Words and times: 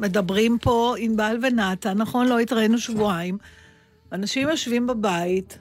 מדברים 0.00 0.58
פה 0.58 0.94
ענבל 0.98 1.38
ונתן, 1.42 1.98
נכון? 1.98 2.26
לא 2.26 2.38
התראינו 2.38 2.78
שבועיים. 2.78 3.38
אנשים 4.12 4.48
יושבים 4.48 4.86
בבית. 4.86 5.58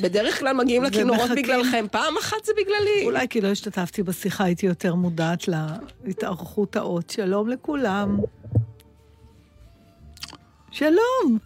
בדרך 0.00 0.38
כלל 0.38 0.56
מגיעים 0.56 0.82
לכינורות 0.82 1.30
בגללכם, 1.36 1.86
פעם 1.90 2.14
אחת 2.20 2.44
זה 2.44 2.52
בגללי. 2.52 3.04
אולי 3.04 3.28
כי 3.28 3.40
לא 3.40 3.48
השתתפתי 3.48 4.02
בשיחה, 4.02 4.44
הייתי 4.44 4.66
יותר 4.66 4.94
מודעת 4.94 5.44
להתארכות 6.04 6.76
האות. 6.76 7.10
שלום 7.10 7.48
לכולם. 7.48 8.18
שלום. 10.70 11.38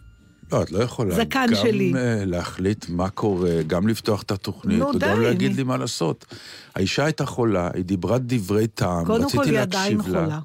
לא, 0.51 0.61
את 0.61 0.71
לא 0.71 0.83
יכולה. 0.83 1.15
זקן 1.15 1.45
גם 1.49 1.55
שלי. 1.55 1.91
גם 1.91 1.95
uh, 1.95 1.99
להחליט 2.25 2.85
מה 2.89 3.09
קורה, 3.09 3.63
גם 3.67 3.87
לפתוח 3.87 4.21
את 4.21 4.31
התוכנית, 4.31 4.79
נו, 4.79 4.89
וגם 4.89 4.99
די, 4.99 5.23
להגיד 5.23 5.47
אני... 5.47 5.57
לי 5.57 5.63
מה 5.63 5.77
לעשות. 5.77 6.25
האישה 6.75 7.05
הייתה 7.05 7.25
חולה, 7.25 7.69
היא 7.73 7.85
דיברה 7.85 8.17
דברי 8.19 8.67
טעם, 8.67 9.11
רציתי 9.11 9.11
להקשיב 9.11 9.27
לה. 9.27 9.27
קודם 9.27 9.43
כל 9.43 9.49
היא 9.49 9.59
עדיין 9.59 10.01
חולה. 10.01 10.39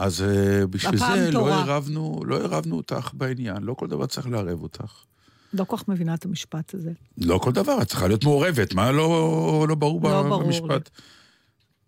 אז 0.00 0.20
uh, 0.20 0.66
בשביל 0.66 0.98
זה 0.98 1.30
לא 1.30 1.54
ערבנו, 1.54 2.20
לא 2.24 2.36
ערבנו 2.36 2.76
אותך 2.76 3.10
בעניין, 3.12 3.62
לא 3.62 3.74
כל 3.74 3.86
דבר 3.86 4.06
צריך 4.06 4.26
לערב 4.26 4.62
אותך. 4.62 5.04
לא 5.52 5.64
כל 5.64 5.76
כך 5.76 5.88
מבינה 5.88 6.14
את 6.14 6.24
המשפט 6.24 6.74
הזה. 6.74 6.90
לא 7.18 7.38
כל 7.38 7.52
דבר, 7.52 7.82
את 7.82 7.88
צריכה 7.88 8.06
להיות 8.06 8.24
מעורבת, 8.24 8.74
מה 8.74 8.92
לא, 8.92 9.66
לא 9.68 9.74
ברור 9.74 10.10
לא 10.10 10.22
ברור 10.22 10.42
במשפט? 10.44 10.68
לי. 10.70 11.02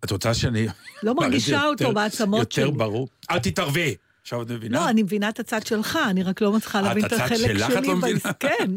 את 0.03 0.11
רוצה 0.11 0.33
שאני... 0.33 0.67
לא 1.03 1.15
מרגישה 1.21 1.65
אותו 1.65 1.93
בעצמות 1.93 2.51
שלי. 2.51 2.63
יותר 2.63 2.77
ברור. 2.77 3.07
אל 3.31 3.39
תתערבי. 3.39 3.95
עכשיו 4.21 4.41
את 4.41 4.51
מבינה? 4.51 4.77
לא, 4.77 4.89
אני 4.89 5.03
מבינה 5.03 5.29
את 5.29 5.39
הצד 5.39 5.65
שלך, 5.65 5.99
אני 6.09 6.23
רק 6.23 6.41
לא 6.41 6.53
מצליחה 6.53 6.81
להבין 6.81 7.05
את 7.05 7.13
החלק 7.13 7.37
שלי. 7.37 7.51
את 7.51 7.55
הצד 7.55 7.69
שלך 7.69 7.77
את 7.77 7.87
לא 7.87 7.95
מבינה? 7.95 8.33
כן. 8.39 8.71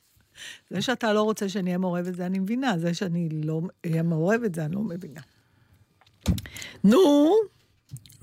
זה 0.70 0.82
שאתה 0.82 1.12
לא 1.12 1.22
רוצה 1.22 1.48
שאני 1.48 1.70
אהיה 1.70 1.78
מעורבת, 1.78 2.14
זה 2.14 2.26
אני 2.26 2.38
מבינה. 2.38 2.78
זה 2.78 2.94
שאני 2.94 3.28
לא 3.44 3.60
אהיה 3.86 4.02
מעורבת, 4.02 4.54
זה 4.54 4.64
אני 4.64 4.74
לא 4.74 4.80
מבינה. 4.80 5.20
נו, 6.84 7.32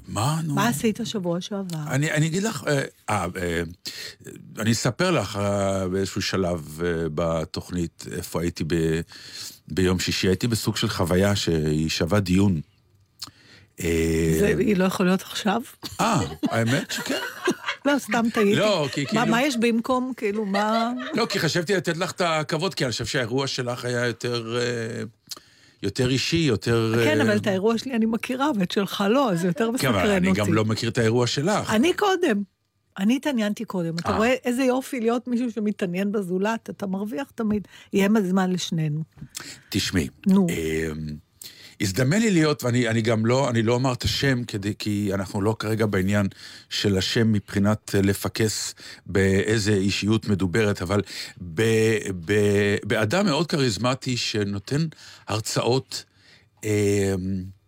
מה, 0.08 0.40
נו? 0.44 0.56
מה 0.56 0.68
עשית 0.68 1.00
שבוע 1.04 1.42
שעבר? 1.42 1.78
אני, 1.88 2.12
אני 2.12 2.28
אגיד 2.28 2.44
לך, 2.44 2.64
אה, 2.68 2.82
אה, 3.10 3.26
אה, 3.42 3.62
אני 4.60 4.72
אספר 4.72 5.12
לך 5.12 5.36
אה, 5.36 5.88
באיזשהו 5.88 6.22
שלב 6.22 6.82
אה, 6.84 7.06
בתוכנית 7.16 8.06
איפה 8.12 8.42
הייתי 8.42 8.64
ב, 8.68 9.02
ביום 9.68 10.00
שישי. 10.00 10.28
הייתי 10.28 10.48
בסוג 10.48 10.78
של 10.78 10.90
חוויה 10.90 11.36
שהיא 11.36 11.90
שווה 11.90 12.20
דיון. 12.20 12.62
אה, 13.80 14.36
זה, 14.40 14.48
היא 14.60 14.78
לא 14.78 14.86
יכולה 14.86 15.10
להיות 15.10 15.22
עכשיו? 15.22 15.62
אה, 16.02 16.22
האמת 16.50 16.92
שכן. 16.92 17.20
לא, 17.86 18.00
סתם 18.00 18.26
טעיתי. 18.34 18.56
לא, 18.56 18.88
כי 18.92 19.06
כאילו... 19.06 19.26
מה 19.26 19.42
יש 19.42 19.58
במקום, 19.58 20.14
כאילו, 20.18 20.46
מה... 20.46 20.92
לא, 21.14 21.26
כי 21.30 21.40
חשבתי 21.40 21.76
לתת 21.76 21.98
לך 21.98 22.12
את 22.12 22.22
הכבוד, 22.22 22.74
כי 22.74 22.84
אני 22.84 22.92
חושב 22.92 23.06
שהאירוע 23.06 23.48
שלך 23.48 23.86
היה 23.86 24.06
יותר... 24.06 24.58
אה, 24.60 25.04
יותר 25.84 26.10
אישי, 26.10 26.38
יותר... 26.38 26.94
כן, 27.06 27.22
אבל 27.22 27.38
את 27.38 27.48
האירוע 27.48 27.78
שלי 27.78 27.94
אני 27.94 28.06
מכירה, 28.06 28.52
ואת 28.60 28.72
שלך 28.72 29.04
לא, 29.10 29.32
אז 29.32 29.42
זה 29.42 29.48
יותר 29.48 29.72
מסקרן 29.72 29.94
אותי. 29.94 30.04
כן, 30.04 30.10
אבל 30.10 30.16
אני 30.16 30.34
גם 30.34 30.54
לא 30.54 30.66
מכיר 30.66 30.90
את 30.90 30.98
האירוע 30.98 31.28
שלך. 31.28 31.70
אני 31.70 31.94
קודם. 31.94 32.44
אני 32.98 33.16
התעניינתי 33.16 33.66
קודם. 33.66 33.96
אתה 34.00 34.16
רואה 34.16 34.34
איזה 34.46 34.64
יופי 34.64 35.00
להיות 35.00 35.28
מישהו 35.28 35.52
שמתעניין 35.52 36.12
בזולת, 36.12 36.70
אתה 36.70 36.88
מרוויח 36.88 37.32
תמיד. 37.36 37.68
יהיה 37.94 38.10
זמן 38.24 38.52
לשנינו. 38.52 39.04
תשמעי. 39.70 40.08
נו. 40.28 40.48
הזדמן 41.82 42.20
לי 42.20 42.32
להיות, 42.32 42.64
ואני 42.64 43.02
גם 43.02 43.26
לא, 43.26 43.50
אני 43.50 43.62
לא 43.62 43.74
אומר 43.74 43.94
את 43.94 44.04
השם, 44.04 44.44
כדי, 44.44 44.74
כי 44.80 45.12
אנחנו 45.14 45.42
לא 45.42 45.56
כרגע 45.60 45.86
בעניין 45.86 46.28
של 46.70 46.98
השם 46.98 47.32
מבחינת 47.32 47.96
לפקס 48.04 48.76
באיזה 49.06 49.74
אישיות 49.74 50.28
מדוברת, 50.28 50.82
אבל 50.82 51.02
ב, 51.54 51.62
ב, 52.26 52.34
באדם 52.84 53.26
מאוד 53.26 53.48
כריזמטי 53.48 54.18
שנותן 54.18 54.88
הרצאות 55.28 56.04
אה, 56.64 57.14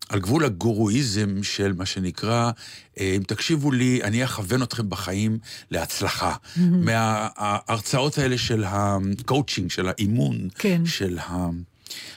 על 0.09 0.19
גבול 0.19 0.45
הגורואיזם 0.45 1.43
של 1.43 1.73
מה 1.73 1.85
שנקרא, 1.85 2.51
אה, 2.99 3.13
אם 3.17 3.23
תקשיבו 3.23 3.71
לי, 3.71 3.99
אני 4.03 4.23
אכוון 4.23 4.63
אתכם 4.63 4.89
בחיים 4.89 5.37
להצלחה. 5.71 6.35
Mm-hmm. 6.35 6.59
מההרצאות 6.61 8.17
האלה 8.17 8.37
של 8.37 8.63
הקואוצ'ינג, 8.67 9.71
של 9.71 9.87
האימון, 9.87 10.47
כן. 10.55 10.85
של 10.85 11.17
ה... 11.19 11.49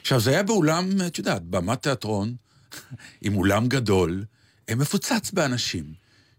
עכשיו, 0.01 0.21
זה 0.21 0.31
היה 0.31 0.43
באולם, 0.43 0.91
את 1.07 1.19
יודעת, 1.19 1.43
במת 1.43 1.83
תיאטרון, 1.83 2.35
עם 3.23 3.37
אולם 3.37 3.69
גדול, 3.69 4.25
מפוצץ 4.71 5.31
באנשים. 5.31 5.93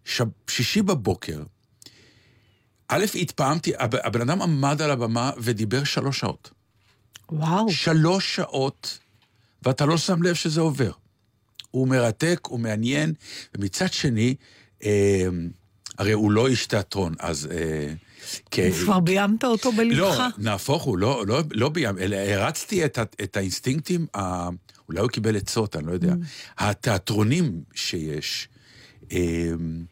ש... 0.06 0.22
שישי 0.48 0.82
בבוקר, 0.82 1.44
א', 2.88 3.06
התפעמתי, 3.16 3.72
הבן 3.78 4.22
אדם 4.22 4.42
עמד 4.42 4.82
על 4.82 4.92
הבמה 4.92 5.32
ודיבר 5.38 5.84
שלוש 5.84 6.20
שעות. 6.20 6.50
וואו. 7.30 7.72
שלוש 7.72 8.36
שעות, 8.36 9.00
ואתה 9.64 9.86
לא 9.86 9.98
שם 9.98 10.24
לב 10.24 10.36
שזה 10.36 10.62
עובר. 10.62 10.92
הוא 11.72 11.88
מרתק, 11.88 12.40
הוא 12.48 12.60
מעניין, 12.60 13.14
ומצד 13.56 13.94
שני, 13.94 14.36
אה, 14.84 15.28
הרי 15.98 16.12
הוא 16.12 16.32
לא 16.32 16.48
איש 16.48 16.66
תיאטרון, 16.66 17.14
אז... 17.20 17.48
אה, 17.52 17.94
כבר 18.52 19.00
ביימת 19.00 19.44
אותו 19.44 19.72
בלבך? 19.72 19.98
לא, 19.98 20.28
נהפוך 20.38 20.84
הוא, 20.84 20.98
לא, 20.98 21.24
לא, 21.28 21.42
לא 21.52 21.70
ביים, 21.70 21.98
אלא 21.98 22.16
הרצתי 22.16 22.86
את, 22.86 23.00
את 23.24 23.38
האינסטינקטים, 23.38 24.08
ה, 24.16 24.50
אולי 24.90 25.00
הוא 25.00 25.10
קיבל 25.10 25.38
עצות, 25.38 25.76
אני 25.76 25.88
לא 25.88 25.92
יודע, 25.92 26.14
mm. 26.14 26.26
התיאטרונים 26.58 27.64
שיש. 27.74 28.48
אמ, 29.12 29.84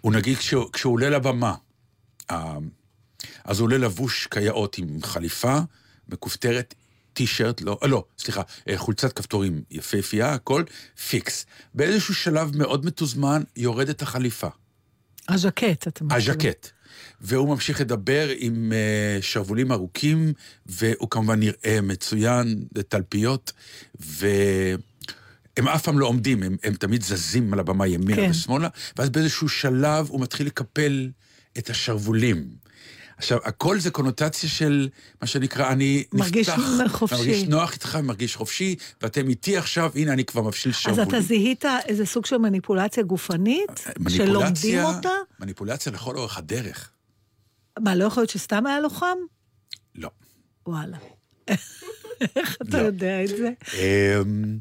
הוא 0.00 0.12
נגיד 0.12 0.36
כשהוא, 0.36 0.72
כשהוא 0.72 0.92
עולה 0.92 1.10
לבמה, 1.10 1.54
אז 3.44 3.60
הוא 3.60 3.66
עולה 3.66 3.78
לבוש 3.78 4.26
כיאות 4.26 4.78
עם 4.78 5.02
חליפה 5.02 5.58
מכופתרת, 6.08 6.74
טישרט, 7.12 7.60
לא, 7.60 7.78
לא, 7.82 8.04
סליחה, 8.18 8.42
אה, 8.68 8.78
חולצת 8.78 9.12
כפתורים 9.12 9.62
יפהפייה, 9.70 10.34
הכל 10.34 10.64
פיקס. 11.08 11.46
באיזשהו 11.74 12.14
שלב 12.14 12.56
מאוד 12.56 12.86
מתוזמן 12.86 13.42
יורדת 13.56 14.02
החליפה. 14.02 14.48
הז'קט, 15.28 15.88
אתה 15.88 16.04
אומר. 16.04 16.16
הז'קט. 16.16 16.70
והוא 17.20 17.48
ממשיך 17.48 17.80
לדבר 17.80 18.28
עם 18.36 18.72
uh, 18.72 19.22
שרוולים 19.22 19.72
ארוכים, 19.72 20.32
והוא 20.66 21.10
כמובן 21.10 21.40
נראה 21.40 21.80
מצוין, 21.82 22.64
תלפיות, 22.88 23.52
והם 24.00 25.68
אף 25.68 25.82
פעם 25.82 25.98
לא 25.98 26.06
עומדים, 26.06 26.42
הם, 26.42 26.56
הם 26.64 26.74
תמיד 26.74 27.02
זזים 27.02 27.52
על 27.52 27.58
הבמה 27.58 27.86
ימינה 27.86 28.22
כן. 28.22 28.30
ושמאלה, 28.30 28.68
ואז 28.96 29.10
באיזשהו 29.10 29.48
שלב 29.48 30.06
הוא 30.08 30.20
מתחיל 30.20 30.46
לקפל 30.46 31.10
את 31.58 31.70
השרוולים. 31.70 32.48
עכשיו, 33.18 33.38
הכל 33.44 33.78
זה 33.80 33.90
קונוטציה 33.90 34.48
של 34.48 34.88
מה 35.20 35.26
שנקרא, 35.26 35.72
אני 35.72 36.04
מרגיש 36.12 36.48
נפתח, 36.48 36.96
חופשי. 36.96 37.16
מרגיש 37.16 37.42
נוח 37.42 37.72
איתך, 37.72 37.96
מרגיש 38.02 38.36
חופשי, 38.36 38.76
ואתם 39.02 39.28
איתי 39.28 39.56
עכשיו, 39.56 39.90
הנה, 39.94 40.12
אני 40.12 40.24
כבר 40.24 40.42
מבשיל 40.42 40.72
שרוולים. 40.72 41.02
אז 41.02 41.08
אתה 41.08 41.20
זיהית 41.20 41.64
איזה 41.86 42.06
סוג 42.06 42.26
של 42.26 42.36
מניפולציה 42.36 43.02
גופנית? 43.02 43.84
מניפולציה, 43.98 44.26
שלומדים 44.26 44.84
אותה? 44.84 45.10
מניפולציה 45.40 45.92
לכל 45.92 46.16
אורך 46.16 46.38
הדרך. 46.38 46.90
מה, 47.80 47.94
לא 47.94 48.04
יכול 48.04 48.20
להיות 48.20 48.30
שסתם 48.30 48.66
היה 48.66 48.80
לו 48.80 48.90
חם? 48.90 49.16
לא. 49.94 50.10
וואלה. 50.66 50.98
איך 52.36 52.56
אתה 52.62 52.82
לא. 52.82 52.86
יודע 52.86 53.24
את 53.24 53.28
זה? 53.28 53.50
אמ, 53.74 54.58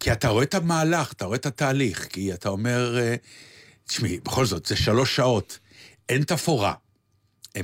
כי 0.00 0.12
אתה 0.12 0.28
רואה 0.28 0.44
את 0.44 0.54
המהלך, 0.54 1.12
אתה 1.12 1.24
רואה 1.24 1.36
את 1.36 1.46
התהליך, 1.46 2.06
כי 2.06 2.34
אתה 2.34 2.48
אומר, 2.48 2.98
אה, 2.98 3.14
תשמעי, 3.86 4.20
בכל 4.20 4.46
זאת, 4.46 4.66
זה 4.66 4.76
שלוש 4.76 5.16
שעות, 5.16 5.58
אין 6.08 6.22
תפאורה. 6.22 6.74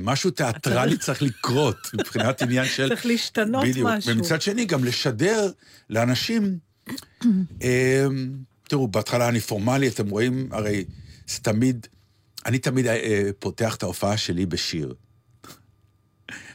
משהו 0.01 0.31
תיאטרלי 0.31 0.97
צריך 0.97 1.21
לקרות, 1.21 1.77
מבחינת 1.99 2.41
עניין 2.41 2.65
של... 2.65 2.89
צריך 2.89 3.05
להשתנות 3.05 3.63
בדיוק. 3.63 3.87
משהו. 3.89 4.11
ומצד 4.11 4.41
שני, 4.41 4.65
גם 4.65 4.83
לשדר 4.83 5.51
לאנשים... 5.89 6.57
אמ, 7.23 8.33
תראו, 8.67 8.87
בהתחלה 8.87 9.29
אני 9.29 9.39
פורמלי, 9.39 9.87
אתם 9.87 10.09
רואים, 10.09 10.49
הרי 10.51 10.85
זה 11.27 11.39
תמיד... 11.39 11.87
אני 12.45 12.59
תמיד 12.59 12.87
אה, 12.87 13.29
פותח 13.39 13.75
את 13.75 13.83
ההופעה 13.83 14.17
שלי 14.17 14.45
בשיר. 14.45 14.93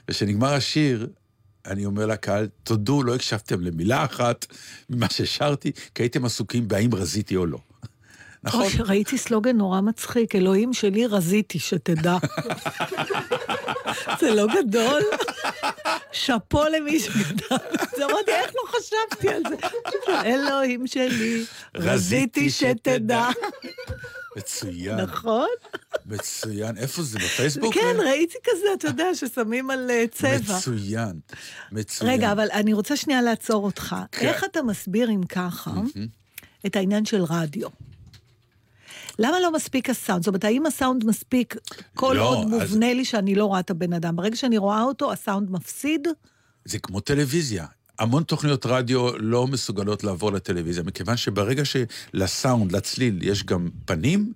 וכשנגמר 0.09 0.55
השיר, 0.55 1.09
אני 1.67 1.85
אומר 1.85 2.07
לקהל, 2.07 2.49
תודו, 2.63 3.03
לא 3.03 3.15
הקשבתם 3.15 3.61
למילה 3.61 4.05
אחת 4.05 4.47
ממה 4.91 5.07
ששרתי, 5.11 5.73
כי 5.95 6.03
הייתם 6.03 6.25
עסוקים 6.25 6.69
בהאם 6.69 6.95
רזיתי 6.95 7.37
או 7.37 7.47
לא. 7.47 7.59
נכון. 8.45 8.67
ראיתי 8.85 9.19
סלוגן 9.19 9.57
נורא 9.57 9.81
מצחיק, 9.81 10.35
אלוהים 10.35 10.73
שלי 10.73 11.07
רזיתי, 11.07 11.59
שתדע. 11.59 12.17
זה 14.21 14.35
לא 14.35 14.47
גדול? 14.57 15.03
שאפו 16.13 16.65
למי 16.65 17.01
שגדל. 17.01 17.57
זה 17.97 18.05
אמרתי, 18.05 18.31
איך 18.31 18.53
לא 18.55 18.63
חשבתי 18.79 19.29
על 19.29 19.43
זה? 19.49 19.57
אלוהים 20.25 20.87
שלי, 20.87 21.45
רזיתי 21.77 22.51
שתדע. 22.51 23.29
מצוין. 24.37 25.01
נכון? 25.01 25.49
מצוין. 26.07 26.77
איפה 26.77 27.03
זה, 27.03 27.19
בפייסבוק? 27.19 27.75
כן, 27.75 27.97
ראיתי 27.99 28.39
כזה, 28.45 28.67
אתה 28.75 28.89
יודע, 28.89 29.15
ששמים 29.15 29.71
על 29.71 29.91
אה, 29.91 30.05
צבע. 30.11 30.57
מצוין, 30.57 31.21
מצוין. 31.73 32.11
רגע, 32.11 32.33
אבל 32.33 32.49
אני 32.53 32.73
רוצה 32.73 32.97
שנייה 32.97 33.23
לעצור 33.23 33.65
אותך. 33.65 33.97
כן. 34.13 34.27
איך 34.27 34.45
אתה 34.45 34.63
מסביר, 34.63 35.11
אם 35.11 35.23
ככה, 35.29 35.71
את 36.67 36.77
העניין 36.77 37.05
של 37.05 37.23
רדיו? 37.29 37.69
למה 39.19 39.41
לא 39.41 39.53
מספיק 39.53 39.91
הסאונד? 39.91 40.23
זאת 40.23 40.29
אומרת, 40.29 40.45
האם 40.45 40.67
הסאונד 40.67 41.05
מספיק 41.05 41.57
כל 41.95 42.15
לא, 42.17 42.29
עוד 42.29 42.47
מובנה 42.47 42.91
אז... 42.91 42.97
לי 42.97 43.05
שאני 43.05 43.35
לא 43.35 43.45
רואה 43.45 43.61
את 43.61 43.71
הבן 43.71 43.93
אדם? 43.93 44.17
ברגע 44.17 44.37
שאני 44.37 44.59
רואה 44.59 44.83
אותו, 44.83 45.13
הסאונד 45.13 45.51
מפסיד? 45.51 46.09
זה 46.65 46.79
כמו 46.79 47.01
טלוויזיה. 47.01 47.67
המון 47.99 48.23
תוכניות 48.23 48.67
רדיו 48.67 49.19
לא 49.19 49.47
מסוגלות 49.47 50.05
לעבור 50.05 50.33
לטלוויזיה, 50.33 50.83
מכיוון 50.83 51.17
שברגע 51.17 51.63
שלסאונד, 51.65 52.73
לצליל, 52.73 53.19
יש 53.23 53.45
גם 53.45 53.69
פנים, 53.85 54.33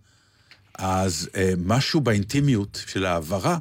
אז 0.78 1.28
אה, 1.36 1.52
משהו 1.64 2.00
באינטימיות 2.00 2.82
של 2.86 3.06
ההעברה 3.06 3.58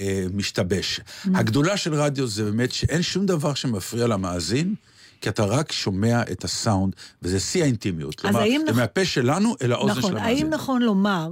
אה, 0.00 0.24
משתבש. 0.32 1.00
Mm. 1.00 1.28
הגדולה 1.34 1.76
של 1.76 1.94
רדיו 1.94 2.26
זה 2.26 2.44
באמת 2.44 2.72
שאין 2.72 3.02
שום 3.02 3.26
דבר 3.26 3.54
שמפריע 3.54 4.06
למאזין, 4.06 4.74
כי 5.22 5.28
אתה 5.28 5.44
רק 5.44 5.72
שומע 5.72 6.22
את 6.22 6.44
הסאונד, 6.44 6.94
וזה 7.22 7.40
שיא 7.40 7.62
האינטימיות. 7.62 8.20
כלומר, 8.20 8.40
זה 8.40 8.72
נכ... 8.72 8.76
מהפה 8.76 9.04
שלנו 9.04 9.54
אל 9.62 9.72
האוזן 9.72 9.98
נכון, 9.98 10.10
של 10.10 10.16
המאזין. 10.16 10.36
האם 10.36 10.50
נכון 10.50 10.82
לומר 10.82 11.30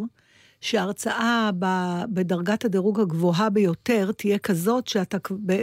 שהרצאה 0.60 1.50
בדרגת 2.12 2.64
הדירוג 2.64 3.00
הגבוהה 3.00 3.50
ביותר 3.50 4.10
תהיה 4.16 4.38
כזאת 4.38 4.88
שאתה 4.88 5.18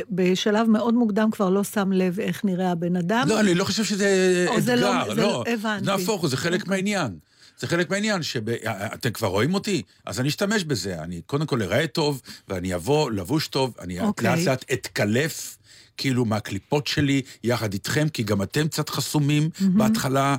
בשלב 0.10 0.70
מאוד 0.70 0.94
מוקדם 0.94 1.32
כבר 1.32 1.50
לא 1.50 1.64
שם 1.64 1.92
לב 1.92 2.20
איך 2.20 2.46
נראה 2.46 2.72
הבן 2.72 2.96
אדם? 2.96 3.26
לא, 3.28 3.40
אני 3.40 3.56
לא 3.56 3.64
חושב 3.64 3.84
שזה 3.84 4.46
אתגר, 4.50 4.60
זה 4.62 4.76
לא. 4.76 5.16
זה 5.16 5.22
לא, 5.22 5.44
הבנתי. 5.54 5.86
נהפוך 5.86 6.22
הוא, 6.22 6.30
זה 6.30 6.38
חלק 6.38 6.62
אוקיי. 6.62 6.70
מהעניין. 6.70 7.18
זה 7.60 7.68
חלק 7.68 7.90
מהעניין, 7.90 8.24
שאתם 8.24 9.12
כבר 9.12 9.28
רואים 9.28 9.54
אותי, 9.54 9.82
אז 10.06 10.20
אני 10.20 10.30
אשתמש 10.30 10.64
בזה. 10.64 11.04
אני 11.04 11.22
קודם 11.26 11.46
כל 11.46 11.62
אראה 11.62 11.88
טוב, 11.88 12.22
ואני 12.48 12.76
אבוא 12.76 13.12
לבוש 13.12 13.48
טוב, 13.48 13.74
אני 13.80 14.00
אוקיי. 14.00 14.30
לאט 14.30 14.48
לאט 14.48 14.66
אתקלף. 14.74 15.57
כאילו 15.98 16.26
מהקליפות 16.26 16.88
שלי 16.88 17.22
יחד 17.44 17.74
איתכם, 17.74 18.10
כי 18.10 18.24
גם 18.24 18.42
אתם 18.42 18.68
קצת 18.68 18.90
חסומים 18.90 19.50
mm-hmm. 19.54 19.64
בהתחלה. 19.78 20.36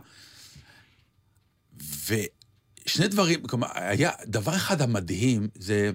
ושני 2.07 3.09
דברים, 3.09 3.47
כלומר, 3.47 3.67
היה 3.75 4.11
דבר 4.27 4.57
אחד 4.57 4.83
המדהים, 4.83 5.49
זה 5.55 5.91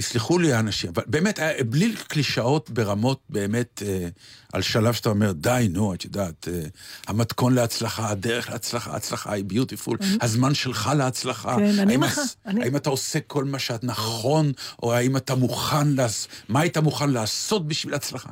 יסלחו 0.00 0.38
לי 0.38 0.52
האנשים, 0.52 0.90
אבל 0.90 1.02
באמת, 1.06 1.38
אה, 1.38 1.64
בלי 1.68 1.94
קלישאות 2.08 2.70
ברמות 2.70 3.20
באמת, 3.28 3.82
אה, 3.86 4.08
על 4.52 4.62
שלב 4.62 4.94
שאתה 4.94 5.08
אומר, 5.08 5.32
די, 5.32 5.68
נו, 5.70 5.94
את 5.94 6.04
יודעת, 6.04 6.48
אה, 6.52 6.62
המתכון 7.06 7.54
להצלחה, 7.54 8.10
הדרך 8.10 8.50
להצלחה, 8.50 8.92
ההצלחה 8.92 9.32
היא 9.32 9.44
ביוטיפול, 9.44 9.98
הזמן 10.20 10.54
שלך 10.54 10.90
להצלחה. 10.96 11.56
כן, 11.56 11.78
אני 11.78 11.96
מח... 11.96 12.18
האם 12.44 12.76
אתה 12.76 12.90
עושה 12.90 13.20
כל 13.20 13.44
מה 13.44 13.58
שאת 13.58 13.84
נכון, 13.84 14.52
או 14.82 14.94
האם 14.94 15.16
אתה 15.16 15.34
מוכן, 15.34 15.88
לעש... 15.88 16.26
מה 16.48 16.60
היית 16.60 16.78
מוכן 16.78 17.10
לעשות 17.10 17.68
בשביל 17.68 17.94
הצלחה? 17.94 18.30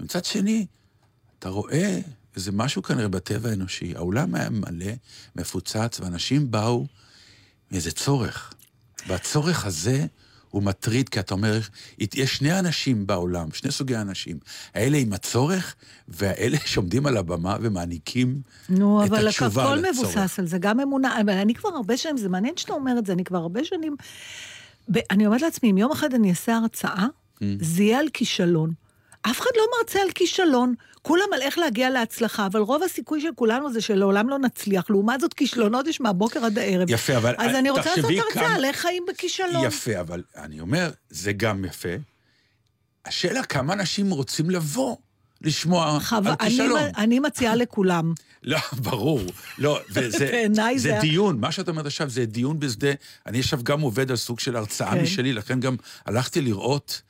ומצד 0.00 0.24
שני, 0.24 0.66
אתה 1.38 1.48
רואה 1.48 2.00
איזה 2.36 2.52
משהו 2.52 2.82
כנראה 2.82 3.08
בטבע 3.08 3.50
האנושי, 3.50 3.92
האולם 3.96 4.34
היה 4.34 4.50
מלא, 4.50 4.92
מפוצץ, 5.36 6.00
ואנשים 6.00 6.50
באו 6.50 6.86
מאיזה 7.70 7.90
צורך. 7.90 8.52
והצורך 9.08 9.66
הזה... 9.66 10.06
הוא 10.50 10.62
מטריד, 10.62 11.08
כי 11.08 11.20
אתה 11.20 11.34
אומר, 11.34 11.60
יש 11.98 12.36
שני 12.36 12.58
אנשים 12.58 13.06
בעולם, 13.06 13.48
שני 13.52 13.70
סוגי 13.70 13.96
אנשים. 13.96 14.38
האלה 14.74 14.98
עם 14.98 15.12
הצורך, 15.12 15.74
והאלה 16.08 16.58
שעומדים 16.70 17.06
על 17.06 17.16
הבמה 17.16 17.56
ומעניקים 17.60 18.40
נו, 18.68 19.04
את 19.04 19.12
התשובה 19.12 19.20
לצורך. 19.20 19.42
נו, 19.42 19.60
אבל 19.60 19.80
הכל 19.80 19.92
מבוסס 19.92 20.38
על 20.38 20.46
זה, 20.46 20.58
גם 20.58 20.80
אמונה. 20.80 21.20
אבל 21.20 21.30
אני 21.32 21.54
כבר 21.54 21.68
הרבה 21.68 21.96
שנים, 21.96 22.16
זה 22.16 22.28
מעניין 22.28 22.56
שאתה 22.56 22.72
אומר 22.72 22.98
את 22.98 23.06
זה, 23.06 23.12
אני 23.12 23.24
כבר 23.24 23.38
הרבה 23.38 23.64
שנים... 23.64 23.96
אני 25.10 25.26
אומרת 25.26 25.42
לעצמי, 25.42 25.70
אם 25.70 25.78
יום 25.78 25.92
אחד 25.92 26.14
אני 26.14 26.30
אעשה 26.30 26.56
הרצאה, 26.56 27.06
mm. 27.06 27.44
זה 27.60 27.82
יהיה 27.82 27.98
על 27.98 28.06
כישלון. 28.12 28.72
אף 29.22 29.40
אחד 29.40 29.50
לא 29.56 29.62
מרצה 29.78 30.02
על 30.02 30.10
כישלון. 30.14 30.74
כולם 31.02 31.24
על 31.34 31.42
איך 31.42 31.58
להגיע 31.58 31.90
להצלחה, 31.90 32.46
אבל 32.46 32.60
רוב 32.60 32.82
הסיכוי 32.82 33.20
של 33.20 33.28
כולנו 33.34 33.72
זה 33.72 33.80
שלעולם 33.80 34.28
לא 34.28 34.38
נצליח. 34.38 34.90
לעומת 34.90 35.20
זאת, 35.20 35.34
כישלונות 35.34 35.86
יש 35.86 36.00
מהבוקר 36.00 36.44
עד 36.44 36.58
הערב. 36.58 36.90
יפה, 36.90 37.16
אבל 37.16 37.34
אז 37.38 37.56
אני 37.56 37.70
רוצה 37.70 37.90
לעשות 37.96 38.10
הרצאה 38.26 38.54
על 38.54 38.64
איך 38.64 38.76
חיים 38.76 39.04
בכישלון. 39.08 39.64
יפה, 39.64 40.00
אבל 40.00 40.22
אני 40.36 40.60
אומר, 40.60 40.90
זה 41.10 41.32
גם 41.32 41.64
יפה. 41.64 41.88
השאלה 43.04 43.42
כמה 43.42 43.72
אנשים 43.72 44.10
רוצים 44.10 44.50
לבוא. 44.50 44.96
לשמוע 45.42 45.98
חו... 46.00 46.16
על 46.16 46.36
כישלון. 46.36 46.78
אני, 46.78 46.92
אני 46.96 47.18
מציעה 47.18 47.54
לכולם. 47.54 48.12
לא, 48.42 48.58
ברור. 48.76 49.20
לא, 49.58 49.80
וזה 49.90 50.18
זה, 50.52 50.72
זה 50.76 50.98
דיון, 51.00 51.40
מה 51.40 51.52
שאת 51.52 51.68
אומרת 51.68 51.86
עכשיו 51.86 52.10
זה 52.10 52.26
דיון 52.26 52.60
בשדה. 52.60 52.88
אני 53.26 53.40
עכשיו 53.40 53.60
גם 53.62 53.80
עובד 53.80 54.10
על 54.10 54.16
סוג 54.16 54.40
של 54.40 54.56
הרצאה 54.56 54.90
כן. 54.90 55.02
משלי, 55.02 55.32
לכן 55.32 55.60
גם 55.60 55.76
הלכתי 56.06 56.40
לראות 56.40 57.02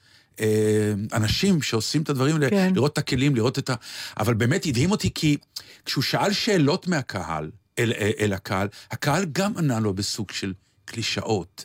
אנשים 1.12 1.62
שעושים 1.62 2.02
את 2.02 2.10
הדברים 2.10 2.34
האלה, 2.34 2.50
כן. 2.50 2.72
לראות 2.75 2.92
את 2.92 2.98
הכלים, 2.98 3.37
לראות 3.37 3.58
את 3.58 3.70
ה... 3.70 3.75
אבל 4.19 4.34
באמת 4.34 4.66
הדהים 4.66 4.90
אותי 4.90 5.10
כי 5.14 5.37
כשהוא 5.84 6.02
שאל 6.02 6.32
שאלות 6.32 6.88
מהקהל, 6.88 7.50
אל, 7.78 7.92
אל, 7.98 8.10
אל 8.20 8.32
הקהל, 8.32 8.69
הקהל 8.90 9.25
גם 9.32 9.52
ענה 9.58 9.81
לו 9.81 9.94
בסוג 9.94 10.31
של 10.31 10.52
קלישאות, 10.84 11.64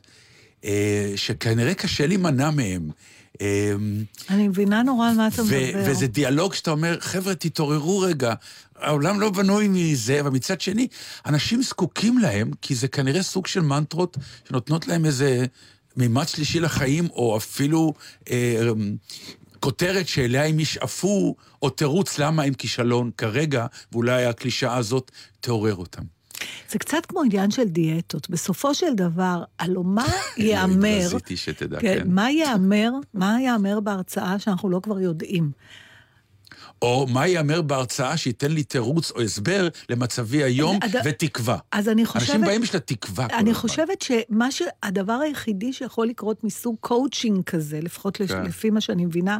אה, 0.66 1.14
שכנראה 1.16 1.74
קשה 1.74 2.08
להימנע 2.08 2.52
מהם. 2.52 2.90
אה, 3.42 3.74
אני 4.30 4.48
מבינה 4.48 4.84
נורא 4.84 5.10
על 5.10 5.16
מה 5.16 5.28
אתה 5.28 5.44
מדבר. 5.44 5.84
וזה 5.86 6.08
דיאלוג 6.08 6.54
שאתה 6.54 6.72
אומר, 6.72 6.98
חבר'ה, 7.00 7.36
תתעוררו 7.36 8.00
רגע, 8.00 8.34
העולם 8.76 9.20
לא 9.20 9.30
בנוי 9.30 9.68
מזה, 9.68 10.20
אבל 10.20 10.30
מצד 10.30 10.62
שני, 10.62 10.88
אנשים 11.26 11.62
זקוקים 11.62 12.18
להם, 12.18 12.52
כי 12.62 12.76
זה 12.76 12.88
כנראה 12.88 13.24
סוג 13.24 13.48
של 13.48 13.62
מנטרות 13.62 14.18
שנותנות 14.48 14.88
להם 14.88 15.06
איזה 15.06 15.46
מימד 15.98 16.28
שלישי 16.28 16.60
לחיים, 16.60 17.08
או 17.10 17.38
אפילו 17.38 17.94
אה, 18.30 18.70
כותרת 19.60 20.08
שאליה 20.08 20.46
הם 20.46 20.60
ישאפו, 20.60 21.36
או 21.62 21.70
תירוץ 21.70 22.20
למה 22.20 22.44
הם 22.44 22.54
כישלון 22.54 23.12
כרגע, 23.18 23.66
ואולי 23.92 24.26
הקלישאה 24.26 24.78
הזאת 24.78 25.12
תעורר 25.42 25.76
אותם. 25.76 26.04
זה 26.70 26.80
קצת 26.80 27.06
כמו 27.06 27.22
עניין 27.22 27.52
של 27.52 27.64
דיאטות. 27.64 28.30
בסופו 28.30 28.74
של 28.74 28.94
דבר, 28.96 29.44
הלו 29.60 29.84
מה 29.84 30.08
ייאמר... 30.38 31.08
רציתי 31.12 31.38
שתדע, 31.38 31.80
כן. 31.80 32.00
כן. 32.00 32.12
מה 32.12 32.32
ייאמר, 32.32 32.92
מה 33.14 33.38
ייאמר 33.42 33.80
בהרצאה 33.80 34.40
שאנחנו 34.40 34.70
לא 34.70 34.80
כבר 34.84 35.00
יודעים? 35.00 35.52
או 36.82 37.08
מה 37.10 37.28
ייאמר 37.28 37.62
בהרצאה 37.62 38.18
שייתן 38.18 38.52
לי 38.52 38.64
תירוץ 38.64 39.12
או 39.12 39.22
הסבר 39.22 39.68
למצבי 39.90 40.44
היום 40.44 40.80
אז, 40.82 40.92
ותקווה. 41.06 41.58
אז 41.72 41.90
אני 41.90 42.06
חושבת... 42.06 42.30
אנשים 42.30 42.42
באים 42.42 42.62
בשביל 42.62 42.78
התקווה 42.78 43.28
אני 43.34 43.54
חושבת 43.54 44.02
שמה 44.02 44.52
ש... 44.52 44.62
הדבר 44.84 45.14
היחידי 45.14 45.74
שיכול 45.74 46.08
לקרות 46.08 46.44
מסוג 46.44 46.76
קואוצ'ינג 46.80 47.44
כזה, 47.44 47.80
לפחות 47.82 48.18
כן. 48.18 48.44
לפי 48.44 48.70
מה 48.70 48.82
שאני 48.82 49.06
מבינה, 49.06 49.38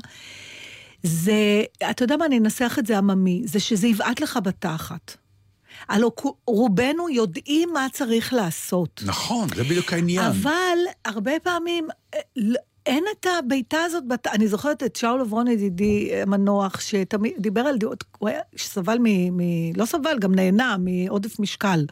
זה, 1.04 1.64
אתה 1.90 2.04
יודע 2.04 2.18
מה, 2.18 2.26
אני 2.26 2.38
אנסח 2.38 2.76
את 2.80 2.86
זה 2.86 2.98
עממי, 2.98 3.42
זה 3.46 3.60
שזה 3.60 3.88
יבעט 3.88 4.20
לך 4.20 4.40
בתחת. 4.44 5.18
הלוא 5.90 6.12
רובנו 6.48 7.10
יודעים 7.10 7.70
מה 7.74 7.88
צריך 7.94 8.34
לעשות. 8.34 9.02
נכון, 9.06 9.48
זה 9.56 9.64
בדיוק 9.64 9.94
העניין. 9.94 10.26
אבל 10.26 10.78
הרבה 11.06 11.32
פעמים 11.44 11.88
אה, 12.14 12.20
אין 12.86 13.04
את 13.12 13.26
הבעיטה 13.40 13.84
הזאת, 13.84 14.08
בת... 14.08 14.28
אני 14.28 14.48
זוכרת 14.48 14.84
את 14.84 14.96
שאול 14.96 15.22
עברון 15.22 15.48
ידידי 15.48 16.12
המנוח, 16.22 16.80
שתמיד 16.80 17.34
דיבר 17.38 17.62
על 17.62 17.78
דעות, 17.78 18.04
הוא 18.18 18.30
היה, 18.30 18.42
שסבל 18.56 18.98
מ... 19.00 19.38
מ... 19.38 19.42
לא 19.76 19.86
סבל, 19.86 20.20
גם 20.20 20.36
נהנה 20.36 20.76
מעודף 20.80 21.40
משקל. 21.40 21.86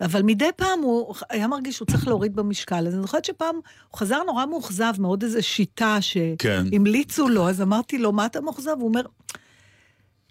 אבל 0.00 0.22
מדי 0.22 0.48
פעם 0.56 0.80
הוא 0.80 1.14
היה 1.30 1.46
מרגיש 1.46 1.76
שהוא 1.76 1.86
צריך 1.86 2.08
להוריד 2.08 2.36
במשקל. 2.36 2.86
אז 2.86 2.94
אני 2.94 3.02
זוכרת 3.02 3.24
שפעם 3.24 3.54
הוא 3.54 3.98
חזר 3.98 4.22
נורא 4.22 4.46
מאוכזב 4.46 4.92
מעוד 4.98 5.22
איזו 5.22 5.42
שיטה 5.42 5.98
שהמליצו 6.00 7.26
כן. 7.26 7.32
לו, 7.32 7.48
אז 7.48 7.62
אמרתי 7.62 7.98
לו, 7.98 8.12
מה 8.12 8.26
אתה 8.26 8.40
מאוכזב? 8.40 8.76
הוא 8.78 8.88
אומר, 8.88 9.02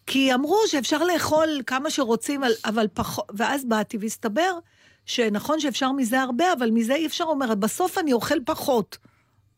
כי 0.07 0.33
אמרו 0.33 0.57
שאפשר 0.67 1.03
לאכול 1.03 1.61
כמה 1.65 1.89
שרוצים, 1.89 2.41
אבל 2.65 2.87
פחות... 2.93 3.25
ואז 3.33 3.65
באתי 3.65 3.97
והסתבר 3.97 4.51
שנכון 5.05 5.59
שאפשר 5.59 5.91
מזה 5.91 6.21
הרבה, 6.21 6.53
אבל 6.53 6.71
מזה 6.71 6.95
אי 6.95 7.05
אפשר, 7.05 7.23
הוא 7.23 7.33
אומר, 7.33 7.55
בסוף 7.55 7.97
אני 7.97 8.13
אוכל 8.13 8.37
פחות. 8.45 8.97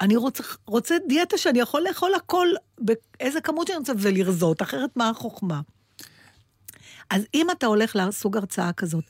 אני 0.02 0.16
רוצה, 0.16 0.44
רוצה 0.66 0.96
דיאטה 1.08 1.38
שאני 1.38 1.60
יכול 1.60 1.82
לאכול 1.82 2.14
הכל 2.16 2.48
באיזה 2.80 3.42
כמות 3.42 3.68
שאני 3.68 3.80
רוצה 3.80 3.94
ולרזות, 3.98 4.62
אחרת 4.62 4.90
מה 4.96 5.10
החוכמה? 5.10 5.62
אז 7.10 7.22
אם 7.34 7.48
אתה 7.52 7.66
הולך 7.66 7.96
לסוג 7.96 8.38
הרצאה 8.38 8.72
כזאת, 8.74 9.04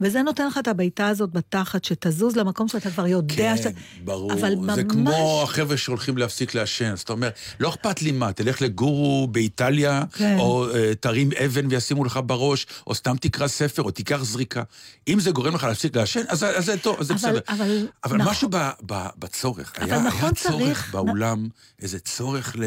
וזה 0.00 0.22
נותן 0.22 0.46
לך 0.46 0.58
את 0.58 0.68
הבעיטה 0.68 1.08
הזאת 1.08 1.32
בתחת, 1.32 1.84
שתזוז 1.84 2.36
למקום 2.36 2.68
שאתה 2.68 2.90
כבר 2.90 3.06
יודע 3.06 3.34
כן, 3.36 3.56
שאתה... 3.56 3.68
ברור. 4.04 4.32
אבל 4.32 4.50
זה 4.50 4.56
ממש... 4.56 4.78
כמו 4.88 5.42
החבר'ה 5.42 5.76
שהולכים 5.76 6.18
להפסיק 6.18 6.54
לעשן. 6.54 6.92
אז 6.92 7.00
אתה 7.00 7.12
אומר, 7.12 7.28
לא 7.60 7.68
אכפת 7.68 8.02
לי 8.02 8.12
מה, 8.12 8.32
תלך 8.32 8.62
לגורו 8.62 9.26
באיטליה, 9.26 10.02
כן. 10.12 10.38
או 10.38 10.70
uh, 10.70 10.74
תרים 11.00 11.30
אבן 11.44 11.66
וישימו 11.66 12.04
לך 12.04 12.20
בראש, 12.26 12.66
או 12.86 12.94
סתם 12.94 13.16
תקרא 13.20 13.46
ספר, 13.46 13.82
או 13.82 13.90
תיקח 13.90 14.22
זריקה. 14.22 14.62
אם 15.08 15.20
זה 15.20 15.30
גורם 15.30 15.54
לך 15.54 15.64
להפסיק 15.64 15.96
לעשן, 15.96 16.22
אז, 16.28 16.44
אז 16.44 16.64
זה 16.66 16.78
טוב, 16.78 16.96
אז 17.00 17.06
זה 17.06 17.14
בסדר. 17.14 17.40
אבל 17.48 17.88
אבל 18.04 18.16
נכון. 18.16 18.30
משהו 18.30 18.48
ב, 18.50 18.56
ב, 18.86 19.06
בצורך. 19.18 19.72
אבל 19.78 19.90
היה, 19.90 20.02
נכון 20.02 20.20
היה 20.20 20.34
צורך 20.34 20.62
צריך- 20.62 20.92
באולם, 20.92 21.48
איזה 21.82 21.98
צורך 21.98 22.56
ל, 22.58 22.64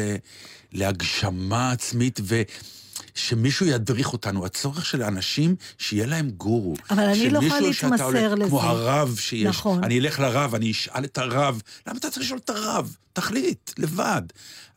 להגשמה 0.72 1.70
עצמית, 1.72 2.20
ו... 2.22 2.42
שמישהו 3.16 3.66
ידריך 3.66 4.12
אותנו, 4.12 4.46
הצורך 4.46 4.86
של 4.86 5.02
האנשים 5.02 5.56
שיהיה 5.78 6.06
להם 6.06 6.30
גורו. 6.30 6.74
אבל 6.90 7.02
אני 7.04 7.30
לא 7.30 7.38
יכולה 7.38 7.60
להתמסר 7.60 8.34
לזה. 8.34 8.48
כמו 8.48 8.62
הרב 8.62 9.16
שיש. 9.20 9.46
נכון. 9.46 9.84
אני 9.84 9.98
אלך 9.98 10.20
לרב, 10.20 10.54
אני 10.54 10.70
אשאל 10.70 11.04
את 11.04 11.18
הרב. 11.18 11.62
למה 11.86 11.98
אתה 11.98 12.10
צריך 12.10 12.22
לשאול 12.22 12.40
את 12.44 12.50
הרב? 12.50 12.96
תחליט, 13.12 13.70
לבד. 13.78 14.22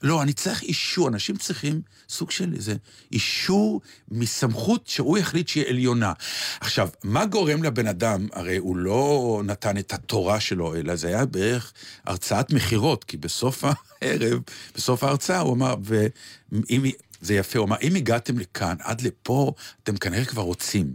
לא, 0.01 0.21
אני 0.21 0.33
צריך 0.33 0.61
אישור, 0.61 1.07
אנשים 1.07 1.37
צריכים 1.37 1.81
סוג 2.09 2.31
של 2.31 2.53
איזה 2.55 2.75
אישור 3.11 3.81
מסמכות 4.11 4.87
שהוא 4.87 5.17
יחליט 5.17 5.47
שהיא 5.47 5.65
עליונה. 5.67 6.13
עכשיו, 6.59 6.89
מה 7.03 7.25
גורם 7.25 7.63
לבן 7.63 7.87
אדם? 7.87 8.27
הרי 8.33 8.57
הוא 8.57 8.77
לא 8.77 9.41
נתן 9.45 9.77
את 9.77 9.93
התורה 9.93 10.39
שלו, 10.39 10.75
אלא 10.75 10.95
זה 10.95 11.07
היה 11.07 11.25
בערך 11.25 11.73
הרצאת 12.05 12.53
מכירות, 12.53 13.03
כי 13.03 13.17
בסוף 13.17 13.63
הערב, 14.01 14.39
בסוף 14.75 15.03
ההרצאה 15.03 15.39
הוא 15.39 15.53
אמר, 15.53 15.75
ואם... 15.83 16.91
זה 17.21 17.33
יפה, 17.33 17.59
הוא 17.59 17.67
אמר, 17.67 17.75
אם 17.81 17.95
הגעתם 17.95 18.39
לכאן, 18.39 18.75
עד 18.83 19.01
לפה, 19.01 19.53
אתם 19.83 19.97
כנראה 19.97 20.25
כבר 20.25 20.41
רוצים. 20.41 20.93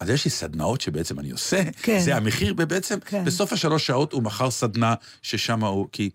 אז 0.00 0.10
יש 0.10 0.24
לי 0.24 0.30
סדנאות 0.30 0.80
שבעצם 0.80 1.20
אני 1.20 1.30
עושה, 1.30 1.62
כן. 1.82 2.00
זה 2.00 2.16
המחיר, 2.16 2.54
ובעצם 2.58 3.00
כן. 3.00 3.24
בסוף 3.24 3.52
השלוש 3.52 3.86
שעות 3.86 4.12
הוא 4.12 4.22
מכר 4.22 4.50
סדנה 4.50 4.94
ששם 5.22 5.64
הוא... 5.64 5.88
כי... 5.92 6.10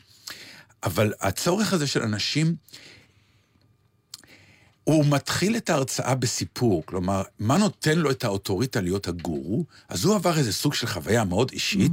אבל 0.83 1.13
הצורך 1.21 1.73
הזה 1.73 1.87
של 1.87 2.01
אנשים, 2.01 2.55
הוא 4.83 5.05
מתחיל 5.09 5.57
את 5.57 5.69
ההרצאה 5.69 6.15
בסיפור, 6.15 6.83
כלומר, 6.85 7.23
מה 7.39 7.57
נותן 7.57 7.99
לו 7.99 8.11
את 8.11 8.23
האוטוריטה 8.23 8.81
להיות 8.81 9.07
הגורו? 9.07 9.65
אז 9.89 10.05
הוא 10.05 10.15
עבר 10.15 10.37
איזה 10.37 10.53
סוג 10.53 10.73
של 10.73 10.87
חוויה 10.87 11.23
מאוד 11.23 11.51
אישית, 11.51 11.91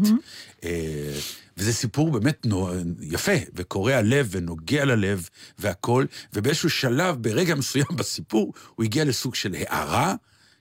אה, 0.64 1.18
וזה 1.56 1.72
סיפור 1.72 2.10
באמת 2.10 2.46
נו, 2.46 2.70
יפה, 3.00 3.32
וקורע 3.54 4.02
לב 4.02 4.28
ונוגע 4.30 4.84
ללב 4.84 5.28
והכול, 5.58 6.06
ובאיזשהו 6.32 6.70
שלב, 6.70 7.22
ברגע 7.22 7.54
מסוים 7.54 7.86
בסיפור, 7.98 8.52
הוא 8.74 8.84
הגיע 8.84 9.04
לסוג 9.04 9.34
של 9.34 9.54
הערה, 9.54 10.14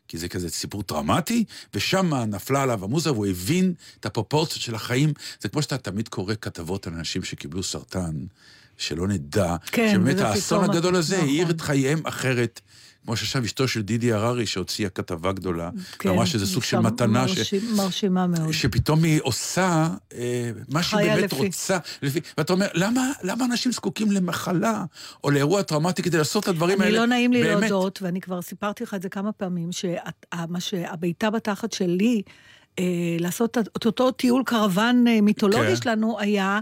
כי 0.08 0.18
זה 0.18 0.28
כזה 0.28 0.50
סיפור 0.50 0.84
טראומטי, 0.84 1.44
ושם 1.74 2.14
נפלה 2.14 2.64
עליו 2.64 2.84
המוזה, 2.84 3.12
והוא 3.12 3.26
הבין 3.26 3.74
את 4.00 4.06
הפרופורציות 4.06 4.62
של 4.62 4.76
החיים. 4.76 5.14
זה 5.40 5.50
כמו 5.50 5.62
שאתה 5.62 5.78
תמיד 5.78 6.08
קורא 6.08 6.34
כתבות 6.42 6.88
על 6.88 6.94
אנשים 6.94 7.24
שקיבלו 7.24 7.64
סרטן, 7.64 8.26
שלא 8.78 9.08
נדע, 9.08 9.56
כן, 9.72 9.90
שבאמת 9.94 10.20
האסון 10.20 10.60
פתאום- 10.64 10.76
הגדול 10.76 10.96
הזה 10.96 11.16
נכון. 11.18 11.28
האיר 11.30 11.50
את 11.50 11.62
חייהם 11.62 12.00
אחרת. 12.04 12.62
כמו 13.06 13.16
שעכשיו 13.18 13.46
אשתו 13.46 13.68
של 13.68 13.82
דידי 13.82 14.14
הררי, 14.14 14.46
שהוציאה 14.46 14.90
כתבה 14.90 15.32
גדולה, 15.32 15.70
כן, 16.00 16.10
ואמרה 16.10 16.26
שזה 16.26 16.46
סוג 16.48 16.64
של 16.64 16.80
מתנה, 16.80 17.28
ש... 17.28 17.38
מרשים- 17.38 17.76
מרשימה 17.76 18.28
מאוד. 18.28 18.52
שפתאום 18.52 19.04
היא 19.04 19.20
עושה 19.24 19.88
אה, 20.14 20.52
מה 20.70 20.84
שהיא 20.84 21.12
באמת 21.12 21.34
לפי. 21.34 21.46
רוצה. 21.46 21.78
לפי, 22.02 22.20
ואתה 22.38 22.54
אומר, 22.54 22.68
למה, 22.74 23.12
למה 23.24 23.46
אנשים 23.46 23.72
זקוקים 23.72 24.12
למחלה 24.12 24.84
או 25.24 25.30
לאירוע 25.32 25.62
טראומטי 25.62 26.04
כדי 26.04 26.18
לעשות 26.18 26.44
את 26.44 26.48
הדברים 26.48 26.82
אני 26.82 26.88
האלה? 26.88 27.00
לא 27.00 27.06
נעים 27.06 27.34
לי 27.34 27.44
באמת. 27.44 27.70
להודות, 27.70 28.00
ואני 28.02 28.22
כבר 28.22 28.42
סיפרתי 28.42 28.84
לך 28.84 28.94
את 28.94 29.02
זה 29.02 29.10
כמה 29.10 29.32
פעמים, 29.32 29.70
שהבעיטה 30.60 31.30
בתחת 31.30 31.72
שלי, 31.72 32.22
אה, 32.80 32.84
לעשות 33.20 33.58
את 33.58 33.86
אותו 33.86 34.12
טיול 34.12 34.44
קרוון 34.46 35.08
אה, 35.08 35.22
מיתולוגי 35.22 35.68
כן. 35.68 35.76
שלנו, 35.76 36.20
היה... 36.20 36.60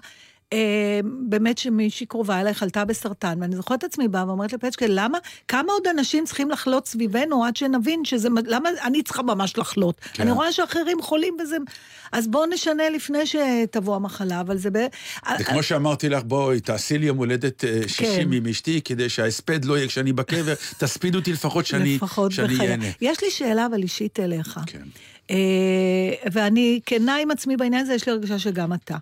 אה, 0.53 0.99
באמת 1.03 1.57
שמישהי 1.57 2.05
קרובה 2.05 2.41
אליי 2.41 2.53
חלתה 2.53 2.85
בסרטן, 2.85 3.37
ואני 3.41 3.55
זוכרת 3.55 3.79
את 3.79 3.83
עצמי 3.83 4.07
באה 4.07 4.27
ואומרת 4.27 4.53
לפצ'קה, 4.53 4.85
למה, 4.89 5.17
כמה 5.47 5.71
עוד 5.71 5.87
אנשים 5.87 6.25
צריכים 6.25 6.51
לחלות 6.51 6.87
סביבנו 6.87 7.45
עד 7.45 7.55
שנבין 7.55 8.05
שזה, 8.05 8.29
למה 8.45 8.69
אני 8.83 9.03
צריכה 9.03 9.23
ממש 9.23 9.57
לחלות? 9.57 10.01
כן. 10.13 10.23
אני 10.23 10.31
רואה 10.31 10.51
שאחרים 10.51 11.01
חולים 11.01 11.37
בזה, 11.39 11.57
אז 12.11 12.27
בואו 12.27 12.45
נשנה 12.45 12.89
לפני 12.89 13.19
שתבוא 13.25 13.95
המחלה, 13.95 14.41
אבל 14.41 14.57
זה 14.57 14.69
ב... 14.71 14.77
זה 15.37 15.43
כמו 15.43 15.63
שאמרתי 15.63 16.09
לך, 16.09 16.23
בואי, 16.23 16.59
תעשי 16.59 16.97
לי 16.97 17.05
יום 17.05 17.17
הולדת 17.17 17.65
אה, 17.65 17.81
60 17.87 18.27
כן. 18.27 18.33
עם 18.33 18.47
אשתי, 18.47 18.81
כדי 18.81 19.09
שההספד 19.09 19.65
לא 19.65 19.77
יהיה 19.77 19.87
כשאני 19.87 20.13
בקבר, 20.13 20.53
תספידו 20.79 21.19
אותי 21.19 21.33
לפחות 21.33 21.65
שאני. 21.65 21.97
ייהנה. 22.49 22.85
יש 23.01 23.23
לי 23.23 23.31
שאלה 23.31 23.65
אבל 23.65 23.81
אישית 23.81 24.19
אליך. 24.19 24.59
כן. 24.65 24.81
אה, 25.31 25.35
ואני 26.31 26.79
כנה 26.85 27.15
עם 27.15 27.31
עצמי 27.31 27.57
בעניין 27.57 27.81
הזה, 27.81 27.93
יש 27.93 28.05
לי 28.05 28.11
הרגשה 28.11 28.39
שגם 28.39 28.73
אתה. 28.73 28.97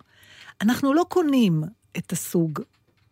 אנחנו 0.60 0.94
לא 0.94 1.04
קונים 1.08 1.62
את 1.98 2.12
הסוג, 2.12 2.60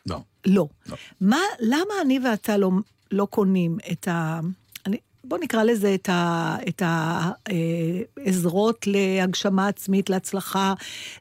לא. 0.07 0.21
לא. 0.47 0.67
לא. 0.89 0.97
מה, 1.21 1.39
למה 1.61 1.95
אני 2.03 2.19
ואתה 2.19 2.57
לא, 2.57 2.71
לא 3.11 3.25
קונים 3.31 3.79
את 3.93 4.09
ה... 4.09 4.41
אני, 4.87 4.97
בוא 5.25 5.39
נקרא 5.39 5.63
לזה 5.63 5.95
את 5.95 6.09
ה- 6.09 6.57
את 6.69 6.83
העזרות 8.17 8.87
להגשמה 8.87 9.69
עצמית, 9.69 10.11
להצלחה. 10.11 10.75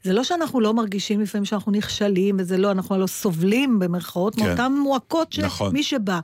זה 0.03 0.13
לא 0.13 0.23
שאנחנו 0.23 0.59
לא 0.59 0.73
מרגישים 0.73 1.21
לפעמים 1.21 1.45
שאנחנו 1.45 1.71
נכשלים, 1.71 2.35
וזה 2.39 2.57
לא, 2.57 2.71
אנחנו 2.71 2.97
לא 2.97 3.07
סובלים 3.07 3.79
במרכאות, 3.79 4.35
כן. 4.35 4.47
מאותן 4.47 4.71
מועקות 4.73 5.33
של 5.33 5.45
נכון. 5.45 5.73
מי 5.73 5.83
שבא. 5.83 6.19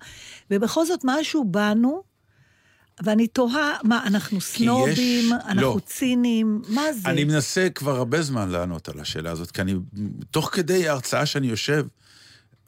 ובכל 0.52 0.86
זאת 0.86 1.00
משהו 1.04 1.46
בנו, 1.48 2.02
ואני 3.04 3.28
תוהה, 3.28 3.78
מה, 3.84 4.04
אנחנו 4.08 4.42
סנובים, 4.42 5.34
אנחנו 5.34 5.62
לא. 5.62 5.78
ציניים, 5.86 6.62
מה 6.70 6.94
זה? 6.94 7.10
אני 7.10 7.24
מנסה 7.24 7.68
כבר 7.76 7.96
הרבה 7.96 8.22
זמן 8.22 8.50
לענות 8.50 8.90
על 8.90 9.00
השאלה 9.00 9.32
הזאת, 9.32 9.52
כי 9.52 9.62
אני, 9.62 9.76
תוך 10.32 10.50
כדי 10.54 10.90
ההרצאה 10.90 11.26
שאני 11.26 11.48
יושב, 11.48 11.86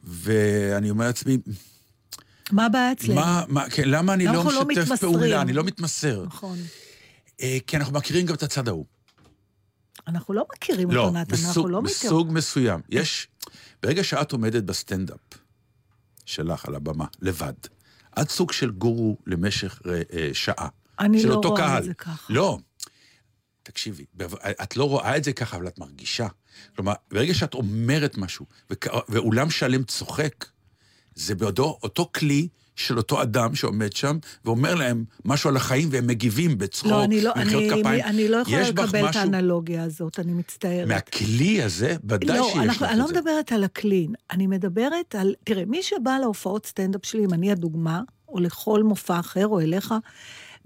ואני 0.04 0.90
אומר 0.90 1.06
לעצמי, 1.06 1.38
מה 2.52 2.66
הבעיה 2.66 2.92
אצלנו? 2.92 3.16
מה, 3.16 3.44
מה, 3.48 3.70
כן, 3.70 3.90
למה 3.90 4.14
אני 4.14 4.26
לא 4.26 4.34
לא 4.34 4.44
משתף 4.44 4.82
מתמסרים? 4.84 5.14
פעולה? 5.14 5.42
אני 5.42 5.54
לא 5.54 5.64
מתמסר. 5.64 6.24
נכון. 6.26 6.58
אה, 7.42 7.58
כי 7.68 7.78
אנחנו 7.78 7.94
מכירים 7.94 8.26
גם 8.26 8.36
את 8.36 8.44
הצד 8.44 8.68
ההוא. 8.68 8.86
אנחנו 10.08 10.34
לא 10.34 10.46
מכירים 10.56 10.92
לא, 10.92 11.02
אותו, 11.02 11.14
נתן, 11.14 11.36
אנחנו 11.48 11.68
לא 11.68 11.82
מכירים. 11.82 12.08
בסוג 12.08 12.32
מסוים. 12.32 12.82
יש, 12.90 13.28
ברגע 13.84 14.04
שאת 14.04 14.32
עומדת 14.32 14.64
בסטנדאפ 14.64 15.20
שלך 16.26 16.66
על 16.66 16.76
הבמה, 16.76 17.06
לבד, 17.22 17.54
את 18.22 18.30
סוג 18.30 18.52
של 18.52 18.72
גורו 18.72 19.18
למשך 19.28 19.82
אה, 19.86 20.02
אה, 20.14 20.30
שעה. 20.34 20.68
אני 21.00 21.24
לא 21.24 21.34
אותו 21.34 21.50
רואה 21.50 21.62
קהל. 21.62 21.78
את 21.78 21.84
זה 21.84 21.94
ככה. 21.94 22.34
לא. 22.34 22.58
תקשיבי, 23.64 24.06
את 24.64 24.78
לא 24.78 24.84
רואה 24.90 25.18
את 25.18 25.24
זה 25.24 25.34
ככה, 25.34 25.58
אבל 25.58 25.68
את 25.68 25.80
מרגישה. 25.80 26.28
כלומר, 26.76 26.94
ברגע 27.12 27.34
שאת 27.34 27.54
אומרת 27.54 28.18
משהו, 28.18 28.46
וכ- 28.74 28.88
ואולם 29.10 29.50
שלם 29.50 29.84
צוחק, 29.84 30.46
זה 31.16 31.36
באותו 31.36 31.80
אותו 31.84 32.10
כלי 32.16 32.48
של 32.78 32.98
אותו 32.98 33.22
אדם 33.22 33.56
שעומד 33.56 33.94
שם, 33.94 34.18
ואומר 34.46 34.76
להם 34.76 35.04
משהו 35.26 35.50
על 35.50 35.56
החיים, 35.56 35.90
והם 35.92 36.08
מגיבים 36.08 36.58
בצחוק, 36.58 36.92
לא, 36.92 37.04
אני 37.04 37.22
לא, 37.22 37.32
אני, 37.36 37.70
כפיים. 37.70 38.06
אני 38.06 38.28
לא 38.28 38.38
יכולה 38.38 38.70
לקבל 38.70 39.00
את 39.00 39.04
משהו- 39.10 39.22
האנלוגיה 39.22 39.84
הזאת, 39.84 40.20
אני 40.20 40.34
מצטערת. 40.34 40.88
מהכלי 40.88 41.64
הזה, 41.64 41.96
ודאי 42.10 42.38
לא, 42.38 42.44
שיש 42.48 42.56
אנחנו, 42.58 42.86
לך 42.86 42.92
אני 42.92 43.00
לא 43.00 43.04
את 43.04 43.10
זה. 43.10 43.14
מדברת 43.20 43.52
על 43.52 43.64
ה 43.64 43.71
clean, 43.71 44.14
אני 44.32 44.48
מדברת 44.48 45.16
על... 45.16 45.34
תראה, 45.44 45.64
מי 45.66 45.84
שבא 45.84 46.18
להופעות 46.22 46.66
סטנדאפ 46.66 47.06
שלי, 47.06 47.26
אם 47.26 47.34
אני 47.34 47.52
הדוגמה, 47.52 48.02
או 48.30 48.40
לכל 48.40 48.84
מופע 48.84 49.20
אחר, 49.20 49.48
או 49.48 49.60
אליך, 49.60 49.94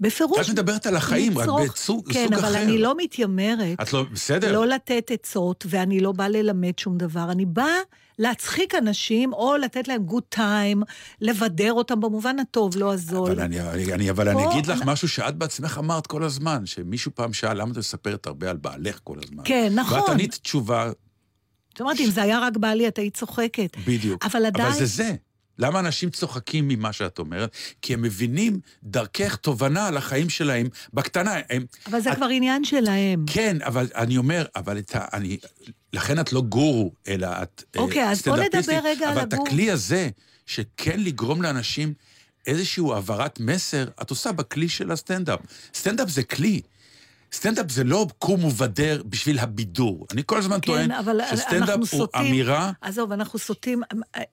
בפירוש... 0.00 0.40
את 0.46 0.52
מדברת 0.52 0.86
על 0.86 0.96
החיים, 0.96 1.38
רק 1.38 1.44
לצרוך- 1.44 1.72
בסוג 1.74 2.12
כן, 2.12 2.24
סוג 2.24 2.34
אבל 2.34 2.44
אחר. 2.54 2.62
אני 2.62 2.78
לא 2.78 2.94
מתיימרת 2.98 3.80
את 3.82 3.92
לא, 3.92 4.04
בסדר. 4.12 4.52
לא 4.52 4.66
לתת 4.66 5.10
עצות, 5.10 5.66
ואני 5.68 6.00
לא 6.00 6.12
באה 6.12 6.28
ללמד 6.28 6.78
שום 6.78 6.98
דבר. 6.98 7.30
אני 7.32 7.46
באה 7.46 7.76
להצחיק 8.18 8.74
אנשים, 8.74 9.32
או 9.32 9.56
לתת 9.56 9.88
להם 9.88 10.02
good 10.02 10.22
time, 10.28 10.82
לבדר 11.20 11.72
אותם 11.72 12.00
במובן 12.00 12.38
הטוב, 12.38 12.76
לא 12.76 12.92
הזול. 12.92 13.30
אבל 13.30 13.40
אני, 13.40 13.60
אני, 13.60 13.92
אני, 13.92 14.10
אבל 14.10 14.28
אני 14.28 14.44
פה- 14.44 14.52
אגיד 14.52 14.66
לך 14.66 14.82
משהו 14.84 15.08
שאת 15.08 15.36
בעצמך 15.36 15.78
אמרת 15.78 16.06
כל 16.06 16.24
הזמן, 16.24 16.66
שמישהו 16.66 17.12
פעם 17.14 17.32
שאל, 17.32 17.60
למה 17.60 17.72
את 17.72 17.76
מספרת 17.76 18.26
הרבה 18.26 18.50
על 18.50 18.56
בעלך 18.56 19.00
כל 19.04 19.16
הזמן? 19.24 19.42
כן, 19.46 19.72
נכון. 19.74 20.00
ואת 20.00 20.08
ענית 20.08 20.34
תשובה, 20.42 20.90
זאת 21.72 21.80
אומרת, 21.80 22.00
אם 22.00 22.10
זה 22.10 22.22
היה 22.22 22.38
רק 22.38 22.56
בעלי, 22.56 22.88
את 22.88 22.98
היית 22.98 23.16
צוחקת. 23.16 23.76
בדיוק. 23.86 24.24
אבל 24.24 24.46
עדיין... 24.46 24.68
אבל 24.68 24.78
זה 24.78 24.86
זה. 24.86 25.14
למה 25.58 25.78
אנשים 25.78 26.10
צוחקים 26.10 26.68
ממה 26.68 26.92
שאת 26.92 27.18
אומרת? 27.18 27.50
כי 27.82 27.94
הם 27.94 28.02
מבינים 28.02 28.60
דרכך 28.82 29.36
תובנה 29.36 29.86
על 29.86 29.96
החיים 29.96 30.28
שלהם 30.28 30.66
בקטנה. 30.94 31.34
הם, 31.50 31.64
אבל 31.86 32.00
זה 32.00 32.12
את- 32.12 32.16
כבר 32.16 32.26
עניין 32.26 32.64
שלהם. 32.64 33.24
כן, 33.26 33.56
אבל 33.64 33.86
אני 33.94 34.16
אומר, 34.16 34.44
אבל 34.56 34.78
את 34.78 34.94
ה... 34.96 35.04
אני... 35.12 35.38
לכן 35.92 36.20
את 36.20 36.32
לא 36.32 36.40
גורו, 36.42 36.92
אלא 37.08 37.28
את 37.42 37.64
אה, 37.76 37.80
אוקיי, 37.80 38.10
אז 38.10 38.22
בוא. 38.22 38.36
נדבר 38.36 38.80
רגע 38.84 39.08
על 39.08 39.18
אבל 39.18 39.22
את. 39.28 39.32
הכלי 39.32 39.70
הזה, 39.70 40.08
שכן 40.46 41.00
לגרום 41.00 41.42
לאנשים 41.42 41.94
איזושהי 42.46 42.84
העברת 42.92 43.40
מסר, 43.40 43.88
את 44.02 44.10
עושה 44.10 44.32
בכלי 44.32 44.68
של 44.68 44.90
הסטנדאפ. 44.90 45.40
סטנדאפ 45.74 46.08
זה 46.08 46.22
כלי. 46.22 46.60
סטנדאפ 47.34 47.70
זה 47.70 47.84
לא 47.84 48.06
קום 48.18 48.44
ובדר 48.44 49.02
בשביל 49.06 49.38
הבידור. 49.38 50.06
אני 50.12 50.22
כל 50.26 50.38
הזמן 50.38 50.58
כן, 50.62 50.72
טוען 50.72 50.90
שסטנדאפ 51.30 51.76
הוא 51.78 51.86
סוטים, 51.86 52.26
אמירה... 52.26 52.72
עזוב, 52.80 53.12
אנחנו 53.12 53.38
סוטים. 53.38 53.82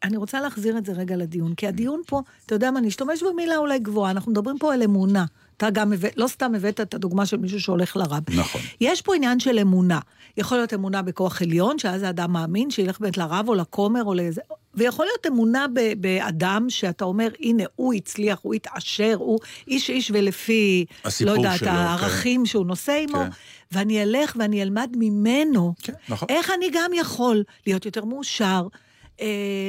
אני 0.03 0.17
רוצה 0.17 0.41
להחזיר 0.41 0.77
את 0.77 0.85
זה 0.85 0.91
רגע 0.91 1.15
לדיון, 1.15 1.55
כי 1.55 1.67
הדיון 1.67 2.01
פה, 2.07 2.21
אתה 2.45 2.55
יודע 2.55 2.71
מה, 2.71 2.81
נשתמש 2.81 3.23
במילה 3.23 3.57
אולי 3.57 3.79
גבוהה, 3.79 4.11
אנחנו 4.11 4.31
מדברים 4.31 4.57
פה 4.59 4.73
על 4.73 4.83
אמונה. 4.83 5.25
אתה 5.57 5.69
גם, 5.69 5.93
לא 6.15 6.27
סתם 6.27 6.55
הבאת 6.55 6.81
את 6.81 6.93
הדוגמה 6.93 7.25
של 7.25 7.37
מישהו 7.37 7.61
שהולך 7.61 7.97
לרב. 7.97 8.23
נכון. 8.37 8.61
יש 8.81 9.01
פה 9.01 9.15
עניין 9.15 9.39
של 9.39 9.59
אמונה. 9.59 9.99
יכול 10.37 10.57
להיות 10.57 10.73
אמונה 10.73 11.01
בכוח 11.01 11.41
עליון, 11.41 11.79
שאז 11.79 12.03
האדם 12.03 12.33
מאמין, 12.33 12.71
שילך 12.71 12.99
באמת 12.99 13.17
לרב 13.17 13.45
או 13.47 13.55
לכומר 13.55 14.03
או 14.03 14.13
לאיזה... 14.13 14.41
ויכול 14.73 15.05
להיות 15.05 15.27
אמונה 15.27 15.65
באדם 15.97 16.65
שאתה 16.69 17.05
אומר, 17.05 17.27
הנה, 17.39 17.63
הוא 17.75 17.93
הצליח, 17.93 18.39
הוא 18.41 18.53
התעשר, 18.53 19.15
הוא 19.19 19.39
איש 19.67 19.89
איש 19.89 20.11
ולפי, 20.13 20.85
לא 21.25 21.31
יודעת, 21.31 21.59
שלו, 21.59 21.69
הערכים 21.69 22.41
כן. 22.41 22.45
שהוא 22.45 22.65
נושא 22.65 23.03
עמו, 23.03 23.17
כן. 23.17 23.29
ואני 23.71 24.03
אלך 24.03 24.35
ואני 24.39 24.61
אלמד 24.61 24.89
ממנו, 24.97 25.73
כן, 25.83 25.93
נכון. 26.09 26.27
איך 26.31 26.51
אני 26.57 26.69
גם 26.73 26.91
יכול 26.93 27.43
להיות 27.67 27.85
יותר 27.85 28.05
מאושר. 28.05 28.67
אה, 29.21 29.25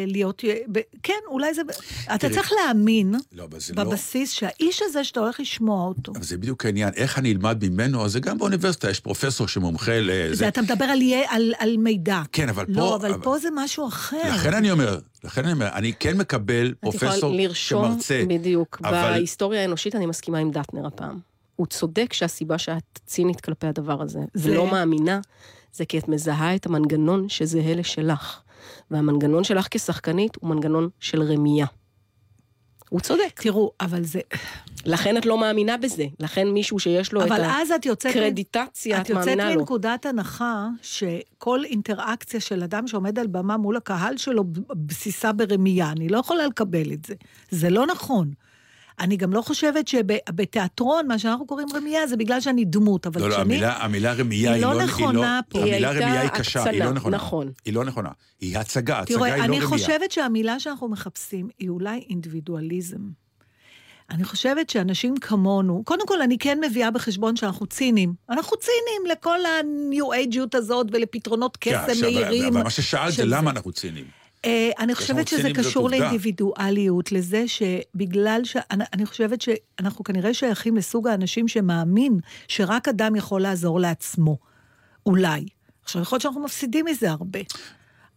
להיות, 0.06 0.44
ב- 0.72 0.78
כן, 1.02 1.14
אולי 1.26 1.54
זה, 1.54 1.62
אתה 2.04 2.18
תראי, 2.18 2.32
צריך 2.34 2.52
להאמין 2.52 3.14
לא, 3.32 3.44
אבל 3.44 3.60
זה 3.60 3.74
לא- 3.76 3.84
בבסיס 3.84 4.32
שהאיש 4.32 4.82
הזה 4.84 5.04
שאתה 5.04 5.20
הולך 5.20 5.40
לשמוע 5.40 5.86
אותו, 5.88 6.12
אבל 6.14 6.22
זה 6.22 6.36
בדיוק 6.38 6.66
העניין, 6.66 6.90
איך 6.96 7.18
אני 7.18 7.32
אלמד 7.32 7.64
ממנו, 7.68 8.04
אז 8.04 8.12
זה 8.12 8.20
גם 8.20 8.38
באוניברסיטה, 8.38 8.90
יש 8.90 9.00
פרופסור 9.00 9.48
שמומחה 9.48 10.00
לזה. 10.00 10.34
זה 10.34 10.48
אתה 10.48 10.62
מדבר 10.62 10.84
על, 10.84 11.00
על, 11.28 11.52
על 11.58 11.76
מידע. 11.76 12.22
כן, 12.32 12.48
אבל 12.48 12.64
פה... 12.66 12.72
לא, 12.72 12.96
אבל 12.96 13.12
פה 13.22 13.38
זה 13.38 13.48
משהו 13.54 13.88
אחר. 13.88 14.34
לכן 14.34 14.54
אני 14.54 14.70
אומר, 14.70 14.98
לכן 15.24 15.44
אני 15.44 15.52
אומר, 15.52 15.68
אני 15.74 15.92
כן 16.00 16.16
מקבל 16.16 16.74
את 16.80 16.94
יכולה 16.94 17.10
פרופסור 17.12 17.34
לרשום, 17.36 17.84
שמרצה. 17.92 18.22
בדיוק. 18.28 18.78
אבל- 18.84 18.92
בהיסטוריה 19.12 19.60
האנושית 19.62 19.94
אני 19.94 20.06
מסכימה 20.06 20.38
עם 20.38 20.50
דטנר 20.50 20.86
הפעם. 20.86 21.18
הוא 21.56 21.66
צודק 21.66 22.12
שהסיבה 22.12 22.58
שאת 22.58 22.98
צינית 23.06 23.40
כלפי 23.40 23.66
הדבר 23.66 24.02
הזה, 24.02 24.18
זה- 24.34 24.50
ולא 24.52 24.66
מאמינה, 24.70 25.20
זה 25.72 25.84
כי 25.84 25.98
את 25.98 26.08
מזהה 26.08 26.54
את 26.54 26.66
המנגנון 26.66 27.28
שזהה 27.28 27.74
לשלך. 27.74 28.40
והמנגנון 28.90 29.44
שלך 29.44 29.68
כשחקנית 29.70 30.36
הוא 30.40 30.50
מנגנון 30.50 30.88
של 31.00 31.22
רמייה. 31.22 31.66
הוא 32.90 33.00
צודק. 33.00 33.40
תראו, 33.42 33.72
אבל 33.80 34.04
זה... 34.04 34.20
לכן 34.84 35.16
את 35.16 35.26
לא 35.26 35.38
מאמינה 35.38 35.76
בזה. 35.76 36.04
לכן 36.20 36.48
מישהו 36.48 36.78
שיש 36.78 37.12
לו 37.12 37.20
את 37.20 37.26
אבל 37.26 37.44
אז 37.44 37.70
את 37.70 37.86
יוצאת... 37.86 38.10
הקרדיטציה, 38.10 38.96
את 38.96 39.02
את 39.02 39.08
יוצאת 39.10 39.26
מאמינה 39.26 39.54
לו. 39.54 39.60
מנקודת 39.60 40.06
הנחה 40.06 40.68
שכל 40.82 41.64
אינטראקציה 41.64 42.40
של 42.40 42.62
אדם 42.62 42.86
שעומד 42.86 43.18
על 43.18 43.26
במה 43.26 43.56
מול 43.56 43.76
הקהל 43.76 44.16
שלו 44.16 44.44
בסיסה 44.68 45.32
ברמייה. 45.32 45.90
אני 45.90 46.08
לא 46.08 46.18
יכולה 46.18 46.46
לקבל 46.46 46.92
את 46.92 47.04
זה. 47.04 47.14
זה 47.50 47.70
לא 47.70 47.86
נכון. 47.86 48.30
אני 49.00 49.16
גם 49.16 49.32
לא 49.32 49.42
חושבת 49.42 49.88
שבתיאטרון, 49.88 51.08
מה 51.08 51.18
שאנחנו 51.18 51.46
קוראים 51.46 51.68
רמייה, 51.74 52.06
זה 52.06 52.16
בגלל 52.16 52.40
שאני 52.40 52.64
דמות, 52.64 53.06
אבל 53.06 53.20
לא, 53.20 53.28
לא, 53.28 53.34
כשאני... 53.34 53.54
המילה, 53.54 53.76
המילה 53.84 54.12
רמייה 54.12 54.52
היא 54.52 54.64
היא 54.64 54.72
לא 54.72 54.78
לא... 54.78 54.84
נכונה 54.84 55.40
פה. 55.48 55.58
היא 55.58 55.72
המילה 55.72 55.90
רמייה 55.90 56.20
היא 56.20 56.30
קשה, 56.30 56.64
היא 56.64 56.84
לא 56.84 56.92
נכונה. 56.92 57.16
נכון. 57.16 57.52
היא 57.64 57.74
לא 57.74 57.84
נכונה. 57.84 58.10
היא 58.40 58.58
הצגה, 58.58 58.98
הצגה 58.98 59.24
היא 59.24 59.36
לא 59.36 59.44
אני 59.44 59.46
רמייה. 59.46 59.66
חושבת 59.66 60.10
שהמילה 60.10 60.60
שאנחנו 60.60 60.88
מחפשים 60.88 61.48
היא 61.58 61.68
אולי 61.68 62.04
אינדיבידואליזם. 62.10 62.98
אני 64.10 64.24
חושבת 64.24 64.70
שאנשים 64.70 65.16
כמונו, 65.16 65.82
קודם 65.84 66.06
כל, 66.06 66.22
אני 66.22 66.38
כן 66.38 66.58
מביאה 66.64 66.90
בחשבון 66.90 67.36
שאנחנו 67.36 67.66
ציניים. 67.66 68.14
אנחנו 68.30 68.56
ציניים 68.56 69.18
לכל 69.18 69.38
הניו 69.60 70.12
אייג'יות 70.12 70.54
הזאת 70.54 70.86
ולפתרונות 70.92 71.56
כן, 71.60 71.70
קסם 71.82 71.90
עכשיו, 71.90 72.12
מהירים. 72.12 72.54
אבל 72.54 72.62
מה 72.62 72.70
ששאלת 72.70 73.10
זה 73.10 73.16
זה. 73.16 73.24
למה 73.24 73.50
אנחנו 73.50 73.72
ציניים. 73.72 74.19
אה, 74.44 74.70
אני 74.78 74.94
חושבת 74.94 75.28
שזה 75.28 75.48
קשור. 75.54 75.90
לאינדיבידואליות, 75.90 77.12
לזה 77.12 77.44
שבגלל 77.48 78.40
ש... 78.44 78.56
אני, 78.70 78.84
אני 78.92 79.06
חושבת 79.06 79.40
שאנחנו 79.40 80.04
כנראה 80.04 80.34
שייכים 80.34 80.76
לסוג 80.76 81.08
האנשים 81.08 81.48
שמאמין 81.48 82.18
שרק 82.48 82.88
אדם 82.88 83.16
יכול 83.16 83.42
לעזור 83.42 83.80
לעצמו. 83.80 84.38
אולי. 85.06 85.46
עכשיו, 85.82 86.02
יכול 86.02 86.16
להיות 86.16 86.22
שאנחנו 86.22 86.44
מפסידים 86.44 86.84
מזה 86.84 87.10
הרבה. 87.10 87.40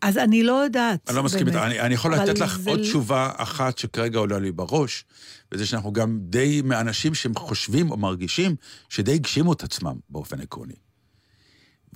אז 0.01 0.17
אני 0.17 0.43
לא 0.43 0.53
יודעת. 0.53 1.09
אני 1.09 1.17
לא 1.17 1.23
מסכים. 1.23 1.47
איתך, 1.47 1.57
אני, 1.57 1.79
אני 1.79 1.93
יכול 1.93 2.15
לתת 2.15 2.39
לך 2.39 2.57
זה 2.59 2.69
עוד 2.69 2.79
לא- 2.79 2.85
תשובה 2.85 3.31
אחת 3.35 3.77
שכרגע 3.77 4.19
עולה 4.19 4.39
לי 4.39 4.51
בראש, 4.51 5.05
וזה 5.51 5.65
שאנחנו 5.65 5.93
גם 5.93 6.19
די 6.21 6.61
מאנשים 6.61 7.13
שהם 7.13 7.35
חושבים 7.35 7.91
או 7.91 7.97
מרגישים 7.97 8.55
שדי 8.89 9.13
הגשימו 9.13 9.53
את 9.53 9.63
עצמם 9.63 9.95
באופן 10.09 10.41
עקרוני. 10.41 10.82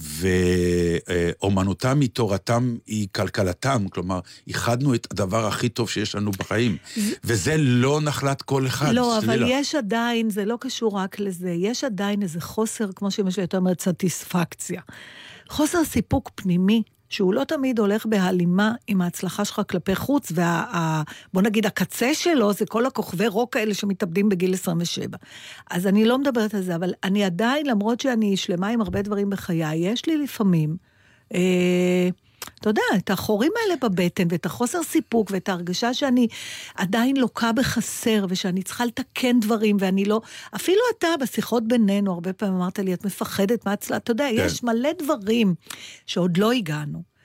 ואומנותם 0.02 2.00
היא 2.00 2.10
תורתם 2.10 2.76
היא 2.88 3.08
כלכלתם, 3.16 3.86
כלומר, 3.90 4.20
איחדנו 4.48 4.96
את 4.96 5.08
הדבר 5.12 5.48
הכי 5.48 5.70
טוב 5.70 5.90
שיש 5.90 6.16
לנו 6.16 6.32
בחיים, 6.32 6.78
וזה 7.24 7.56
לא 7.58 8.02
נחלת 8.02 8.42
כל 8.42 8.68
אחד, 8.68 8.94
לא, 8.94 9.18
שתדעי 9.22 9.38
אבל. 9.38 9.46
יש 9.50 9.76
עדיין, 9.76 10.30
זה 10.30 10.46
לא 10.46 10.58
קשור 10.60 10.98
רק 10.98 11.20
לזה, 11.20 11.50
יש 11.50 11.84
עדיין 11.84 12.22
איזה 12.22 12.42
חוסר, 12.42 12.90
כמו 12.96 13.12
שאמא 13.12 13.32
שלי 13.32 13.44
הייתה 13.44 13.58
אומרת, 13.58 13.82
סטיספקציה. 13.82 14.82
חוסר 15.50 15.84
סיפוק 15.84 16.32
פנימי, 16.36 16.84
שהוא 17.10 17.34
לא 17.34 17.44
תמיד 17.44 17.80
הולך 17.80 18.06
בהלימה 18.06 18.72
עם 18.88 19.02
ההצלחה 19.02 19.46
שלך 19.46 19.62
כלפי 19.70 19.96
חוץ, 19.96 20.32
וה... 20.36 21.04
בוא 21.34 21.42
נגיד, 21.42 21.66
הקצה 21.66 22.14
שלו 22.14 22.54
זה 22.54 22.66
כל 22.66 22.86
הכוכבי 22.86 23.28
רוק 23.28 23.58
האלה 23.58 23.74
שמתאבדים 23.74 24.30
בגיל 24.30 24.54
27. 24.54 25.18
אז 25.72 25.88
אני 25.88 26.06
לא 26.06 26.18
מדברת 26.18 26.54
על 26.54 26.62
זה, 26.62 26.76
אבל 26.76 26.94
אני 27.04 27.24
עדיין, 27.24 27.66
למרות 27.66 28.00
שאני 28.00 28.38
שלמה 28.38 28.68
עם 28.68 28.82
הרבה 28.82 29.02
דברים 29.02 29.30
בחיי, 29.30 29.76
יש 29.76 30.06
לי 30.06 30.18
לפעמים... 30.18 30.78
אה, 31.34 32.10
אתה 32.60 32.70
יודע, 32.70 32.82
את 32.98 33.10
החורים 33.10 33.52
האלה 33.62 33.76
בבטן, 33.82 34.28
ואת 34.30 34.46
החוסר 34.46 34.84
סיפוק, 34.84 35.32
ואת 35.32 35.50
ההרגשה 35.50 35.94
שאני 35.94 36.28
עדיין 36.76 37.18
לוקה 37.18 37.52
בחסר, 37.52 38.26
ושאני 38.30 38.64
צריכה 38.64 38.86
לתקן 38.86 39.40
דברים, 39.40 39.78
ואני 39.80 40.06
לא... 40.06 40.22
אפילו 40.56 40.82
אתה, 40.98 41.08
בשיחות 41.22 41.68
בינינו, 41.68 42.14
הרבה 42.14 42.34
פעמים 42.34 42.56
אמרת 42.56 42.80
לי, 42.80 42.94
את 42.94 43.06
מפחדת 43.06 43.66
מהצלחה, 43.66 43.98
אתה 43.98 44.12
יודע, 44.12 44.28
כן. 44.30 44.46
יש 44.46 44.64
מלא 44.64 44.90
דברים 45.00 45.56
שעוד 46.06 46.38
לא 46.38 46.52
הגענו. 46.52 47.18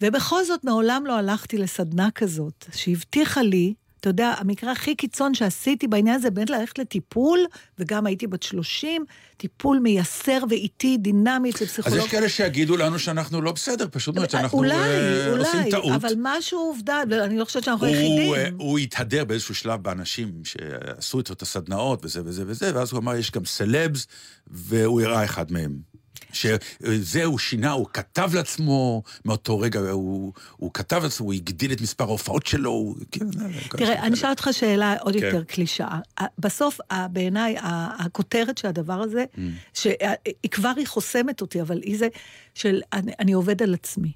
ובכל 0.00 0.44
זאת, 0.44 0.64
מעולם 0.64 1.06
לא 1.06 1.12
הלכתי 1.12 1.58
לסדנה 1.58 2.10
כזאת, 2.10 2.66
שהבטיחה 2.72 3.42
לי, 3.42 3.74
אתה 4.00 4.08
יודע, 4.08 4.34
המקרה 4.38 4.72
הכי 4.72 4.94
קיצון 4.94 5.34
שעשיתי 5.34 5.86
בעניין 5.86 6.16
הזה, 6.16 6.30
באמת 6.30 6.50
ללכת 6.50 6.78
לטיפול, 6.78 7.38
וגם 7.78 8.06
הייתי 8.06 8.26
בת 8.26 8.42
30, 8.42 9.04
טיפול 9.36 9.78
מייסר 9.78 10.38
ואיטי, 10.50 10.96
דינמי 10.96 11.50
אצל 11.50 11.64
אז 11.64 11.70
פסיכולוג. 11.70 11.98
יש 11.98 12.10
כאלה 12.10 12.28
שיגידו 12.28 12.76
לנו 12.76 12.98
שאנחנו 12.98 13.42
לא 13.42 13.52
בסדר, 13.52 13.86
פשוט 13.90 14.14
מאוד 14.14 14.30
שאנחנו 14.30 14.58
אולי, 14.58 14.74
אה, 14.74 15.30
אולי, 15.30 15.44
עושים 15.44 15.70
טעות. 15.70 15.94
אבל 15.94 16.12
משהו 16.18 16.58
עובדה, 16.58 17.02
ואני 17.10 17.38
לא 17.38 17.44
חושבת 17.44 17.64
שאנחנו 17.64 17.86
הוא, 17.86 17.94
היחידים. 17.94 18.34
אה, 18.34 18.48
הוא 18.58 18.78
התהדר 18.78 19.24
באיזשהו 19.24 19.54
שלב 19.54 19.82
באנשים 19.82 20.32
שעשו 20.44 21.18
איתו 21.18 21.32
את 21.32 21.42
הסדנאות 21.42 22.04
וזה 22.04 22.20
וזה 22.24 22.44
וזה, 22.46 22.74
ואז 22.74 22.92
הוא 22.92 23.00
אמר, 23.00 23.16
יש 23.16 23.30
גם 23.30 23.44
סלבס, 23.44 24.06
והוא 24.46 25.00
הראה 25.00 25.24
אחד 25.24 25.52
מהם. 25.52 25.89
שזה 26.32 27.24
הוא 27.24 27.38
שינה, 27.38 27.70
הוא 27.72 27.86
כתב 27.92 28.30
לעצמו, 28.34 29.02
מאותו 29.24 29.58
רגע 29.58 29.80
הוא, 29.80 30.32
הוא 30.56 30.70
כתב 30.74 31.00
לעצמו, 31.02 31.26
הוא 31.26 31.34
הגדיל 31.34 31.72
את 31.72 31.80
מספר 31.80 32.04
ההופעות 32.04 32.46
שלו, 32.46 32.70
הוא... 32.70 32.96
כן, 33.10 33.30
תראה, 33.70 34.02
אני 34.02 34.14
אשאל 34.14 34.30
אותך 34.30 34.48
שאלה 34.52 34.96
עוד 35.00 35.14
כן. 35.16 35.26
יותר 35.26 35.44
קלישאה. 35.44 35.98
בסוף, 36.38 36.78
בעיניי, 37.12 37.56
הכותרת 37.98 38.58
של 38.58 38.68
הדבר 38.68 39.00
הזה, 39.00 39.24
Mm. 39.34 39.40
שהיא 39.74 40.50
כבר 40.50 40.72
היא 40.76 40.86
חוסמת 40.86 41.40
אותי, 41.40 41.60
אבל 41.60 41.80
היא 41.82 41.98
זה 41.98 42.08
של 42.54 42.80
אני, 42.92 43.12
אני 43.18 43.32
עובד 43.32 43.62
על 43.62 43.74
עצמי. 43.74 44.12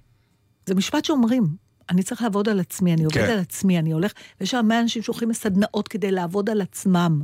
זה 0.67 0.75
משפט 0.75 1.05
שאומרים. 1.05 1.45
אני 1.91 2.03
צריך 2.03 2.23
לעבוד 2.23 2.49
על 2.49 2.61
עצמי, 2.61 2.93
אני 2.93 3.05
עובד 3.05 3.15
כן. 3.17 3.31
על 3.31 3.39
עצמי, 3.39 3.79
אני 3.79 3.93
הולך, 3.93 4.13
ויש 4.41 4.55
הרבה 4.55 4.81
אנשים 4.81 5.03
שהולכים 5.03 5.31
לסדנאות 5.31 5.89
כדי 5.89 6.11
לעבוד 6.11 6.51
על 6.51 6.61
עצמם. 6.61 7.23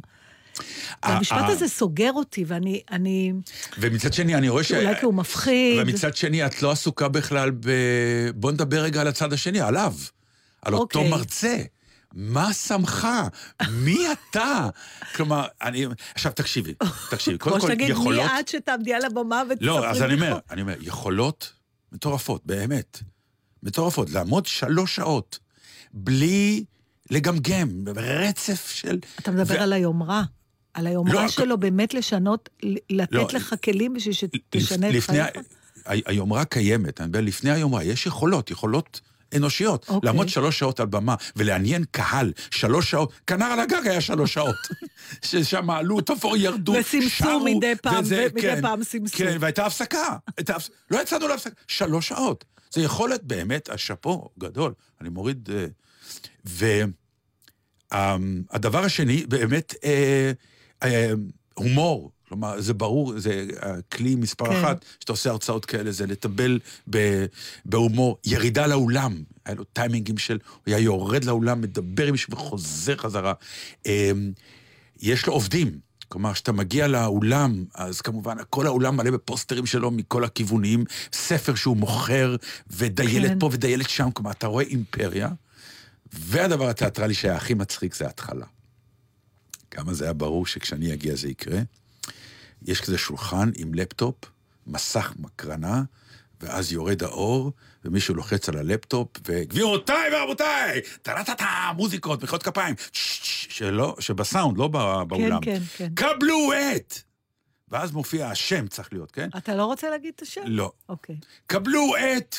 והמשפט 1.04 1.36
אה. 1.38 1.46
הזה 1.48 1.68
סוגר 1.68 2.12
אותי, 2.12 2.44
ואני, 2.46 2.80
אני, 2.90 3.32
ומצד 3.78 4.12
שני, 4.12 4.34
אני 4.34 4.48
רואה 4.48 4.64
ש... 4.64 4.72
אולי 4.72 4.96
כי 4.98 5.04
הוא 5.04 5.14
מפחיד. 5.14 5.78
ומצד 5.82 6.16
שני, 6.16 6.46
את 6.46 6.62
לא 6.62 6.70
עסוקה 6.70 7.08
בכלל 7.08 7.50
ב... 7.50 7.70
בוא 8.34 8.52
נדבר 8.52 8.82
רגע 8.82 9.00
על 9.00 9.08
הצד 9.08 9.32
השני, 9.32 9.60
עליו. 9.60 9.94
על 10.62 10.74
אותו 10.74 10.98
אוקיי. 10.98 11.10
מרצה. 11.10 11.56
מה 12.12 12.52
שמך? 12.52 13.08
מי 13.70 13.98
אתה? 14.12 14.68
כלומר, 15.14 15.46
אני... 15.62 15.86
עכשיו, 16.14 16.32
תקשיבי, 16.32 16.74
תקשיבי. 17.10 17.38
כמו 17.38 17.52
קודם 17.52 17.62
כל, 17.62 17.68
שתגיד, 17.68 17.88
יכולות... 17.88 18.30
מי 18.32 18.40
את 18.40 18.48
שתעמדי 18.48 18.94
על 18.94 19.04
הבמה 19.04 19.42
ותספרי 19.50 19.66
לא, 19.66 19.88
אז 19.90 20.02
אני 20.02 20.14
אומר? 20.14 20.38
אני 20.50 20.62
אומר, 20.62 20.74
יכולות 20.80 21.52
מטורפות, 21.92 22.46
באמת. 22.46 22.98
מטורפות. 23.62 24.10
לעמוד 24.10 24.46
שלוש 24.46 24.96
שעות 24.96 25.38
בלי 25.92 26.64
לגמגם, 27.10 27.84
ברצף 27.84 28.70
של... 28.70 28.98
אתה 29.18 29.30
מדבר 29.30 29.54
ו- 29.54 29.62
על 29.62 29.72
היומרה. 29.72 30.22
על 30.74 30.84
לא, 30.84 30.88
היומרה 30.88 31.26
הכ- 31.26 31.30
שלו 31.30 31.58
באמת 31.58 31.94
לשנות, 31.94 32.48
לתת 32.90 33.12
לא, 33.12 33.28
לך 33.32 33.54
כלים 33.64 33.94
בשביל 33.94 34.14
שתשנה 34.14 34.88
את 34.88 34.94
לפני, 34.94 35.22
חייך? 35.22 35.36
ה- 35.86 36.10
היומרה 36.10 36.44
קיימת, 36.44 37.00
אני 37.00 37.08
מדבר 37.08 37.20
לפני 37.20 37.50
היומרה, 37.50 37.84
יש 37.84 38.06
יכולות, 38.06 38.50
יכולות 38.50 39.00
אנושיות. 39.36 39.86
אוקיי. 39.88 40.06
לעמוד 40.06 40.28
שלוש 40.28 40.58
שעות 40.58 40.80
על 40.80 40.86
במה 40.86 41.14
ולעניין 41.36 41.84
קהל 41.90 42.32
שלוש 42.50 42.90
שעות, 42.90 43.12
כנר 43.26 43.44
על 43.46 43.60
הגג 43.60 43.86
היה 43.86 44.00
שלוש 44.00 44.34
שעות. 44.34 44.54
ששם 45.24 45.70
עלו, 45.70 46.00
תופו 46.00 46.36
ירדו, 46.36 46.72
וסמסו 46.72 47.08
שרו. 47.10 47.44
מדי 47.56 47.72
פעם, 47.82 48.04
וזה, 48.04 48.26
ומדי 48.30 48.40
כן, 48.40 48.62
פעם 48.62 48.84
סמסו. 48.84 49.16
כן, 49.18 49.36
והייתה 49.40 49.66
הפסקה. 49.66 50.16
הייתה, 50.36 50.56
לא 50.90 51.02
יצאנו 51.02 51.28
להפסקה, 51.28 51.54
שלוש 51.68 52.08
שעות. 52.08 52.44
זה 52.70 52.82
יכולת 52.82 53.22
באמת, 53.24 53.68
השאפו 53.68 54.28
גדול. 54.38 54.72
אני 55.00 55.08
מוריד... 55.08 55.48
אה, 55.52 56.84
והדבר 57.92 58.84
השני, 58.84 59.24
באמת, 59.28 59.74
אה, 59.84 60.32
הומור. 61.54 62.10
כלומר, 62.28 62.60
זה 62.60 62.74
ברור, 62.74 63.18
זה 63.18 63.46
הכלי 63.60 64.14
מספר 64.14 64.46
כן. 64.46 64.56
אחת, 64.56 64.84
שאתה 65.00 65.12
עושה 65.12 65.30
הרצאות 65.30 65.64
כאלה, 65.64 65.92
זה 65.92 66.06
לטבל 66.06 66.58
בהומור, 67.64 68.18
ירידה 68.24 68.66
לאולם. 68.66 69.22
היה 69.44 69.54
לו 69.54 69.64
טיימינגים 69.64 70.18
של, 70.18 70.38
הוא 70.52 70.62
היה 70.66 70.78
יורד 70.78 71.24
לאולם, 71.24 71.60
מדבר 71.60 72.06
עם 72.06 72.12
מישהו 72.12 72.32
וחוזר 72.32 72.96
חזרה. 72.96 73.32
אמ, 73.86 74.32
יש 75.00 75.26
לו 75.26 75.32
עובדים. 75.32 75.78
כלומר, 76.08 76.32
כשאתה 76.32 76.52
מגיע 76.52 76.88
לאולם, 76.88 77.64
אז 77.74 78.00
כמובן, 78.00 78.36
כל 78.50 78.66
האולם 78.66 78.96
מלא 78.96 79.10
בפוסטרים 79.10 79.66
שלו 79.66 79.90
מכל 79.90 80.24
הכיוונים, 80.24 80.84
ספר 81.12 81.54
שהוא 81.54 81.76
מוכר, 81.76 82.36
ודיילת 82.70 83.30
כן. 83.30 83.38
פה 83.38 83.48
ודיילת 83.52 83.90
שם, 83.90 84.10
כלומר, 84.10 84.30
אתה 84.30 84.46
רואה 84.46 84.64
אימפריה, 84.64 85.28
והדבר 86.12 86.68
התיאטרלי 86.68 87.14
שהיה 87.14 87.36
הכי 87.36 87.54
מצחיק 87.54 87.94
זה 87.94 88.06
ההתחלה. 88.06 88.46
כמה 89.70 89.94
זה 89.94 90.04
היה 90.04 90.12
ברור 90.12 90.46
שכשאני 90.46 90.92
אגיע 90.92 91.14
זה 91.14 91.28
יקרה. 91.28 91.58
יש 92.62 92.80
כזה 92.80 92.98
שולחן 92.98 93.50
עם 93.56 93.74
לפטופ, 93.74 94.14
מסך 94.66 95.12
מקרנה, 95.18 95.82
ואז 96.40 96.72
יורד 96.72 97.02
האור, 97.02 97.52
ומישהו 97.84 98.14
לוחץ 98.14 98.48
על 98.48 98.56
הלפטופ, 98.56 99.08
וגבירותיי 99.28 100.14
ורבותיי, 100.14 100.80
טה-טה-טה, 101.02 101.70
מוזיקות, 101.76 102.22
מחיאות 102.22 102.42
כפיים, 102.42 102.74
שלא, 102.92 103.96
שבסאונד, 104.00 104.58
לא 104.58 104.68
בא- 104.68 105.04
באולם. 105.04 105.40
כן, 105.40 105.60
כן. 105.76 105.88
קבלו 105.94 106.52
את! 106.76 106.94
ואז 107.68 107.92
מופיע 107.92 108.28
השם 108.28 108.66
צריך 108.68 108.92
להיות, 108.92 109.10
כן? 109.10 109.28
אתה 109.36 109.54
לא 109.54 109.64
רוצה 109.64 109.90
להגיד 109.90 110.12
את 110.16 110.22
השם? 110.22 110.40
לא. 110.46 110.72
אוקיי. 110.88 111.16
קבלו 111.46 111.92
את... 112.16 112.36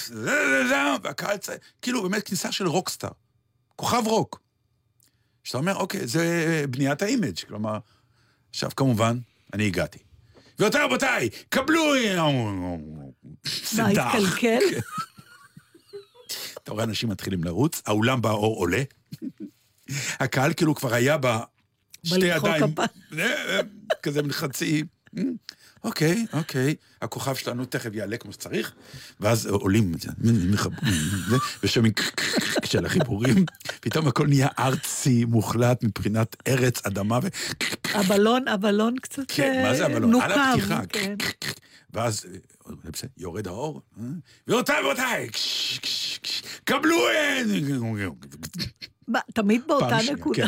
והקהל. 1.03 1.37
כאילו, 1.81 2.03
באמת 2.03 2.23
כניסה 2.27 2.51
של 2.51 2.67
rockstar. 2.67 3.09
כוכב 3.75 4.03
רוק. 4.05 4.39
שאתה 5.43 5.57
אומר, 5.57 5.75
אוקיי, 5.75 6.07
זה 6.07 6.65
בניית 6.69 7.01
ה 7.01 7.07
image, 7.07 7.39
כלומר... 7.47 7.77
עכשיו, 8.49 8.69
כמובן, 8.75 9.17
אני 9.53 9.67
הגעתי. 9.67 9.99
גבירותיי 10.55 10.81
רבותיי, 10.83 11.29
קבלו... 11.49 11.81
מה, 13.77 13.87
התקלקל? 13.87 14.59
אתה 16.53 16.71
רואה 16.71 16.83
אנשים 16.83 17.09
מתחילים 17.09 17.43
לרוץ, 17.43 17.81
האולם 17.85 18.21
באור 18.21 18.55
עולה. 18.57 18.83
הקהל 20.19 20.53
כאילו 20.53 20.75
כבר 20.75 20.93
היה 20.93 21.17
ב... 21.21 21.27
שתי 22.03 22.25
ידיים. 22.25 22.63
אה, 23.19 23.57
אה, 23.57 23.59
כזה 24.03 24.21
חצי. 24.31 24.83
אה, 25.85 25.89
אוקיי, 25.89 26.25
אוקיי, 26.33 26.75
הכוכב 27.01 27.35
שלנו 27.35 27.65
תכף 27.65 27.89
יעלה 27.93 28.17
כמו 28.17 28.33
שצריך, 28.33 28.73
ואז 29.19 29.45
עולים, 29.47 29.91
ושומעים 31.63 31.93
של 32.65 32.85
החיבורים, 32.85 33.45
פתאום 33.81 34.07
הכל 34.07 34.27
נהיה 34.27 34.47
ארצי 34.59 35.25
מוחלט 35.25 35.83
מבחינת 35.83 36.35
ארץ, 36.47 36.85
אדמה, 36.85 37.19
ו... 37.23 37.27
הבלון, 37.93 38.47
הבלון 38.47 38.95
קצת 39.01 39.23
כן, 39.27 39.63
מה 39.63 39.75
זה 39.75 39.85
אה, 39.85 39.87
הבלון? 39.87 40.21
על. 40.21 40.31
הפתיחה. 40.31 40.81
כן. 40.89 41.15
ואז 41.93 42.25
אה, 42.25 43.09
יורד 43.17 43.47
האור, 43.47 43.81
אה, 43.99 44.03
גבירותיי 44.47 44.85
ורבותיי, 44.85 45.29
קבלו... 46.63 46.97
אה, 47.07 47.41
תמיד 49.33 49.61
באותה 49.67 49.97
נקודה. 50.13 50.47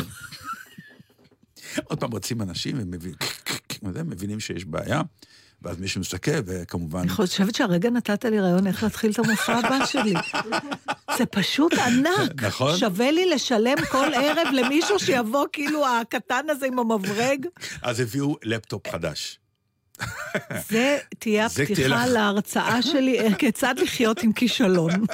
עוד 1.84 2.00
פעם 2.00 2.10
רוצים 2.10 2.42
אנשים, 2.42 2.76
וזה, 2.92 3.08
מבינים 3.84 4.40
שיש 4.40 4.64
בעיה, 4.64 5.02
ואז 5.62 5.78
מישהו 5.78 6.00
מסתכל, 6.00 6.30
וכמובן... 6.46 6.98
אני 7.00 7.08
חושבת 7.08 7.54
שהרגע 7.54 7.90
נתת 7.90 8.24
לי 8.24 8.40
רעיון 8.40 8.66
איך 8.66 8.82
להתחיל 8.82 9.10
את 9.10 9.18
המופע 9.18 9.52
הבא 9.58 9.86
שלי. 9.86 10.14
זה 11.18 11.26
פשוט 11.26 11.72
ענק. 11.74 12.42
נכון. 12.42 12.76
שווה 12.76 13.10
לי 13.10 13.30
לשלם 13.30 13.76
כל 13.90 14.14
ערב 14.14 14.48
למישהו 14.52 14.98
שיבוא 14.98 15.46
כאילו 15.52 15.86
הקטן 15.88 16.44
הזה 16.48 16.66
עם 16.66 16.78
המברג. 16.78 17.46
אז 17.82 18.00
הביאו 18.00 18.36
לפטופ 18.42 18.88
חדש. 18.90 19.38
זה 20.68 20.98
תהיה 21.18 21.46
הפתיחה 21.46 22.06
להרצאה 22.06 22.82
שלי, 22.82 23.18
איך- 23.20 23.36
כיצד 23.38 23.74
לחיות 23.78 24.22
עם 24.22 24.32
כישלון. 24.32 24.90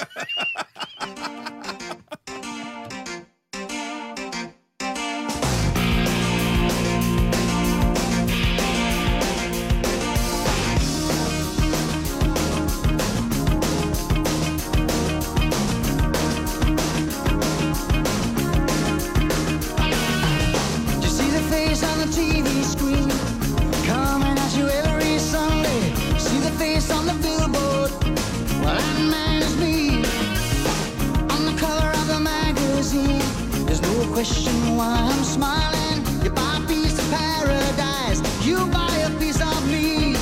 question 34.21 34.77
why 34.77 34.97
I'm 35.11 35.23
smiling. 35.23 36.05
You 36.23 36.29
buy 36.29 36.59
a 36.63 36.67
piece 36.67 36.99
of 36.99 37.09
paradise, 37.09 38.21
you 38.45 38.67
buy 38.67 38.95
a 38.97 39.09
piece 39.19 39.41
of 39.41 39.67
me. 39.67 40.15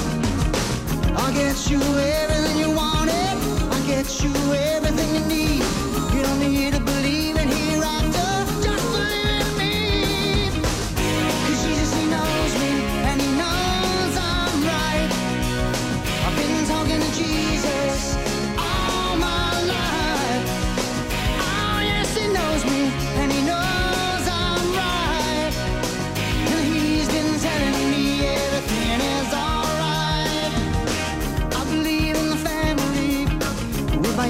I'll 1.18 1.34
get 1.34 1.70
you 1.70 1.82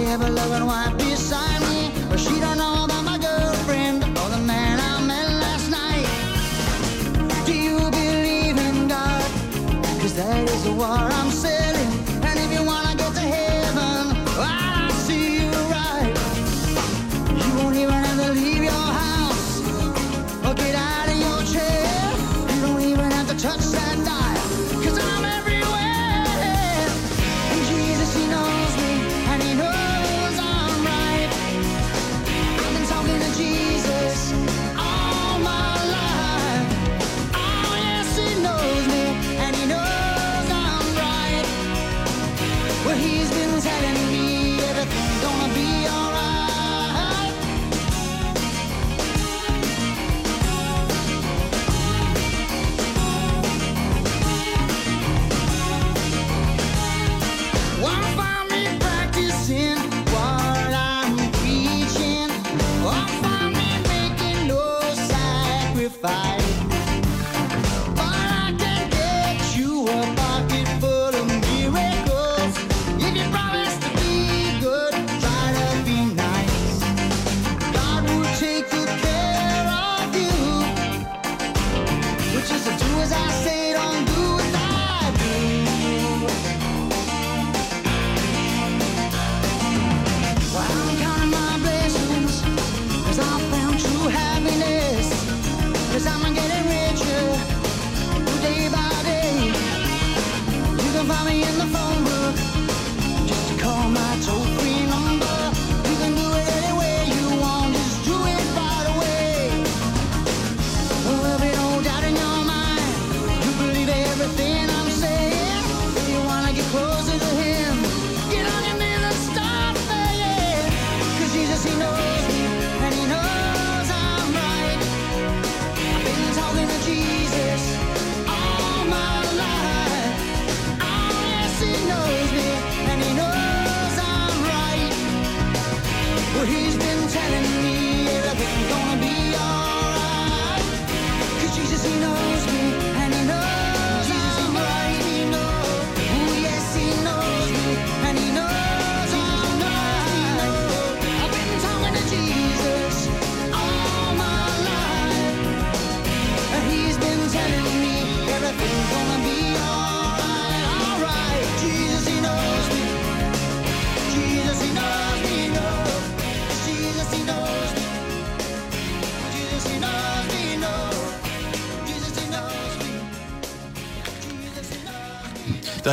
ever 0.10 0.28
loving 0.28 0.66
white 0.66 1.09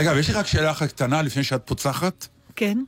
אגב, 0.00 0.16
יש 0.16 0.28
לי 0.28 0.34
רק 0.34 0.46
שאלה 0.46 0.70
אחת 0.70 0.88
קטנה 0.88 1.22
לפני 1.22 1.44
שאת 1.44 1.62
פוצחת. 1.64 2.26
כן? 2.56 2.78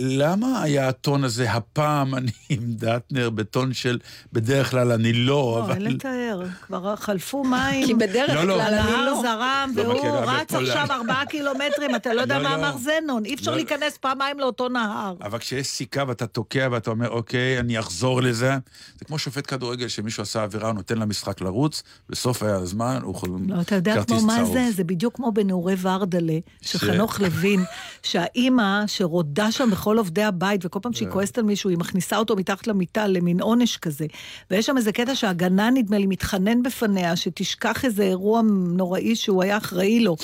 למה 0.00 0.62
היה 0.62 0.88
הטון 0.88 1.24
הזה, 1.24 1.52
הפעם 1.52 2.14
אני 2.14 2.30
עם 2.48 2.60
דטנר 2.64 3.30
בטון 3.30 3.72
של 3.72 3.98
בדרך 4.32 4.70
כלל 4.70 4.92
אני 4.92 5.12
לא, 5.12 5.18
לא, 5.28 5.62
אבל... 5.64 5.72
אין 5.72 5.82
לתאר. 5.94 6.42
כבר 6.66 6.96
חלפו 6.96 7.44
מים. 7.50 7.86
כי 7.86 7.94
בדרך 7.94 8.30
לא, 8.30 8.44
לא. 8.44 8.54
כלל 8.54 8.74
הנהר 8.74 9.04
לא. 9.04 9.22
זרם, 9.22 9.72
לא 9.76 9.82
והוא 9.82 10.06
רץ. 10.16 10.54
עכשיו 10.54 10.86
ארבעה 10.90 11.26
קילומטרים, 11.30 11.94
אתה 11.96 12.14
לא 12.14 12.20
יודע 12.20 12.38
לא, 12.38 12.48
מה 12.48 12.56
לא. 12.56 12.60
אמר 12.68 12.76
זנון. 12.78 13.24
אי 13.24 13.34
אפשר 13.34 13.50
לא. 13.50 13.56
להיכנס 13.56 13.98
פעמיים 13.98 14.40
לאותו 14.40 14.68
נהר. 14.68 15.14
אבל 15.22 15.38
כשיש 15.38 15.66
סיכה 15.66 16.04
ואתה 16.08 16.26
תוקע 16.26 16.68
ואתה 16.72 16.90
אומר, 16.90 17.08
אוקיי, 17.10 17.58
אני 17.60 17.78
אחזור 17.78 18.22
לזה, 18.22 18.56
זה 18.98 19.04
כמו 19.04 19.18
שופט 19.18 19.44
כדורגל 19.50 19.88
שמישהו 19.88 20.22
עשה 20.22 20.42
עבירה, 20.42 20.66
הוא 20.68 20.74
נותן 20.74 20.98
למשחק 20.98 21.40
לרוץ, 21.40 21.82
בסוף 22.10 22.42
הזמן 22.42 22.98
הוא 23.02 23.14
חוזר 23.14 23.32
לא, 23.48 23.60
אתה 23.60 23.74
יודע 23.74 23.94
כרטיס 23.94 24.18
כמו 24.18 24.26
מה 24.26 24.36
צהוב. 24.36 24.52
זה? 24.52 24.68
זה 24.76 24.84
בדיוק 24.84 25.16
כמו 25.16 25.32
בנעורי 25.32 25.74
ורדלה, 25.80 26.38
ש- 26.62 26.72
שחנוך 26.72 27.20
לוין, 27.20 27.60
שהאימא 28.02 28.86
שרודה 28.86 29.52
שם 29.52 29.70
בכל 29.70 29.87
עובדי 29.96 30.22
הבית, 30.22 30.64
וכל 30.64 30.78
פעם 30.82 30.92
אה. 30.92 30.96
שהיא 30.96 31.08
כועסת 31.08 31.38
על 31.38 31.44
מישהו, 31.44 31.70
היא 31.70 31.78
מכניסה 31.78 32.16
אותו 32.16 32.36
מתחת 32.36 32.66
למיטה 32.66 33.06
למין 33.06 33.40
עונש 33.40 33.76
כזה. 33.76 34.06
ויש 34.50 34.66
שם 34.66 34.76
איזה 34.76 34.92
קטע 34.92 35.14
שהגנן, 35.14 35.74
נדמה 35.76 35.98
לי, 35.98 36.06
מתחנן 36.06 36.62
בפניה, 36.62 37.16
שתשכח 37.16 37.84
איזה 37.84 38.02
אירוע 38.02 38.42
נוראי 38.76 39.16
שהוא 39.16 39.42
היה 39.42 39.56
אחראי 39.56 40.00
לו. 40.00 40.16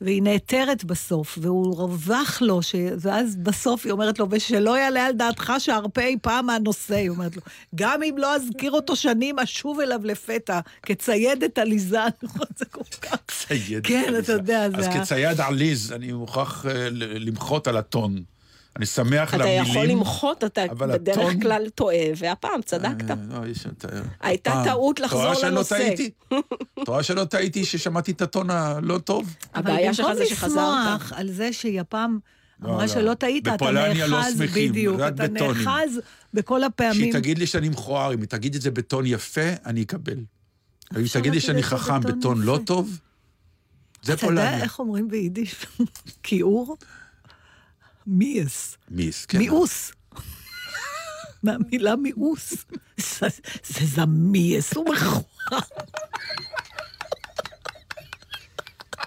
והיא 0.00 0.22
נעתרת 0.22 0.84
בסוף, 0.84 1.38
והוא 1.42 1.76
רווח 1.76 2.42
לו, 2.42 2.62
ש... 2.62 2.74
ואז 3.00 3.36
בסוף 3.36 3.84
היא 3.84 3.92
אומרת 3.92 4.18
לו, 4.18 4.26
ושלא 4.30 4.78
יעלה 4.78 5.06
על 5.06 5.12
דעתך 5.12 5.52
שארפה 5.58 6.00
אי 6.00 6.16
פעם 6.22 6.46
מהנושא, 6.46 6.94
היא 6.94 7.08
אומרת 7.08 7.36
לו, 7.36 7.42
גם 7.74 8.02
אם 8.02 8.14
לא 8.18 8.34
אזכיר 8.34 8.72
אותו 8.72 8.96
שנים, 8.96 9.38
אשוב 9.38 9.80
אליו 9.80 10.00
לפתע, 10.04 10.60
כציידת 10.82 11.58
עליזה, 11.58 12.00
זה 12.58 12.64
כל 12.64 12.84
כך... 13.02 13.18
צייד. 13.28 13.86
כן, 13.86 14.14
אתה 14.18 14.32
יודע, 14.32 14.70
זה 14.70 14.76
אז 14.76 14.86
ה- 14.86 15.00
כצייד 15.00 15.40
עליז, 15.40 15.92
אני 15.92 16.12
מוכרח 16.12 16.66
אה, 16.66 16.88
למחות 16.90 17.66
על 17.66 17.76
הטון. 17.76 18.22
אני 18.76 18.86
שמח 18.86 19.34
אתה 19.34 19.44
המילים. 19.44 19.62
יכול 19.62 19.86
למחות, 19.86 20.44
אתה 20.44 20.64
אבל 20.70 20.92
בדרך 20.92 21.16
הטון- 21.18 21.40
כלל 21.40 21.68
טועה, 21.74 21.96
והפעם 22.16 22.62
צדקת. 22.62 23.10
אה, 23.10 23.16
לא, 23.28 23.46
יש... 23.46 23.66
אתה- 23.66 23.88
הייתה. 24.20 24.62
טעות 24.64 25.00
לחזור 25.00 25.34
שלא 25.34 25.48
לנושא. 25.48 25.78
טעיתי? 25.78 26.10
את 26.82 26.88
רואה 26.88 27.02
שלא 27.02 27.24
טעיתי 27.24 27.64
ששמעתי 27.64 28.12
את 28.12 28.22
הטון 28.22 28.50
הלא 28.50 28.98
טוב? 28.98 29.34
הבעיה 29.54 29.94
שלך 29.94 30.06
זה 30.06 30.12
אבל 30.12 30.24
שחזרת. 30.24 30.50
במקום 30.52 30.74
לשמוח 30.94 31.12
על 31.12 31.28
זה 31.32 31.52
שהיא 31.52 31.80
הפעם 31.80 32.18
לא, 32.60 32.68
אמרה 32.68 32.82
לא. 32.82 32.88
שלא 32.88 33.14
טעית, 33.14 33.48
אתה 33.48 33.70
לא 33.70 33.88
נאחז, 33.88 34.42
בדיוק, 34.54 35.00
אתה. 35.08 35.26
נאחז 35.28 36.00
בכל 36.34 36.60
שהיא 36.60 36.66
הפעמים. 36.66 37.12
תגיד 37.12 37.38
לי 37.38 37.46
שאני 37.46 37.68
מכוער, 37.68 38.14
אם 38.14 38.20
היא 38.20 38.28
תגיד 38.28 38.54
את 38.54 38.62
זה 38.62 38.70
בטון 38.70 39.06
יפה, 39.06 39.40
אני 39.66 39.82
אקבל. 39.82 40.16
אבל 40.92 41.00
אם 41.00 41.04
אפשר 41.04 41.20
תגיד 41.20 41.32
לי 41.34 41.40
שאני 41.40 41.62
חכם 41.62 42.00
בטון 42.00 42.42
לא. 42.42 42.58
טוב, 42.66 42.98
זה 44.02 44.12
אתה 44.12 44.26
יודע 44.26 44.42
פולניה. 44.42 44.62
איך 44.64 44.78
אומרים 44.78 45.08
ביידיש? 45.08 45.54
כיעור? 46.22 46.76
מיאס. 48.06 48.76
מיס, 48.90 49.26
כן. 49.26 49.38
מיאוס. 49.38 49.92
מהמילה 51.42 51.96
מיאוס. 51.96 52.52
זה 52.96 53.28
זה 53.64 53.86
זמיאס, 53.86 54.74
הוא 54.74 54.84
מכוער. 54.94 55.60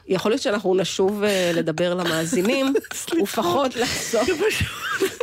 יכול 0.10 0.32
להיות 0.32 0.42
שאנחנו 0.42 0.76
נשוב 0.76 1.24
אה, 1.24 1.52
לדבר 1.54 1.94
למאזינים, 1.94 2.74
ופחות 3.24 3.76
לחזור. 3.76 4.22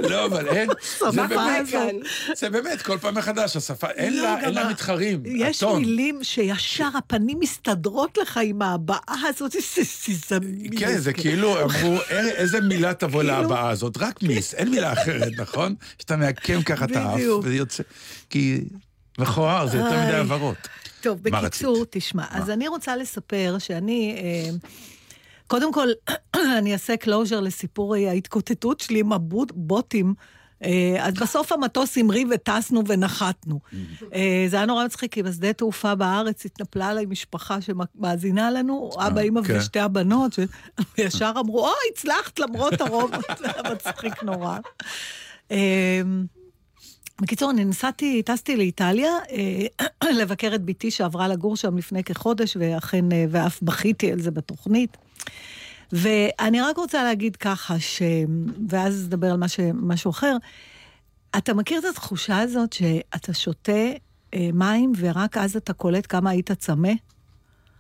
לא, 0.11 0.27
אבל 0.27 0.49
אין, 0.49 0.69
זה 0.99 1.23
באמת, 1.29 1.69
כאן. 1.71 1.89
זה 2.37 2.51
באמת, 2.51 2.83
כל 2.83 2.99
פעם 2.99 3.15
מחדש, 3.15 3.57
השפה, 3.57 3.87
אין 3.91 4.17
לא, 4.17 4.23
לה, 4.23 4.51
לה 4.51 4.63
ה- 4.63 4.71
מתחרים. 4.71 5.23
יש. 5.27 5.63
מילים 5.63 6.19
שישר 6.25 6.89
הפנים 6.99 7.39
מסתדרות 7.41 8.19
לך 8.19 8.41
עם 8.45 8.63
ההבעה 8.63 9.01
הזאת, 9.29 9.51
זה 9.53 9.59
זמיאס. 10.29 10.79
כן, 10.79 10.99
זה 10.99 11.13
כאילו 11.13 11.63
אמרו, 11.63 11.97
"אה, 12.11 12.29
איזה 12.29 12.61
מילה 12.61 12.95
תבוא 12.95 13.21
כאילו- 13.23 13.41
להבעה 13.41 13.71
הזאת? 13.71 13.97
רק 13.99 14.23
מיס, 14.23 14.55
אין 14.55 14.69
מילה 14.69 14.93
אחרת, 14.93 15.33
נכון? 15.39 15.75
שאתה 15.99 16.17
מעקם 16.17 16.63
ככה 16.63 16.85
את 16.85 16.97
האף, 16.97 17.15
בדיוק. 17.15 17.45
וזה 17.45 17.55
יוצא... 17.55 17.83
כי 18.31 18.61
מכוער, 19.19 19.67
זה 19.67 19.77
יותר 19.79 20.01
מדי. 20.07 20.17
הבהרות. 20.17 20.69
טוב, 21.07 21.29
מה 21.31 21.43
בקיצור, 21.43 21.77
רצית? 21.77 21.89
תשמע, 21.91 22.25
אז 22.31 22.51
אני 22.51 22.69
רוצה 22.69 22.97
לספר 22.97 23.57
שאני, 23.59 24.17
אה, 24.19 24.51
קודם 25.47 25.73
כל, 25.73 25.89
אני 26.59 26.73
אעשה 26.73 26.97
closure 26.97 27.41
לסיפור 27.41 27.95
ההתקוטטות 27.95 28.81
שלי 28.81 29.01
עם 29.01 29.13
הבוטים. 29.13 30.15
אה, 30.65 30.97
אז 31.01 31.15
בסוף 31.15 31.53
המטוס 31.53 31.99
המריא 31.99 32.27
וטסנו 32.31 32.83
ונחתנו. 32.87 33.61
אה, 34.15 34.47
זה 34.49 34.57
היה 34.57 34.67
נורא 34.67 34.85
מצחיק, 34.85 35.13
כי 35.13 35.23
בשדה 35.23 35.53
תעופה 35.53 35.95
בארץ 35.95 36.45
התנפלה 36.45 36.89
עליי 36.89 37.07
משפחה 37.07 37.59
שמאזינה 37.61 38.51
לנו, 38.51 38.91
אבא, 38.99 39.21
אמא 39.21 39.43
כן. 39.43 39.59
ושתי 39.59 39.81
הבנות, 39.81 40.39
וישר 40.99 41.33
אמרו, 41.41 41.67
או, 41.67 41.73
הצלחת 41.93 42.39
למרות 42.39 42.81
הרוב, 42.81 43.11
זה 43.39 43.47
היה 43.47 43.75
מצחיק 43.75 44.23
נורא. 44.23 44.59
בקיצור, 47.21 47.51
אני 47.51 47.65
נסעתי, 47.65 48.23
טסתי 48.23 48.57
לאיטליה, 48.57 49.11
אה, 49.31 50.11
לבקר 50.21 50.55
את 50.55 50.65
בתי 50.65 50.91
שעברה 50.91 51.29
לגור 51.29 51.57
שם 51.57 51.79
לפני 51.79 52.05
כחודש, 52.05 52.57
ואכן, 52.61 53.13
אה, 53.13 53.25
ואף 53.31 53.63
בכיתי 53.63 54.13
על 54.13 54.21
זה 54.21 54.31
בתוכנית. 54.31 54.97
ואני 55.93 56.61
רק 56.61 56.77
רוצה 56.77 57.05
להגיד 57.05 57.37
ככה, 57.37 57.81
ש... 57.81 58.03
ואז 58.69 59.07
נדבר 59.07 59.31
על 59.31 59.37
משהו, 59.37 59.65
משהו 59.75 60.11
אחר. 60.11 60.37
אתה 61.39 61.55
מכיר 61.55 61.79
את 61.79 61.85
התחושה 61.85 62.39
הזאת 62.39 62.73
שאתה 62.73 63.35
שותה 63.35 63.73
אה, 64.35 64.49
מים 64.53 64.93
ורק 64.97 65.37
אז 65.37 65.57
אתה 65.57 65.73
קולט 65.73 66.07
כמה 66.09 66.31
היית 66.31 66.53
צמא? 66.53 66.93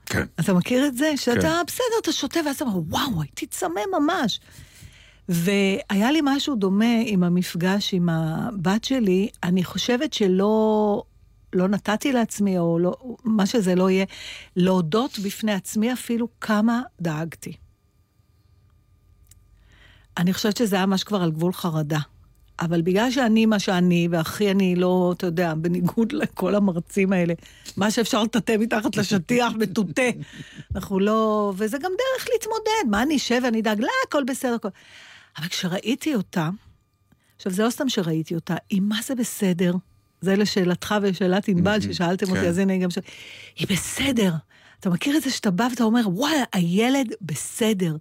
כן. 0.07 0.25
אתה 0.41 0.55
מכיר 0.55 0.87
את 0.87 0.97
זה? 0.97 1.17
שאתה, 1.17 1.41
כן. 1.41 1.63
בסדר, 1.67 1.99
אתה 2.03 2.13
שותה, 2.13 2.41
ואז 2.47 2.57
אתה 2.57 2.65
אומר, 2.65 2.79
וואו, 2.89 3.23
הייתי 3.23 3.47
צמא 3.47 3.81
ממש. 4.01 4.41
והיה 5.29 6.13
לי 6.13 6.21
משהו 6.25 6.55
דומה 6.55 6.95
עם 7.05 7.25
המפגש 7.25 7.95
עם 7.95 8.09
הבת 8.09 8.85
שלי, 8.85 9.29
אני 9.43 9.65
חושבת 9.65 10.13
שלא 10.13 11.03
לא 11.53 11.69
נתתי 11.69 12.13
לעצמי, 12.13 12.59
או 12.59 12.79
לא, 12.79 12.97
מה 13.25 13.47
שזה 13.47 13.75
לא 13.75 13.91
יהיה, 13.91 14.05
להודות 14.57 15.19
בפני 15.19 15.53
עצמי 15.53 15.93
אפילו 15.93 16.29
כמה 16.41 16.83
דאגתי. 17.01 17.53
אני 20.19 20.33
חושבת 20.33 20.57
שזה 20.57 20.77
היה 20.77 20.87
ממש 20.87 21.05
כבר 21.05 21.23
על 21.23 21.31
גבול 21.31 21.53
חרדה. 21.53 21.99
אבל 22.61 22.83
בגלל 22.83 23.11
שאני 23.11 23.47
מה 23.47 23.59
שאני, 23.59 24.09
והכי 24.11 24.51
אני 24.51 24.77
לא, 24.77 25.15
אתה 25.17 25.27
יודע, 25.27 25.55
בניגוד 25.55 26.13
לכל 26.13 26.55
המרצים 26.55 27.13
האלה, 27.13 27.35
מה 27.77 27.91
שאפשר 27.91 28.23
לטאטא 28.23 28.57
מתחת 28.59 28.97
לשטיח 28.97 29.53
מטוטא. 29.61 30.11
אנחנו 30.75 31.01
לא... 31.01 31.53
וזה 31.57 31.79
גם 31.79 31.91
דרך 31.91 32.29
להתמודד. 32.33 32.91
מה 32.91 33.03
אני 33.03 33.17
אשב 33.17 33.41
ואני 33.45 33.61
אדאג? 33.61 33.81
לא, 33.81 33.89
הכל 34.09 34.25
בסדר. 34.25 34.55
הכל... 34.55 34.69
אבל 35.39 35.49
כשראיתי 35.49 36.15
אותה, 36.15 36.51
עכשיו, 37.37 37.53
זה 37.53 37.65
לא 37.65 37.71
סתם 37.71 37.89
שראיתי 37.89 38.35
אותה, 38.35 38.55
היא 38.71 38.81
מה 38.81 38.97
זה 39.03 39.15
בסדר? 39.15 39.75
זה 40.21 40.37
לשאלתך 40.37 40.95
ולשאלת 41.03 41.49
ענבל, 41.49 41.81
ששאלתם 41.81 42.29
אותי, 42.29 42.41
כן. 42.41 42.49
אז 42.49 42.59
הנה 42.59 42.73
היא 42.73 42.83
גם 42.83 42.91
ש... 42.91 42.99
היא 43.57 43.67
בסדר. 43.71 44.33
אתה 44.81 44.91
מכיר 44.91 45.17
את 45.17 45.23
זה 45.23 45.31
שאתה 45.31 45.51
בא 45.51 45.67
ואתה 45.71 45.85
אומר, 45.85 46.03
וואלה, 46.07 46.43
הילד 46.53 47.13
בסדר. 47.23 47.97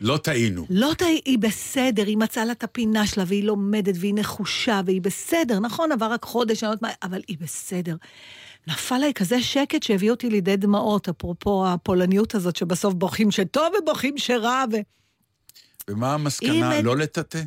לא 0.00 0.16
טעינו. 0.16 0.66
לא 0.70 0.92
תה, 0.98 1.04
היא 1.04 1.38
בסדר, 1.38 2.06
היא 2.06 2.16
מצאה 2.16 2.44
לה 2.44 2.52
את 2.52 2.64
הפינה 2.64 3.06
שלה, 3.06 3.24
והיא 3.26 3.44
לומדת, 3.44 3.94
והיא 3.98 4.14
נחושה, 4.16 4.80
והיא 4.86 5.00
בסדר. 5.00 5.60
נכון, 5.60 5.92
עבר 5.92 6.06
רק 6.06 6.24
חודש, 6.24 6.62
אני 6.62 6.68
לא 6.68 6.72
יודעת 6.74 6.82
מה, 6.82 7.08
אבל 7.08 7.20
היא 7.28 7.36
בסדר. 7.40 7.96
נפל 8.66 8.98
לה 8.98 9.12
כזה 9.12 9.42
שקט 9.42 9.82
שהביא 9.82 10.10
אותי 10.10 10.30
לידי 10.30 10.56
דמעות, 10.56 11.08
אפרופו 11.08 11.66
הפולניות 11.68 12.34
הזאת, 12.34 12.56
שבסוף 12.56 12.94
בוכים 12.94 13.30
שטוב 13.30 13.72
ובוכים 13.82 14.18
שרע, 14.18 14.64
ו... 14.72 14.76
ומה 15.90 16.14
המסקנה? 16.14 16.80
לא 16.82 16.96
לטאטא? 16.96 17.42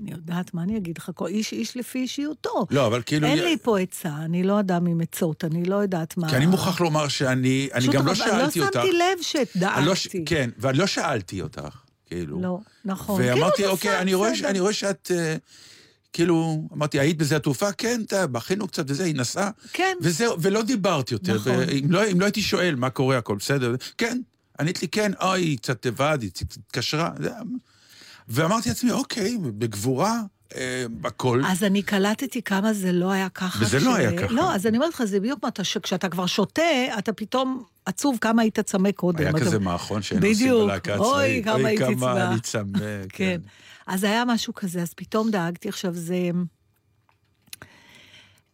אני 0.00 0.10
יודעת, 0.10 0.54
מה 0.54 0.62
אני 0.62 0.76
אגיד 0.76 0.98
לך? 0.98 1.10
כל 1.14 1.26
איש 1.26 1.52
איש 1.52 1.76
לפי 1.76 1.98
אישיותו. 1.98 2.66
לא, 2.70 2.86
אבל 2.86 3.02
כאילו... 3.06 3.26
אין 3.26 3.38
לי 3.44 3.56
פה 3.62 3.78
עצה, 3.78 4.16
אני 4.16 4.42
לא 4.42 4.60
אדם 4.60 4.86
עם 4.86 5.00
עצות, 5.00 5.44
אני 5.44 5.64
לא 5.64 5.76
יודעת 5.76 6.16
מה... 6.16 6.30
כי 6.30 6.36
אני 6.36 6.46
מוכרח 6.46 6.80
לומר 6.80 7.08
שאני, 7.08 7.68
אני 7.72 7.80
פשוט 7.80 7.94
גם 7.94 8.06
לא 8.06 8.14
שאלתי 8.14 8.60
לא 8.60 8.64
אותך. 8.66 8.80
שמתי 8.82 8.92
לב 8.92 9.66
אני 9.76 9.86
לא 9.86 9.94
ש- 9.94 10.02
שדאגתי. 10.04 10.24
כן, 10.24 10.50
ואני 10.58 10.78
לא 10.78 10.86
שאלתי 10.86 11.42
אותך, 11.42 11.76
כאילו. 12.06 12.40
לא, 12.40 12.58
נכון. 12.84 13.20
ואמרתי, 13.24 13.56
כאילו, 13.56 13.70
אוקיי, 13.70 13.98
אני 13.98 14.60
רואה 14.60 14.72
שאת, 14.72 15.10
אה, 15.14 15.36
כאילו, 16.12 16.68
אמרתי, 16.72 17.00
היית 17.00 17.18
בשדה 17.18 17.36
התעופה? 17.36 17.72
כן, 17.72 18.00
אתה, 18.06 18.26
בכינו 18.26 18.68
קצת 18.68 18.84
וזה, 18.88 19.04
היא 19.04 19.14
נסעה. 19.14 19.50
כן. 19.72 19.96
וזהו, 20.00 20.36
ולא 20.42 20.62
דיברת 20.62 21.12
יותר. 21.12 21.34
נכון. 21.34 21.52
ואם 21.58 21.86
לא, 21.90 22.06
אם 22.12 22.20
לא 22.20 22.24
הייתי 22.24 22.42
שואל 22.42 22.74
מה 22.74 22.90
קורה, 22.90 23.18
הכל 23.18 23.36
בסדר, 23.36 23.74
כן. 23.98 24.20
ענית 24.62 24.82
לי, 24.82 24.88
כן, 24.88 25.12
אוי, 25.20 25.40
היא 25.40 25.58
קצת 25.58 25.86
לבד, 25.86 26.18
היא 26.22 26.30
התקשרה. 26.40 27.10
ואמרתי 28.28 28.68
לעצמי, 28.68 28.90
אוקיי, 28.90 29.38
בגבורה, 29.40 30.20
אה, 30.56 30.84
הכל. 31.04 31.42
אז 31.46 31.64
אני 31.64 31.82
קלטתי 31.82 32.42
כמה 32.42 32.72
זה 32.72 32.92
לא 32.92 33.10
היה 33.10 33.28
ככה. 33.28 33.64
וזה 33.64 33.80
לא 33.80 33.94
היה 33.94 34.18
ככה. 34.18 34.32
לא, 34.34 34.54
אז 34.54 34.66
אני 34.66 34.76
אומרת 34.78 34.94
לך, 34.94 35.04
זה 35.04 35.20
בדיוק 35.20 35.38
מה, 35.42 35.48
אתה- 35.48 35.64
שכשאתה 35.64 36.08
כבר 36.08 36.26
שותה, 36.26 36.62
אתה 36.98 37.12
פתאום 37.12 37.64
עצוב 37.86 38.18
כמה 38.20 38.42
היית 38.42 38.60
צמא 38.60 38.90
קודם. 38.92 39.18
היה 39.18 39.32
כזה 39.32 39.58
מערכון 39.58 40.02
שהיינו 40.02 40.26
עושים 40.26 40.46
בדיוק. 40.46 40.64
בלהקה 40.64 40.96
אוי, 40.96 41.38
הצבאית. 41.38 41.44
כמה 41.44 41.68
הייתי 41.68 41.84
צמאה. 41.96 42.30
אני 42.32 42.40
צמא, 42.40 42.78
כן. 43.16 43.40
אז 43.86 44.04
היה 44.04 44.24
משהו 44.24 44.54
כזה, 44.54 44.82
אז 44.82 44.94
פתאום 44.94 45.30
דאגתי. 45.30 45.68
עכשיו, 45.68 45.94
זה... 45.94 46.14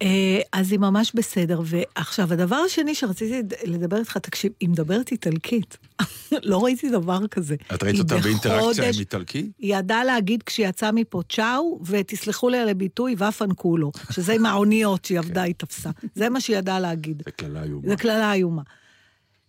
אה, 0.02 0.40
אז 0.52 0.72
היא 0.72 0.80
ממש 0.80 1.12
בסדר. 1.14 1.61
ועכשיו, 1.64 2.32
הדבר 2.32 2.56
השני 2.56 2.94
שרציתי 2.94 3.56
לדבר 3.64 3.96
איתך, 3.96 4.18
תקשיב, 4.18 4.52
היא 4.61 4.68
מדברת 4.68 5.12
איטלקית. 5.12 5.76
לא 6.42 6.64
ראיתי 6.64 6.90
דבר 6.90 7.26
כזה. 7.26 7.56
את 7.74 7.82
ראית 7.82 7.98
אותה 7.98 8.18
באינטראקציה 8.18 8.84
עם 8.84 8.94
איטלקי? 8.98 9.50
היא 9.58 9.76
ידעה 9.76 10.04
להגיד 10.04 10.42
כשהיא 10.42 10.68
יצאה 10.68 10.92
מפה 10.92 11.22
צ'או, 11.28 11.80
ותסלחו 11.84 12.48
לי 12.48 12.58
על 12.58 12.68
הביטוי, 12.68 13.14
ואפנקולו, 13.18 13.92
שזה 14.11 14.32
עם 14.32 14.46
האוניות 14.46 15.04
שהיא 15.04 15.18
עבדה, 15.18 15.42
היא 15.42 15.54
תפסה. 15.54 15.90
זה 16.14 16.28
מה 16.28 16.40
שהיא 16.40 16.56
ידעה 16.56 16.80
להגיד. 16.80 17.22
זה 17.24 17.30
קללה 17.30 17.62
איומה. 17.62 17.88
זו 17.88 17.94
קללה 17.98 18.32
איומה. 18.32 18.62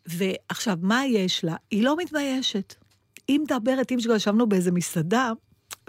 ועכשיו, 0.06 0.78
מה 0.82 1.06
יש 1.06 1.44
לה? 1.44 1.56
היא 1.72 1.84
לא 1.84 1.96
מתביישת. 1.98 2.76
היא 3.28 3.40
מדברת, 3.40 3.92
אם 3.92 3.98
ישבנו 4.16 4.50
באיזה 4.50 4.72
מסעדה, 4.72 5.32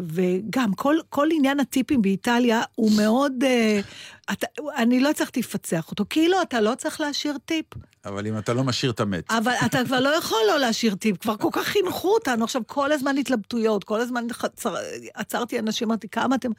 וגם 0.09 0.75
כל, 0.75 0.97
כל 1.09 1.29
עניין 1.33 1.61
הטיפים 1.61 2.03
באיטליה 2.03 2.63
הוא 2.75 2.91
מאוד... 2.97 3.33
אה, 3.45 3.81
אתה, 4.33 4.47
אני 4.77 5.01
לא 5.01 5.11
הצלחתי 5.11 5.41
לפצח 5.41 5.91
אותו. 5.91 6.05
כאילו, 6.11 6.43
אתה 6.43 6.61
לא 6.61 6.75
צריך 6.75 7.01
להשאיר 7.01 7.37
טיפ. 7.45 7.67
אבל 8.05 8.27
אם 8.27 8.39
אתה 8.39 8.53
לא 8.53 8.65
משאיר 8.65 8.93
את 8.93 9.01
המת. 9.01 9.31
אבל 9.31 9.53
אתה 9.67 9.85
כבר 9.85 10.01
לא 10.01 10.09
יכול 10.09 10.39
לא 10.49 10.59
להשאיר 10.59 10.95
טיפ, 10.95 11.19
כבר 11.19 11.37
כל 11.37 11.49
כך 11.53 11.67
חינכו 11.67 12.15
אותנו, 12.15 12.45
עכשיו 12.45 12.63
כל 12.67 12.93
הזמן 12.93 13.19
התלבטויות, 13.19 13.85
כל 13.85 14.01
הזמן 14.01 14.25
חצר, 14.33 14.75
עצרתי 15.15 15.59
אנשים, 15.59 15.89
אמרתי, 15.89 16.09
כמה 16.09 16.37
אתם... 16.37 16.51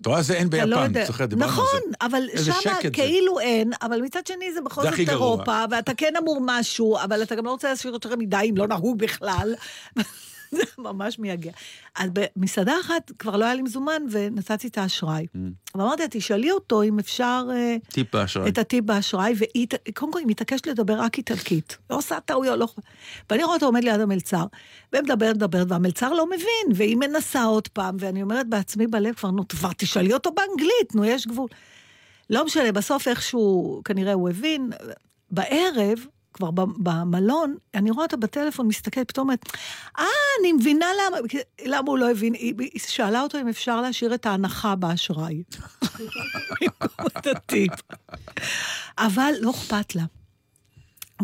את 0.00 0.06
רואה, 0.06 0.22
זה 0.22 0.34
אין 0.34 0.48
אתה 0.48 0.64
לא 0.64 0.76
ביפן, 0.76 0.88
יודע. 0.88 1.06
זוכר, 1.06 1.26
דיברנו 1.26 1.52
על 1.52 1.56
זה. 1.56 1.62
נכון, 1.62 1.92
אבל 2.00 2.22
שמה 2.44 2.54
שקט 2.54 2.82
זה. 2.82 2.90
כאילו 2.90 3.40
אין, 3.40 3.72
אבל 3.82 4.00
מצד 4.00 4.26
שני 4.26 4.52
זה 4.52 4.60
בכל 4.60 4.82
זאת. 4.82 5.08
אירופה, 5.08 5.64
ואתה 5.70 5.94
כן 5.94 6.12
אמור 6.22 6.38
משהו, 6.44 6.98
אבל 7.04 7.22
אתה 7.22 7.34
גם 7.34 7.44
לא 7.44 7.50
רוצה 7.50 7.70
להשאיר 7.70 7.92
יותר 7.92 8.16
מדי 8.16 8.46
אם 8.50 8.56
לא 8.56 8.68
נהוג 8.68 8.98
בכלל. 8.98 9.54
זה 10.52 10.62
ממש 10.78 11.18
מייגע. 11.18 11.50
אז 11.96 12.10
במסעדה 12.12 12.74
אחת 12.80 13.12
כבר 13.18 13.36
לא 13.36 13.44
היה 13.44 13.54
לי 13.54 13.62
מזומן, 13.62 14.02
ונתתי 14.10 14.68
את 14.68 14.78
האשראי. 14.78 15.26
Mm. 15.34 15.38
ואמרתי 15.74 16.02
לה, 16.02 16.08
תשאלי 16.10 16.50
אותו 16.50 16.82
אם 16.82 16.98
אפשר... 16.98 17.46
אה, 17.52 17.76
טיפ 17.88 18.14
באשראי. 18.16 18.48
את 18.48 18.58
הטיפ 18.58 18.84
באשראי, 18.84 19.34
והיא, 19.36 19.66
קודם 19.94 20.12
כל, 20.12 20.18
היא 20.18 20.26
מתעקשת 20.26 20.66
לדבר 20.66 21.00
רק 21.00 21.18
איטלקית. 21.18 21.78
לא 21.90 21.96
עושה 21.96 22.20
טעויות, 22.20 22.58
לא... 22.58 22.68
ואני 23.30 23.44
רואה 23.44 23.54
אותו 23.54 23.66
עומד 23.66 23.84
ליד 23.84 24.00
המלצר, 24.00 24.44
ומדברת, 24.92 25.36
מדברת, 25.36 25.66
והמלצר 25.70 26.12
לא 26.12 26.26
מבין, 26.26 26.76
והיא 26.76 26.96
מנסה 26.96 27.44
עוד 27.44 27.68
פעם, 27.68 27.96
ואני 28.00 28.22
אומרת 28.22 28.48
בעצמי 28.48 28.86
בלב, 28.86 29.14
כבר, 29.14 29.30
נו, 29.30 29.48
כבר 29.48 29.70
תשאלי 29.76 30.14
אותו 30.14 30.30
באנגלית, 30.32 30.94
נו, 30.94 31.04
יש 31.04 31.26
גבול. 31.26 31.48
לא 32.30 32.44
משנה, 32.44 32.72
בסוף 32.72 33.08
איכשהו, 33.08 33.80
כנראה 33.84 34.12
הוא 34.12 34.28
הבין. 34.28 34.70
בערב, 35.30 35.98
כבר 36.32 36.50
במלון, 36.78 37.56
אני 37.74 37.90
רואה 37.90 38.04
אותה 38.04 38.16
בטלפון, 38.16 38.68
מסתכלת, 38.68 39.08
פתאום 39.08 39.26
אומרת, 39.26 39.44
אה, 39.98 40.04
אני 40.40 40.52
מבינה 40.52 40.86
למה, 40.86 41.16
למה 41.66 41.90
הוא 41.90 41.98
לא 41.98 42.10
הבין. 42.10 42.34
היא, 42.34 42.54
היא 42.58 42.80
שאלה 42.86 43.22
אותו 43.22 43.40
אם 43.40 43.48
אפשר 43.48 43.80
להשאיר 43.80 44.14
את 44.14 44.26
ההנחה 44.26 44.74
באשראי. 44.74 45.42
את 47.06 47.26
הטיפ. 47.36 47.72
אבל 48.98 49.32
לא 49.40 49.50
אכפת 49.50 49.94
לה. 49.94 50.04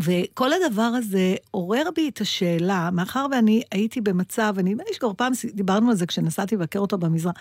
וכל 0.03 0.51
הדבר 0.53 0.83
הזה 0.83 1.35
עורר 1.51 1.88
בי 1.97 2.09
את 2.09 2.21
השאלה, 2.21 2.90
מאחר 2.92 3.27
ואני 3.31 3.62
הייתי 3.73 4.01
במצב, 4.01 4.55
אני 4.59 4.71
נדמה 4.71 4.85
לי 4.88 4.94
שכבר 4.94 5.12
פעם 5.12 5.33
דיברנו 5.55 5.90
על 5.90 5.97
זה 5.97 6.07
כשנסעתי 6.07 6.57
לבקר 6.57 6.79
אותו 6.79 6.99
במזרח, 6.99 7.35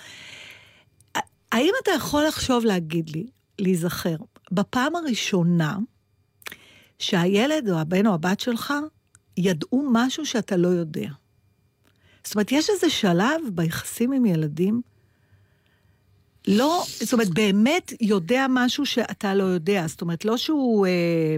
האם 1.51 1.71
אתה 1.83 1.91
יכול 1.91 2.23
לחשוב 2.27 2.65
להגיד 2.65 3.09
לי, 3.09 3.27
להיזכר, 3.59 4.15
בפעם 4.51 4.95
הראשונה 4.95 5.77
שהילד 6.99 7.69
או 7.69 7.79
הבן 7.79 8.07
או 8.07 8.13
הבת 8.13 8.39
שלך 8.39 8.73
ידעו 9.37 9.89
משהו 9.91 10.25
שאתה 10.25 10.57
לא 10.57 10.67
יודע? 10.67 11.09
זאת 12.23 12.35
אומרת, 12.35 12.51
יש 12.51 12.69
איזה 12.69 12.89
שלב 12.89 13.41
ביחסים 13.53 14.11
עם 14.11 14.25
ילדים, 14.25 14.81
לא, 16.47 16.83
זאת 16.99 17.13
אומרת, 17.13 17.29
באמת 17.29 17.93
יודע 18.01 18.45
משהו 18.49 18.85
שאתה 18.85 19.35
לא 19.35 19.43
יודע. 19.43 19.87
זאת 19.87 20.01
אומרת, 20.01 20.25
לא 20.25 20.37
שהוא, 20.37 20.87
אה, 20.87 21.35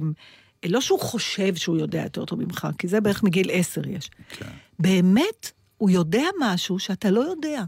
לא 0.66 0.82
שהוא 0.82 1.00
חושב 1.00 1.56
שהוא 1.56 1.78
יודע 1.78 2.04
יותר 2.04 2.26
טוב 2.26 2.40
ממך, 2.40 2.68
כי 2.78 2.88
זה 2.88 3.02
בערך 3.02 3.24
מגיל 3.24 3.50
עשר 3.54 3.88
יש. 3.88 4.10
כן. 4.30 4.46
באמת, 4.80 5.52
הוא 5.78 5.90
יודע 5.90 6.24
משהו 6.40 6.80
שאתה 6.80 7.12
לא 7.12 7.22
יודע. 7.22 7.64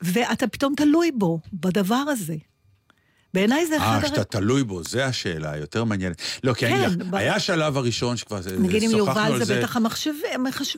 ואתה 0.00 0.46
פתאום 0.46 0.74
תלוי 0.76 1.10
בו, 1.12 1.40
בדבר 1.52 2.04
הזה. 2.08 2.36
בעיניי 3.34 3.66
זה 3.66 3.76
אחד... 3.76 3.84
אה, 3.86 3.94
הר- 3.96 4.06
שאתה 4.08 4.24
תלוי 4.24 4.64
בו, 4.64 4.82
זה 4.84 5.06
השאלה, 5.06 5.56
יותר 5.56 5.84
מעניינת. 5.84 6.16
לא, 6.44 6.52
כי 6.52 6.60
כן, 6.66 6.74
אני, 6.76 6.96
ב- 7.10 7.14
היה 7.14 7.34
השלב 7.36 7.76
הראשון 7.76 8.16
שכבר 8.16 8.40
זה- 8.42 8.58
נגיד 8.58 8.82
עם 8.82 8.90
שוחחנו 8.90 9.20
יובל 9.20 9.32
על 9.34 9.44
זה 9.44 9.58
בטח 9.58 9.76
המחשבים, 9.76 10.14
המחש... 10.34 10.76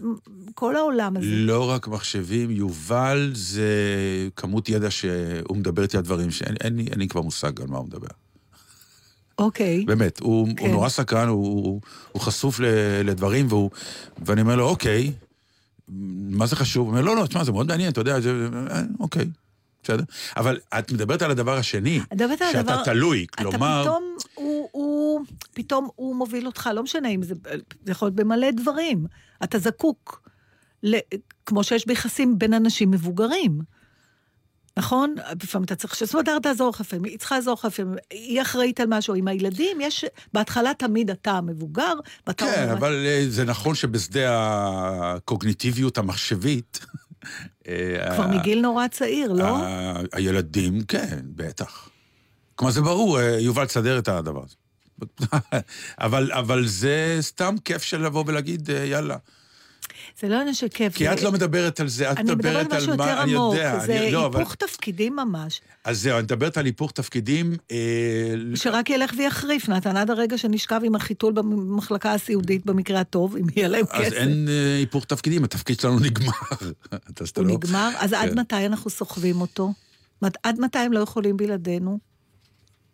כל 0.55 0.77
העולם 0.77 1.17
הזה. 1.17 1.27
לא 1.29 1.71
רק 1.71 1.88
מחשבים, 1.88 2.51
יובל 2.51 3.31
זה 3.35 3.69
כמות 4.37 4.69
ידע 4.69 4.91
שהוא 4.91 5.57
מדבר 5.57 5.83
איתי 5.83 5.97
על 5.97 6.03
דברים 6.03 6.31
שאין 6.31 6.55
אין 6.61 6.77
לי- 6.77 6.87
אין 6.91 6.99
לי 6.99 7.09
כבר 7.09 7.21
מושג 7.21 7.61
על 7.61 7.67
מה 7.67 7.79
הוא 7.79 7.87
מדבר. 7.87 8.09
אוקיי. 9.38 9.85
באמת, 9.85 10.21
הוא, 10.21 10.49
כן. 10.57 10.65
הוא 10.65 10.73
נורא 10.73 10.88
סקרן, 10.88 11.29
הוא, 11.29 11.47
הוא, 11.65 11.81
הוא 12.12 12.23
חשוף 12.23 12.61
ל, 12.61 12.65
לדברים, 13.05 13.47
והוא, 13.49 13.71
ואני 14.27 14.41
אומר 14.41 14.57
לו, 14.57 14.69
אוקיי, 14.69 15.12
מה 16.31 16.47
זה 16.47 16.57
חשוב? 16.57 16.83
הוא 16.87 16.91
אומר, 16.91 17.01
לא, 17.03 17.17
לא, 17.17 17.27
תשמע, 17.27 17.45
זה 17.45 17.53
מאוד 17.53 17.67
מעניין, 17.67 17.93
אתה 17.93 18.01
יודע, 18.01 18.21
זה, 18.21 18.49
אה, 18.71 18.83
אוקיי, 19.01 19.27
בסדר. 19.83 20.05
אבל 20.37 20.59
את 20.79 20.92
מדברת 20.92 21.23
על 21.23 21.31
הדבר 21.31 21.57
השני, 21.57 22.01
שאתה 22.11 22.59
הדבר- 22.59 22.85
תלוי, 22.85 23.27
אתה 23.35 23.42
כלומר... 23.42 23.83
פתאום, 23.83 24.16
הוא, 24.35 24.68
הוא, 24.73 25.21
פתאום 25.55 25.88
הוא 25.95 26.16
מוביל 26.16 26.47
אותך, 26.47 26.71
לא 26.75 26.83
משנה 26.83 27.09
אם 27.09 27.23
זה, 27.23 27.35
זה 27.85 27.92
יכול 27.92 28.07
להיות 28.07 28.16
במלא 28.16 28.51
דברים. 28.51 29.07
אתה 29.45 29.59
זקוק, 29.59 30.29
ל, 30.83 30.97
כמו 31.47 31.64
שיש 31.64 31.87
ביחסים 31.87 32.38
בין 32.38 32.55
אנשים 32.55 32.90
מבוגרים. 32.90 33.61
נכון? 34.77 35.14
לפעמים 35.42 35.64
אתה 35.64 35.75
צריך 35.75 35.95
שסמדר 35.95 36.38
תעזור 36.38 36.68
לך, 36.71 36.81
לפעמים 36.81 37.05
היא 37.05 37.18
צריכה 37.18 37.35
לעזור 37.35 37.55
לך, 37.55 37.64
לפעמים 37.64 37.95
היא 38.11 38.42
אחראית 38.42 38.81
על 38.81 38.87
משהו. 38.88 39.14
עם 39.14 39.29
הילדים 39.29 39.81
יש, 39.81 40.05
בהתחלה 40.33 40.75
תמיד 40.79 41.11
אתה 41.11 41.33
המבוגר, 41.33 41.92
ואתה 42.27 42.45
כן, 42.45 42.62
אומר, 42.62 42.73
אבל 42.73 43.07
אה, 43.07 43.25
זה 43.29 43.45
נכון 43.45 43.75
שבשדה 43.75 44.29
הקוגניטיביות 45.02 45.98
המחשבית... 45.98 46.81
אה, 47.68 48.14
כבר 48.14 48.25
ה- 48.25 48.27
מגיל 48.38 48.60
נורא 48.60 48.88
צעיר, 48.88 49.33
לא? 49.33 49.56
ה- 49.64 49.92
הילדים, 50.12 50.85
כן, 50.85 51.18
בטח. 51.25 51.88
כלומר, 52.54 52.73
זה 52.73 52.81
ברור, 52.81 53.20
אה, 53.20 53.38
יובל 53.40 53.66
תסדר 53.66 53.98
את 53.98 54.08
הדבר 54.08 54.42
הזה. 54.44 54.54
אבל, 56.00 56.33
אבל 56.33 56.66
זה 56.66 57.16
סתם 57.20 57.54
כיף 57.64 57.83
של 57.83 58.00
לבוא 58.04 58.25
ולהגיד, 58.27 58.70
אה, 58.70 58.85
יאללה. 58.85 59.16
זה 60.23 60.29
לא 60.29 60.40
עניין 60.40 60.54
של 60.54 60.68
כיף. 60.68 60.94
כי 60.96 61.04
זה- 61.04 61.12
את 61.12 61.23
לא 61.23 61.33
מדברת 61.33 61.81
על 61.81 61.88
זה, 61.88 62.12
את 62.12 62.16
אני 62.18 62.33
מדברת 62.35 62.66
מדברת 62.66 62.73
על 62.73 62.79
משהו 62.79 62.92
על 62.92 62.98
מה, 62.98 63.06
יותר 63.10 63.23
אני 63.23 63.35
עמוק. 63.35 63.54
זה 63.87 64.00
אני- 64.00 64.10
לא, 64.12 64.27
אבל- 64.27 64.38
היפוך 64.38 64.54
תפקידים 64.54 65.16
ממש. 65.16 65.60
אז 65.85 66.02
זהו, 66.02 66.14
אני 66.14 66.23
מדברת 66.23 66.56
על 66.56 66.64
היפוך 66.64 66.92
תפקידים. 66.92 67.56
אה, 67.70 67.77
שרק 68.54 68.90
ילך 68.90 69.12
ויחריף, 69.18 69.68
נתן, 69.68 69.96
עד 69.96 70.10
הרגע 70.10 70.38
שנשכב 70.38 70.81
עם 70.85 70.94
החיתול 70.94 71.33
במחלקה 71.33 72.12
הסיעודית 72.14 72.66
במקרה 72.66 73.00
הטוב, 73.00 73.37
אם 73.37 73.44
יהיה 73.56 73.68
להם 73.68 73.85
אז 73.90 74.02
כסף. 74.04 74.12
אין 74.12 74.48
אה, 74.48 74.77
היפוך 74.79 75.04
תפקידים, 75.04 75.44
התפקיד 75.44 75.81
שלנו 75.81 75.98
נגמר. 76.06 76.33
אז 77.16 77.29
אתה 77.29 77.40
הוא 77.40 77.48
לא- 77.48 77.54
נגמר, 77.54 77.90
אז 77.98 78.12
עד 78.12 78.29
כן. 78.31 78.38
מתי 78.38 78.66
אנחנו 78.66 78.90
סוחבים 78.90 79.40
אותו? 79.40 79.73
עד 80.42 80.60
מתי 80.60 80.79
הם 80.79 80.92
לא 80.92 81.00
יכולים 81.00 81.37
בלעדינו? 81.37 81.98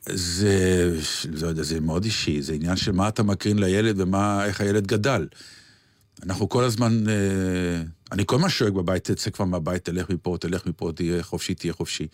זה, 0.09 0.97
לא 1.33 1.47
יודע, 1.49 1.63
זה 1.63 1.81
מאוד 1.81 2.05
אישי, 2.05 2.43
זה 2.43 2.53
עניין 2.53 2.77
של 2.77 2.93
מה 2.93 3.09
אתה 3.09 3.23
מקרין 3.23 3.59
לילד 3.59 4.01
ומה, 4.01 4.45
איך 4.45 4.61
הילד 4.61 4.87
גדל. 4.87 5.27
אנחנו 6.23 6.49
כל 6.49 6.65
הזמן, 6.65 7.09
אה, 7.09 7.83
אני 8.13 8.23
כל 8.27 8.37
הזמן 8.37 8.49
שואג 8.49 8.73
בבית, 8.73 9.11
תצא 9.11 9.31
כבר 9.31 9.45
מהבית, 9.45 9.85
תלך 9.85 10.11
מפה, 10.11 10.37
תלך 10.41 10.67
מפה, 10.67 10.93
תהיה 10.95 11.23
חופשי, 11.23 11.55
תהיה 11.55 11.73
חופשי. 11.73 12.07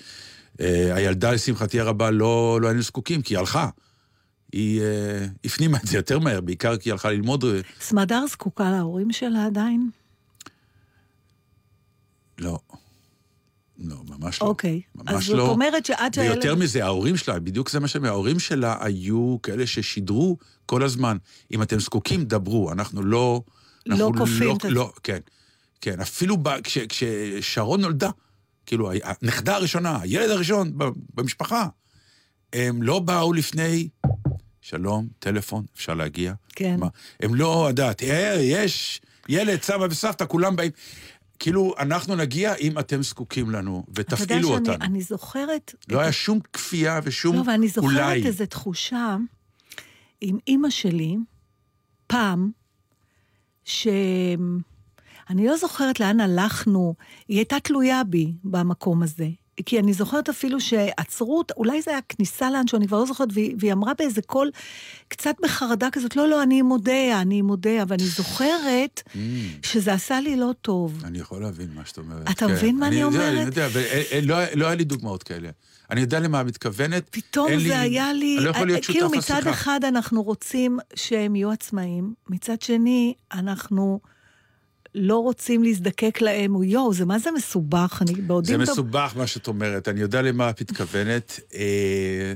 אה, 0.61 0.95
הילדה, 0.95 1.33
לשמחתי 1.33 1.81
הרבה, 1.81 2.11
לא, 2.11 2.59
לא 2.63 2.69
היינו 2.69 2.83
זקוקים, 2.83 3.23
כי 3.23 3.35
היא 3.35 3.39
הלכה. 3.39 3.69
היא 4.53 4.81
אה, 4.81 5.27
הפנימה 5.45 5.79
את 5.79 5.87
זה 5.87 5.97
יותר 5.97 6.19
מהר, 6.19 6.41
בעיקר 6.41 6.77
כי 6.77 6.89
היא 6.89 6.93
הלכה 6.93 7.11
ללמוד. 7.11 7.45
סמדר 7.81 8.27
זקוקה 8.31 8.71
להורים 8.71 9.13
שלה 9.13 9.47
עדיין? 9.47 9.91
לא. 12.39 12.59
לא, 13.79 13.97
ממש 14.09 14.43
לא. 14.43 14.47
אוקיי. 14.47 14.81
אז 15.07 15.15
ממש 15.15 15.27
זאת 15.27 15.37
לא. 15.37 15.49
אומרת 15.49 15.87
שעד 15.87 16.15
שהילד... 16.15 16.33
ויותר 16.33 16.55
מזה, 16.55 16.85
ההורים 16.85 17.17
שלה, 17.17 17.39
בדיוק 17.39 17.71
זה 17.71 17.81
מה 17.81 17.89
שהם, 17.89 18.05
ההורים 18.05 18.39
שלה 18.39 18.77
היו 18.81 19.37
כאלה 19.43 19.67
ששידרו 19.67 20.37
כל 20.67 20.83
הזמן, 20.83 21.17
אם 21.53 21.63
אתם 21.63 21.81
זקוקים, 21.81 22.25
דברו, 22.25 22.73
אנחנו 22.73 23.03
לא... 23.03 23.43
לא 23.87 23.95
אנחנו 23.95 24.19
כופים 24.19 24.57
את 24.57 24.65
לא, 24.65 24.69
זה. 24.69 24.75
לא, 24.75 24.93
כן, 25.03 25.19
כן, 25.81 26.01
אפילו 26.01 26.37
ב, 26.37 26.61
כש, 26.61 26.79
כששרון 26.79 27.81
נולדה, 27.81 28.11
כאילו, 28.67 28.91
הנכדה 29.03 29.57
הראשונה, 29.57 29.99
הילד 30.01 30.31
הראשון 30.31 30.73
במשפחה, 31.15 31.69
הם 32.53 32.83
לא 32.83 32.99
באו 32.99 33.33
לפני, 33.33 33.89
שלום, 34.61 35.09
טלפון, 35.19 35.65
אפשר 35.77 35.95
להגיע? 35.95 36.35
כן. 36.49 36.77
מה, 36.81 36.89
הם 37.21 37.35
לא, 37.35 37.67
יודעת, 37.69 38.03
אה, 38.03 38.37
יש 38.41 39.01
ילד, 39.29 39.63
סבא 39.63 39.87
וסבתא, 39.91 40.25
כולם 40.29 40.57
באים. 40.57 40.71
כאילו, 41.39 41.75
אנחנו 41.79 42.17
נגיע 42.17 42.55
אם 42.55 42.79
אתם 42.79 43.03
זקוקים 43.03 43.51
לנו, 43.51 43.85
ותפעילו 43.95 44.49
אתה 44.49 44.59
יודע 44.59 44.73
אותנו. 44.73 44.85
שאני 44.85 45.03
זוכרת... 45.03 45.75
לא 45.89 45.97
את 45.97 46.03
היה 46.03 46.13
שום 46.13 46.41
כפייה 46.53 47.01
ושום 47.03 47.37
לא, 47.37 47.43
ואני 47.47 47.69
זוכרת 47.69 47.85
אולי. 47.85 48.27
איזו 48.27 48.47
תחושה 48.47 49.17
עם 50.21 50.39
אימא 50.47 50.71
שלי, 50.71 51.17
פעם, 52.07 52.51
ש... 53.65 53.87
אני 55.31 55.47
לא 55.47 55.57
זוכרת 55.57 56.01
לאן 56.01 56.21
הלכנו, 56.21 56.95
היא 57.29 57.39
הייתה 57.39 57.61
תלויה 57.61 58.05
בי 58.05 58.33
במקום 58.45 59.03
הזה. 59.03 59.29
כי 59.67 59.79
אני 59.79 59.93
זוכרת 59.93 60.29
אפילו 60.29 60.61
שעצרו 60.61 61.39
אותה, 61.39 61.55
אולי 61.57 61.83
זה 61.83 61.91
היה 61.91 62.01
כניסה 62.09 62.51
לאנשהו, 62.51 62.79
אני 62.79 62.87
כבר 62.87 62.99
לא 62.99 63.07
זוכרת, 63.07 63.29
והיא, 63.33 63.57
והיא 63.59 63.73
אמרה 63.73 63.93
באיזה 63.99 64.23
קול, 64.23 64.51
קצת 65.09 65.35
בחרדה 65.43 65.91
כזאת, 65.93 66.17
לא, 66.17 66.29
לא, 66.29 66.43
אני 66.43 66.63
אודיה, 66.71 67.21
אני 67.21 67.43
אודיה, 67.49 67.85
ואני 67.89 68.05
זוכרת 68.05 69.03
Mm. 69.05 69.17
שזה 69.63 69.93
עשה 69.93 70.21
לי 70.21 70.37
לא 70.37 70.51
טוב. 70.63 71.03
אני 71.05 71.19
יכול 71.19 71.43
להבין 71.43 71.69
מה 71.75 71.83
שאת 71.85 71.99
אומרת. 71.99 72.31
אתה 72.31 72.47
כן. 72.47 72.53
מבין 72.53 72.79
מה 72.79 72.87
אני 72.87 72.97
יודע, 72.97 73.17
אומרת? 73.17 73.33
אני 73.33 73.45
יודע, 73.47 73.69
ולא 73.73 74.37
לא 74.55 74.67
היה 74.67 74.75
לי 74.75 74.85
דוגמאות 74.85 75.23
כאלה. 75.23 75.51
אני 75.91 76.01
יודע 76.01 76.21
למה 76.21 76.41
את 76.41 76.47
מתכוונת. 76.47 77.09
פתאום 77.11 77.59
זה 77.67 77.81
היה 77.81 78.13
לי, 78.13 78.37
אני 78.39 78.45
לא 78.45 78.51
יכול 78.51 78.67
להיות 78.67 78.83
שותף 78.83 78.99
כאילו 78.99 79.13
לשיחה. 79.13 79.39
מצד 79.39 79.49
אחד 79.49 79.81
אנחנו 79.85 80.23
רוצים 80.23 80.79
שהם 80.95 81.37
יהיו 81.37 81.51
עצמאים, 81.51 82.15
מצד 82.29 82.63
שני 82.63 83.15
אנחנו 83.33 84.01
לא 84.95 85.17
רוצים 85.17 85.63
להזדקק 85.63 86.21
להם, 86.21 86.53
הוא 86.53 86.65
יואו, 86.65 86.95
זה 86.95 87.05
מה 87.05 87.19
זה 87.19 87.31
מסובך, 87.31 88.03
אני 88.03 88.15
בעודי... 88.15 88.53
זה 88.53 88.59
מסובך 88.59 89.13
מה 89.17 89.27
שאת 89.27 89.49
אומרת, 89.49 89.89
אני 89.89 90.01
יודע 90.01 90.23
למה 90.23 90.51
את 90.51 90.61
מתכוונת. 90.61 91.41
אה, 91.55 92.35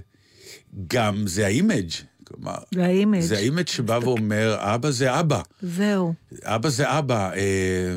גם 0.87 1.27
זה 1.27 1.47
ה 1.47 1.53
image, 1.53 1.91
כלומר, 2.25 2.55
זה 2.75 2.85
ה 2.85 2.90
image. 2.90 3.21
זה 3.21 3.37
ה 3.37 3.42
image 3.42 3.67
שבא 3.67 3.99
ואומר, 4.03 4.57
אבא 4.59 4.91
זה 4.91 5.21
אבא, 5.21 5.43
זהו. 5.63 6.15
אבא 6.43 6.69
זה 6.69 6.99
אבא. 6.99 7.33
אה, 7.35 7.97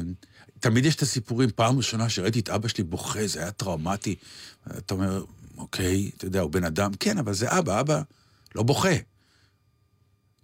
תמיד 0.60 0.86
יש 0.86 0.96
את 0.96 1.02
הסיפורים, 1.02 1.50
פעם 1.56 1.78
ראשונה 1.78 2.10
שראיתי 2.10 2.40
את 2.40 2.50
אבא 2.50 2.68
שלי 2.68 2.84
בוכה, 2.84 3.28
זה 3.28 3.40
היה 3.40 3.52
טראומטי. 3.52 4.16
אתה 4.78 4.94
אומר, 4.94 5.24
אוקיי, 5.58 6.12
אתה 6.18 6.26
יודע, 6.26 6.42
הוא 6.42 6.52
בן 6.52 6.64
אדם, 6.64 6.92
כן, 7.00 7.18
אבל 7.18 7.34
זה 7.34 7.60
אבא, 7.60 7.80
אבא 7.80 8.02
לא 8.56 8.64
בוכה. 8.64 8.96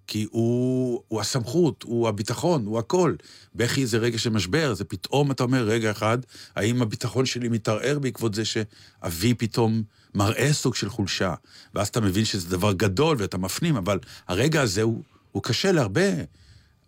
כי 0.07 0.27
הוא, 0.31 1.01
הוא 1.07 1.21
הסמכות, 1.21 1.83
הוא 1.83 2.07
הביטחון, 2.07 2.65
הוא 2.65 2.79
הכל. 2.79 3.15
בכי 3.55 3.85
זה 3.85 3.97
רגע 3.97 4.17
של 4.17 4.29
משבר, 4.29 4.73
זה 4.73 4.83
פתאום 4.83 5.31
אתה 5.31 5.43
אומר, 5.43 5.63
רגע 5.63 5.91
אחד, 5.91 6.17
האם 6.55 6.81
הביטחון 6.81 7.25
שלי 7.25 7.49
מתערער 7.49 7.99
בעקבות 7.99 8.33
זה 8.33 8.43
שאבי 8.45 9.33
פתאום 9.33 9.83
מראה 10.15 10.53
סוג 10.53 10.75
של 10.75 10.89
חולשה? 10.89 11.33
ואז 11.75 11.87
אתה 11.87 12.01
מבין 12.01 12.25
שזה 12.25 12.49
דבר 12.49 12.73
גדול 12.73 13.17
ואתה 13.19 13.37
מפנים, 13.37 13.75
אבל 13.75 13.99
הרגע 14.27 14.61
הזה 14.61 14.81
הוא, 14.81 15.03
הוא 15.31 15.43
קשה 15.43 15.71
להרבה, 15.71 16.09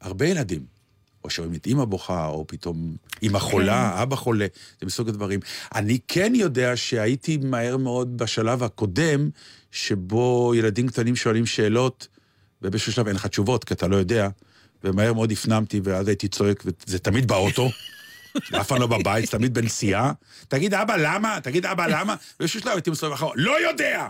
הרבה 0.02 0.26
ילדים. 0.26 0.80
או 1.24 1.30
שרואים 1.30 1.54
את 1.54 1.66
אימא 1.68 1.86
בוכה, 1.86 2.28
או 2.28 2.48
פתאום 2.48 2.96
אימא 3.22 3.40
חולה, 3.40 4.04
אבא 4.04 4.16
חולה, 4.16 4.48
זה 4.80 4.86
מסוג 4.86 5.10
הדברים. 5.10 5.40
אני 5.76 6.00
כן 6.08 6.32
יודע 6.36 6.78
שהייתי 6.78 7.38
מהר 7.38 7.78
מאוד 7.78 8.18
בשלב 8.18 8.64
הקודם, 8.64 9.30
שבו 9.72 10.54
ילדים 10.56 10.88
קטנים 10.88 11.16
שואלים 11.16 11.46
שאלות, 11.46 12.08
ובאיזשהו 12.62 12.94
שלב 12.94 13.08
אין 13.08 13.16
לך 13.16 13.26
תשובות, 13.26 13.64
כי 13.64 13.74
אתה 13.74 13.88
לא 13.88 13.96
יודע, 13.96 14.30
ומהר 14.84 15.14
מאוד 15.14 15.32
הפנמתי, 15.32 15.82
ואז 15.84 16.08
הייתי 16.08 16.28
צועק, 16.28 16.64
וזה 16.66 17.00
תמיד 17.00 17.28
באוטו, 17.28 17.70
אף 18.60 18.68
פעם 18.68 18.82
לא 18.82 18.88
בבית, 18.88 19.26
זה 19.26 19.32
תמיד 19.32 19.54
בנסיעה. 19.54 20.12
תגיד, 20.48 20.74
אבא, 20.74 20.96
למה? 20.96 21.40
תגיד, 21.44 21.66
אבא, 21.66 21.88
למה? 21.88 22.16
ובאיזשהו 22.36 22.60
שלב 22.60 22.72
הייתי 22.72 22.90
מסתובב 22.90 23.14
אחורה, 23.14 23.34
לא 23.36 23.68
יודע! 23.68 24.08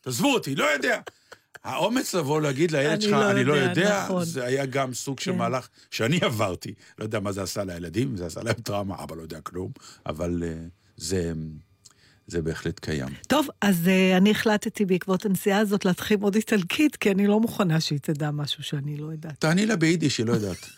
תעזבו 0.00 0.34
אותי, 0.34 0.54
לא 0.54 0.64
יודע. 0.64 1.00
האומץ 1.64 2.14
לבוא 2.14 2.40
להגיד 2.40 2.70
לילד 2.70 3.02
שלך, 3.02 3.12
לא 3.12 3.30
אני 3.30 3.44
לא 3.44 3.52
יודע, 3.52 3.80
יודע, 3.80 4.04
נכון. 4.04 4.24
זה 4.24 4.44
היה 4.44 4.66
גם 4.66 4.94
סוג 4.94 5.20
של 5.20 5.32
כן. 5.32 5.38
מהלך 5.38 5.68
שאני 5.90 6.18
עברתי. 6.22 6.74
לא 6.98 7.04
יודע 7.04 7.20
מה 7.20 7.32
זה 7.32 7.42
עשה 7.42 7.64
לילדים, 7.64 8.16
זה 8.16 8.26
עשה 8.26 8.42
להם 8.42 8.54
טראומה, 8.54 9.02
אבא 9.02 9.16
לא 9.16 9.22
יודע 9.22 9.40
כלום, 9.40 9.72
אבל 10.06 10.42
אה, 10.46 10.54
זה, 10.96 11.32
זה 12.32 12.42
בהחלט 12.42 12.80
קיים. 12.80 13.08
טוב, 13.28 13.48
אז 13.60 13.86
uh, 13.86 14.16
אני 14.16 14.30
החלטתי 14.30 14.84
בעקבות 14.84 15.26
הנסיעה 15.26 15.58
הזאת 15.58 15.84
להתחיל 15.84 16.18
עוד 16.20 16.34
איטלקית, 16.34 16.96
כי 16.96 17.10
אני 17.10 17.26
לא 17.26 17.40
מוכנה 17.40 17.80
שהיא 17.80 17.98
תדע 18.02 18.30
משהו 18.30 18.62
שאני 18.62 18.96
לא 18.96 19.06
יודעת. 19.06 19.40
תעני 19.40 19.66
לה 19.66 19.76
ביידיש, 19.76 20.18
היא 20.18 20.26
לא 20.26 20.32
יודעת. 20.32 20.66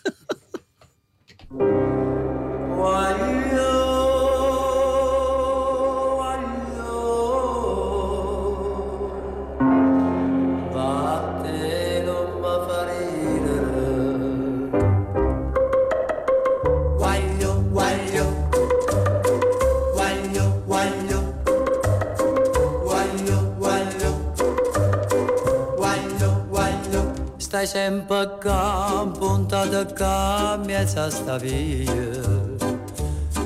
Stai 27.55 27.67
sempre 27.67 28.17
a 28.17 28.27
campo, 28.31 29.17
puntato 29.17 29.77
a 29.77 29.85
campo, 29.85 30.65
mezza 30.65 31.09
sta 31.09 31.37
via. 31.37 32.19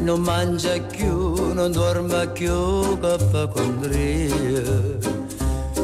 Non 0.01 0.21
mangia 0.21 0.81
più, 0.81 1.53
non 1.53 1.71
dorme 1.71 2.27
più, 2.29 2.97
che 2.99 3.17
fa 3.29 3.45
condria. 3.45 4.63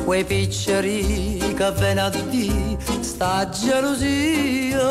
Quei 0.06 0.24
picceri 0.24 1.38
che 1.56 2.24
di 2.28 2.76
sta 3.02 3.48
gelosia. 3.48 4.82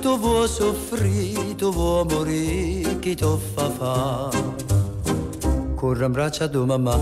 Tu 0.00 0.16
vuoi 0.16 0.46
soffrire, 0.46 1.56
tu 1.56 1.72
vuoi 1.72 2.04
morire, 2.04 2.96
chi 3.00 3.16
ti 3.16 3.26
fa 3.54 3.70
fa? 3.70 4.30
Corre 5.74 6.04
in 6.04 6.12
braccio 6.12 6.44
a 6.44 6.48
tua 6.48 6.64
mamma, 6.64 6.96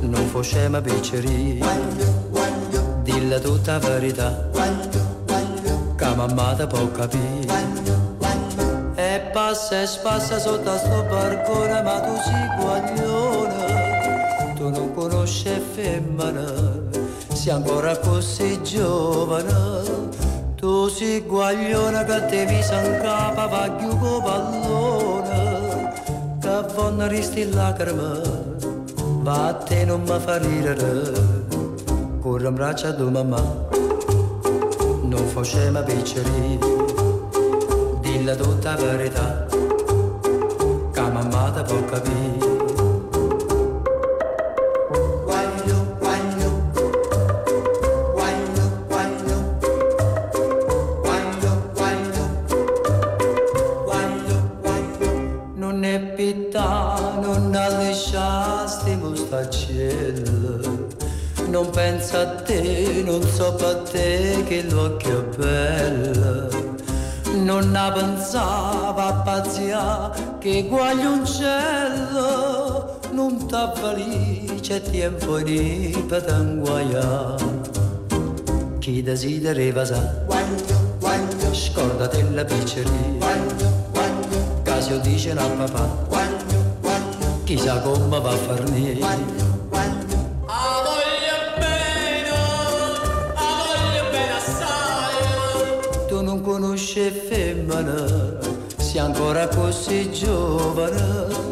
non 0.00 0.26
facciamo 0.32 0.80
picceri. 0.80 2.19
Dille 3.30 3.42
tutta 3.42 3.78
verità, 3.78 4.48
che 5.96 6.14
mamma 6.16 6.52
ti 6.54 6.66
può 6.66 6.90
capire. 6.90 7.46
E 8.96 9.20
passa 9.32 9.82
e 9.82 9.86
spassa 9.86 10.40
sotto 10.40 10.68
a 10.68 10.76
sto 10.76 11.06
barcone, 11.08 11.80
ma 11.80 12.00
tu 12.00 12.16
sei 12.24 12.48
guaglione, 12.58 14.54
tu 14.56 14.70
non 14.70 14.92
conosci 14.94 15.48
femmina, 15.74 16.44
sei 17.32 17.52
ancora 17.52 17.96
così 17.98 18.60
giovane. 18.64 19.78
Tu 20.56 20.88
sei 20.88 21.20
guaglione 21.20 22.04
che 22.04 22.26
ti 22.26 22.44
visa 22.46 22.82
in 22.82 22.98
capo, 23.00 23.48
va 23.48 23.70
più 23.70 23.96
pallone, 23.96 25.92
che 26.40 26.64
vanno 26.74 27.06
risti 27.06 27.48
lacrime, 27.48 28.22
va 29.22 29.46
a 29.46 29.54
te 29.54 29.84
non 29.84 30.00
mi 30.00 30.18
fa 30.18 30.36
ridere, 30.38 31.39
corre 32.30 32.46
in 32.46 32.54
braccio 32.54 32.86
a 32.86 32.92
tua 32.92 33.10
mamma, 33.10 33.42
non 35.02 35.26
facciamo 35.26 35.82
picceri 35.82 36.58
dilla 38.00 38.36
tutta 38.36 38.76
la 38.76 38.76
verità. 38.76 39.46
Che 40.92 41.00
mamma 41.00 41.50
ti 41.50 41.62
può 41.64 41.84
capire 41.86 42.69
che 64.50 64.66
l'occhio 64.68 65.30
bello. 65.36 66.48
Non 67.34 67.70
ne 67.70 67.92
pensava 67.94 69.06
a 69.06 69.12
pazzia 69.22 70.10
che 70.40 70.66
guaglioncello 70.66 72.98
non 73.12 73.46
t'avvalì 73.46 74.58
c'è 74.60 74.80
tempo 74.80 75.38
di 75.38 76.04
per 76.08 76.24
t'inguaia 76.24 77.36
chi 78.80 79.04
desidereva 79.04 79.84
sa? 79.84 80.26
Scordate 81.52 82.26
la 82.32 82.44
pizzeria. 82.44 82.90
Casio 84.64 84.98
dice 84.98 85.30
a 85.30 85.46
papà. 85.46 86.08
Chissà 87.44 87.78
come 87.82 88.20
va 88.20 88.30
a 88.30 88.36
farne 88.36 88.98
tu 88.98 89.59
ancora 99.20 99.46
così 99.48 100.10
giovane. 100.12 101.48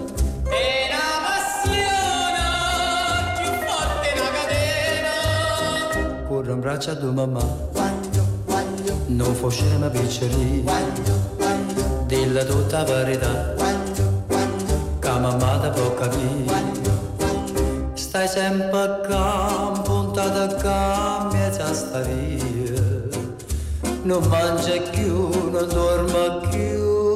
Corro 6.26 6.52
in 6.52 6.60
braccio 6.60 6.90
a 6.92 6.94
tua 6.96 7.12
mamma. 7.12 7.40
Quando, 7.72 8.26
quando 8.46 8.94
non 9.08 9.34
fosse 9.34 9.64
una 9.76 9.88
piccerina 9.88 10.70
quando, 10.70 11.12
quando 11.36 12.04
dilla 12.06 12.44
tutta 12.44 12.78
la 12.78 12.84
verità 12.84 13.54
quando, 13.56 14.24
quando 14.26 14.98
che 14.98 15.08
mamma 15.08 15.56
da 15.56 15.70
può 15.70 15.94
capire 15.94 16.44
quando, 16.44 16.90
quando 17.16 17.90
stai 17.94 18.28
sempre 18.28 18.78
a 18.78 19.00
campo 19.00 19.82
puntata 19.82 20.42
a 20.44 20.54
campo 20.54 21.36
e 21.36 21.74
sta 21.74 22.00
via. 22.00 22.82
Non 24.02 24.22
mangia 24.28 24.80
più 24.90 25.50
non 25.50 25.68
dorma 25.68 26.46
più. 26.48 27.07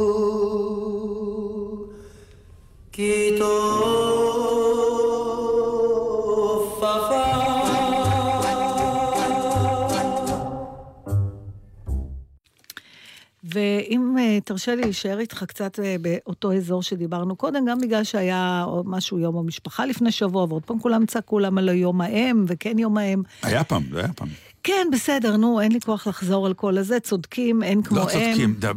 ואם 13.44 14.16
אה, 14.18 14.38
תרשה 14.44 14.74
לי 14.74 14.82
להישאר 14.82 15.18
איתך 15.18 15.44
קצת 15.48 15.80
אה, 15.80 15.96
באותו 16.00 16.52
אזור 16.52 16.82
שדיברנו 16.82 17.36
קודם, 17.36 17.64
גם 17.66 17.80
בגלל 17.80 18.04
שהיה 18.04 18.66
משהו 18.84 19.18
יום 19.18 19.36
המשפחה 19.36 19.86
לפני 19.86 20.12
שבוע, 20.12 20.44
ועוד 20.44 20.64
פעם 20.64 20.78
כולם 20.78 21.06
צעקו 21.06 21.38
למה 21.38 21.60
לא 21.60 21.72
יום 21.72 22.00
האם, 22.00 22.44
וכן 22.48 22.78
יום 22.78 22.98
האם. 22.98 23.22
היה 23.42 23.64
פעם, 23.64 23.82
זה 23.92 23.98
היה 23.98 24.12
פעם. 24.12 24.28
כן, 24.62 24.86
בסדר, 24.92 25.36
נו, 25.36 25.60
אין 25.60 25.72
לי 25.72 25.80
כוח 25.80 26.06
לחזור 26.06 26.46
על 26.46 26.54
כל 26.54 26.78
הזה, 26.78 27.00
צודקים, 27.00 27.62
אין 27.62 27.82
כמו 27.82 27.96
לא 27.96 28.02
הם. 28.02 28.08
צודקים, 28.08 28.54
אה, 28.64 28.72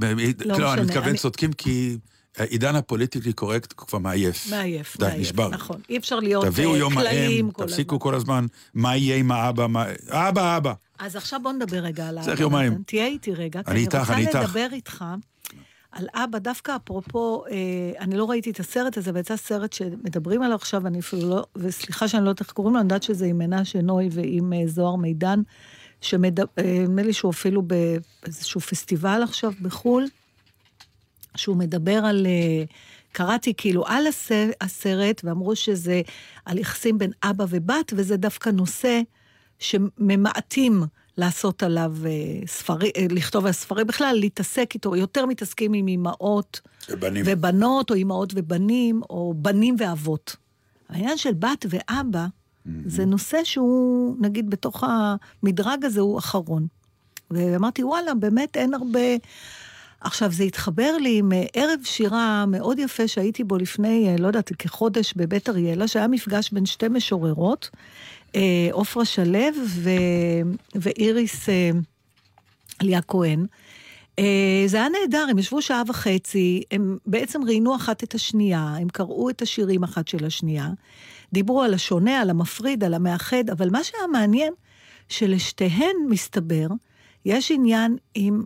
לא, 0.45 0.59
לא 0.59 0.73
אני 0.73 0.81
מתכוון 0.81 1.09
אני... 1.09 1.17
צודקים 1.17 1.53
כי... 1.53 1.97
עידן 2.37 2.75
הפוליטיקלי 2.75 3.33
קורקט 3.33 3.73
כבר 3.77 3.99
מעייף. 3.99 4.47
מעייף, 4.49 4.97
די, 4.97 5.05
מעייף, 5.05 5.21
נשבר. 5.21 5.49
נכון. 5.49 5.81
אי 5.89 5.97
אפשר 5.97 6.19
להיות 6.19 6.45
תביאו 6.45 6.73
אה, 6.73 6.77
יום 6.77 6.97
האם, 6.97 7.51
כל 7.51 7.65
תפסיקו 7.65 7.95
הזמן. 7.95 7.99
כל 7.99 8.15
הזמן, 8.15 8.45
מה 8.73 8.97
יהיה 8.97 9.17
עם 9.17 9.31
האבא, 9.31 9.67
מה... 9.67 9.85
אבא, 10.09 10.57
אבא. 10.57 10.73
אז 10.99 11.15
עכשיו 11.15 11.39
בוא 11.43 11.51
נדבר 11.51 11.77
רגע 11.77 12.07
על 12.07 12.15
צריך 12.15 12.27
האבא. 12.27 12.41
יומיים. 12.41 12.73
נתן. 12.73 12.83
תהיה 12.83 13.05
איתי 13.05 13.33
רגע. 13.33 13.63
כי 13.63 13.71
אני 13.71 13.79
איתך, 13.79 13.95
אני 13.95 14.21
איתך. 14.21 14.35
אני 14.35 14.43
רוצה 14.43 14.43
לדבר 14.43 14.67
איתך 14.71 15.05
על 15.95 16.07
אבא, 16.13 16.39
דווקא 16.39 16.75
אפרופו, 16.75 17.43
אה, 17.51 17.55
אני 17.99 18.17
לא 18.17 18.29
ראיתי 18.29 18.49
את 18.49 18.59
הסרט 18.59 18.97
הזה, 18.97 19.11
ויצא 19.13 19.35
סרט 19.35 19.73
שמדברים 19.73 20.41
עליו 20.41 20.55
עכשיו, 20.55 20.87
אני 20.87 20.99
אפילו 20.99 21.29
לא, 21.29 21.45
וסליחה 21.55 22.07
שאני 22.07 22.23
לא 22.23 22.29
יודעת 22.29 22.39
איך 22.39 22.51
קוראים 22.51 22.73
לו, 22.73 22.79
אני 22.79 22.85
יודעת 22.85 23.03
שזה 23.03 23.25
עם 23.25 23.37
מנשה 23.37 23.81
נוי 23.81 24.09
ועם 24.11 24.53
אה, 24.53 24.67
זוהר 24.67 24.95
מידן, 24.95 25.41
שנדמה 26.01 27.03
לי 27.03 27.13
שהוא 27.13 27.31
אפילו 27.31 27.61
באיזשהו 27.61 28.61
פסטיבל 28.61 29.23
עכשיו 29.23 29.51
בחו"ל, 29.61 30.05
שהוא 31.35 31.57
מדבר 31.57 32.05
על... 32.05 32.25
אה, 32.25 32.63
קראתי 33.11 33.53
כאילו 33.57 33.85
על 33.87 34.07
הס- 34.07 34.31
הסרט, 34.61 35.21
ואמרו 35.23 35.55
שזה 35.55 36.01
על 36.45 36.57
יחסים 36.57 36.97
בין 36.97 37.11
אבא 37.23 37.45
ובת, 37.49 37.93
וזה 37.95 38.17
דווקא 38.17 38.49
נושא 38.49 39.01
שממעטים 39.59 40.83
לעשות 41.17 41.63
עליו 41.63 41.93
אה, 42.05 42.11
ספרים, 42.47 42.91
אה, 42.97 43.05
לכתוב 43.09 43.45
על 43.45 43.51
ספרים, 43.51 43.87
בכלל 43.87 44.15
להתעסק 44.19 44.71
איתו, 44.73 44.95
יותר 44.95 45.25
מתעסקים 45.25 45.73
עם 45.73 45.87
אימהות. 45.87 46.61
ובנות, 47.25 47.89
או 47.89 47.95
אימהות 47.95 48.33
ובנים, 48.35 49.01
או 49.09 49.33
בנים 49.37 49.75
ואבות. 49.79 50.35
העניין 50.89 51.17
של 51.17 51.33
בת 51.33 51.65
ואבא, 51.69 52.25
זה 52.85 53.05
נושא 53.05 53.37
שהוא, 53.43 54.15
נגיד, 54.19 54.49
בתוך 54.49 54.83
המדרג 54.83 55.85
הזה 55.85 56.01
הוא 56.01 56.19
אחרון. 56.19 56.67
ואמרתי, 57.31 57.83
וואלה, 57.83 58.13
באמת 58.13 58.57
אין 58.57 58.73
הרבה... 58.73 58.99
עכשיו, 60.05 60.31
זה 60.31 60.43
התחבר 60.43 60.97
לי 60.97 61.17
עם 61.17 61.31
אה, 61.33 61.45
ערב 61.53 61.79
שירה 61.83 62.45
מאוד 62.47 62.79
יפה 62.79 63.07
שהייתי 63.07 63.43
בו 63.43 63.57
לפני, 63.57 64.09
אה, 64.09 64.15
לא 64.19 64.27
יודעת, 64.27 64.51
כחודש 64.59 65.13
בבית 65.15 65.49
אריאלה, 65.49 65.87
שהיה 65.87 66.07
מפגש 66.07 66.51
בין 66.51 66.65
שתי 66.65 66.87
משוררות, 66.87 67.69
אה, 68.35 68.67
עופרה 68.71 69.05
שלו 69.05 69.39
ו... 69.67 69.89
ואיריס 70.75 71.49
אה, 71.49 71.71
ליה 72.81 73.01
כהן. 73.01 73.45
אה, 74.19 74.63
זה 74.67 74.77
היה 74.77 74.87
נהדר, 74.89 75.27
הם 75.29 75.39
ישבו 75.39 75.61
שעה 75.61 75.83
וחצי, 75.87 76.63
הם 76.71 76.97
בעצם 77.05 77.43
ראיינו 77.43 77.75
אחת 77.75 78.03
את 78.03 78.15
השנייה, 78.15 78.75
הם 78.79 78.87
קראו 78.89 79.29
את 79.29 79.41
השירים 79.41 79.83
אחת 79.83 80.07
של 80.07 80.25
השנייה, 80.25 80.69
דיברו 81.33 81.61
על 81.61 81.73
השונה, 81.73 82.21
על 82.21 82.29
המפריד, 82.29 82.83
על 82.83 82.93
המאחד, 82.93 83.49
אבל 83.51 83.69
מה 83.69 83.83
שהיה 83.83 84.07
מעניין, 84.11 84.53
שלשתיהן, 85.09 85.95
מסתבר, 86.09 86.67
יש 87.25 87.51
עניין 87.51 87.97
עם 88.15 88.43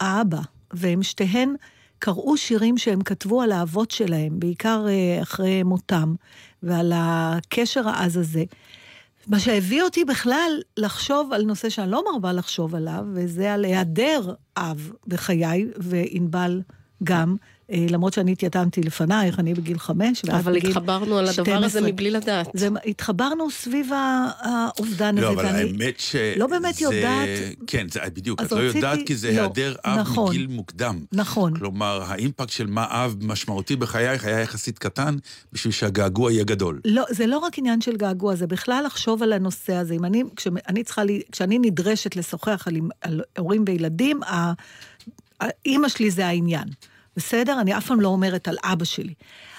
האבא, 0.00 0.40
והם 0.76 1.02
שתיהן 1.02 1.54
קראו 1.98 2.36
שירים 2.36 2.78
שהם 2.78 3.02
כתבו 3.02 3.42
על 3.42 3.52
האבות 3.52 3.90
שלהם, 3.90 4.40
בעיקר 4.40 4.86
אה, 4.88 5.22
אחרי 5.22 5.62
מותם, 5.62 6.14
ועל 6.62 6.92
הקשר 6.94 7.88
העז 7.88 8.16
הזה. 8.16 8.44
מה 9.26 9.40
שהביא 9.40 9.82
אותי 9.82 10.04
בכלל 10.04 10.60
לחשוב 10.76 11.32
על 11.32 11.42
נושא 11.42 11.68
שאני 11.68 11.90
לא 11.90 12.04
מרבה 12.12 12.32
לחשוב 12.32 12.74
עליו, 12.74 13.04
וזה 13.12 13.52
על 13.52 13.64
היעדר 13.64 14.34
אב 14.56 14.92
בחיי, 15.06 15.66
וענבל 15.76 16.62
גם, 17.04 17.36
למרות 17.70 18.12
שאני 18.12 18.32
התייתמתי 18.32 18.80
לפנייך, 18.80 19.38
אני 19.40 19.54
בגיל 19.54 19.78
חמש, 19.78 20.22
ואת 20.24 20.34
אבל 20.34 20.54
בגיל 20.54 20.70
התחברנו 20.70 21.18
על 21.18 21.24
הדבר 21.28 21.42
12. 21.44 21.64
הזה 21.66 21.92
מבלי 21.92 22.10
לדעת. 22.10 22.48
זה, 22.54 22.68
התחברנו 22.86 23.50
סביב 23.50 23.90
האובדן 24.40 25.18
לא, 25.18 25.30
הזה, 25.30 25.40
אבל 25.40 25.46
ואני... 25.46 25.58
האמת 25.58 26.00
ש... 26.00 26.16
לא 26.36 26.46
באמת 26.46 26.74
זה- 26.74 26.84
יודעת- 26.84 27.28
כן, 27.66 27.86
זה 27.92 28.00
בדיוק, 28.14 28.42
את 28.42 28.52
לא 28.52 28.56
רציתי- 28.56 28.78
יודעת 28.78 28.98
כי 29.06 29.16
זה 29.16 29.28
לא, 29.32 29.32
היעדר 29.40 29.74
אב 29.84 29.98
נכון. 29.98 30.28
מגיל 30.28 30.46
מוקדם. 30.46 31.04
נכון. 31.12 31.56
כלומר, 31.58 32.02
האימפקט 32.06 32.50
של 32.50 32.66
מה 32.66 32.86
אב 32.90 33.16
משמעותי 33.20 33.76
בחייך 33.76 34.24
היה 34.24 34.40
יחסית 34.40 34.78
קטן, 34.78 35.16
בשביל 35.52 35.72
שהגעגוע 35.72 36.32
יהיה 36.32 36.44
גדול. 36.44 36.80
לא, 36.84 37.04
זה 37.10 37.26
לא 37.26 37.38
רק 37.38 37.58
עניין 37.58 37.80
של 37.80 37.96
געגוע, 37.96 38.34
זה 38.34 38.46
בכלל 38.46 38.82
לחשוב 38.86 39.22
על 39.22 39.32
הנושא 39.32 39.74
הזה. 39.74 39.94
אם 39.94 40.04
אני, 40.04 40.22
כשאני 40.36 40.84
צריכה, 40.84 41.04
לי, 41.04 41.22
כשאני 41.32 41.58
נדרשת 41.58 42.16
לשוחח 42.16 42.64
על, 42.68 42.76
על 43.00 43.20
הורים 43.38 43.64
וילדים, 43.68 44.20
האימא 45.40 45.88
שלי 45.88 46.10
זה 46.10 46.26
העניין. 46.26 46.68
בסדר? 47.16 47.60
אני 47.60 47.76
אף 47.78 47.86
פעם 47.86 48.00
לא 48.00 48.08
אומרת 48.08 48.48
על 48.48 48.56
אבא 48.64 48.84
שלי. 48.84 49.14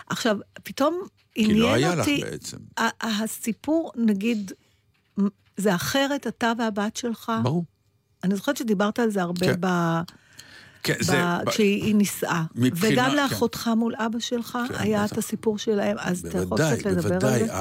עכשיו, 0.10 0.38
פתאום 0.64 1.02
כי 1.34 1.44
עניין 1.44 1.60
לא 1.60 1.74
היה 1.74 1.92
לך 1.96 2.00
אותי... 2.00 2.22
בעצם. 2.22 2.58
ה- 2.78 2.82
ה- 2.82 3.24
הסיפור, 3.24 3.92
נגיד, 3.96 4.52
זה 5.58 5.76
אחרת, 5.76 6.28
אתה 6.28 6.52
והבת 6.60 6.96
שלך? 6.98 7.32
ברור. 7.44 7.66
אני 8.24 8.36
זוכרת 8.36 8.58
שדיברת 8.58 9.00
על 9.00 9.10
זה 9.10 9.22
הרבה 9.22 9.46
כן. 9.46 9.56
ב... 9.60 9.68
כן, 10.84 10.94
ב... 11.00 11.04
זה... 11.04 11.18
ב- 11.46 11.50
כשהיא 11.50 11.96
נישאה. 11.96 12.44
מבחינה- 12.56 12.94
וגם 13.02 13.10
כן. 13.10 13.16
לאחותך 13.16 13.70
מול 13.78 13.96
אבא 13.98 14.20
שלך 14.20 14.58
כן, 14.68 14.76
היה 14.80 15.04
בטח. 15.04 15.14
את 15.14 15.18
הסיפור 15.18 15.58
שלהם, 15.58 15.98
אז 16.00 16.20
אתה 16.20 16.28
יכול 16.28 16.44
בוודאי, 16.44 16.78
קצת 16.80 16.86
לדבר 16.86 17.14
על 17.14 17.20
בוודאי. 17.20 17.40
זה? 17.48 17.54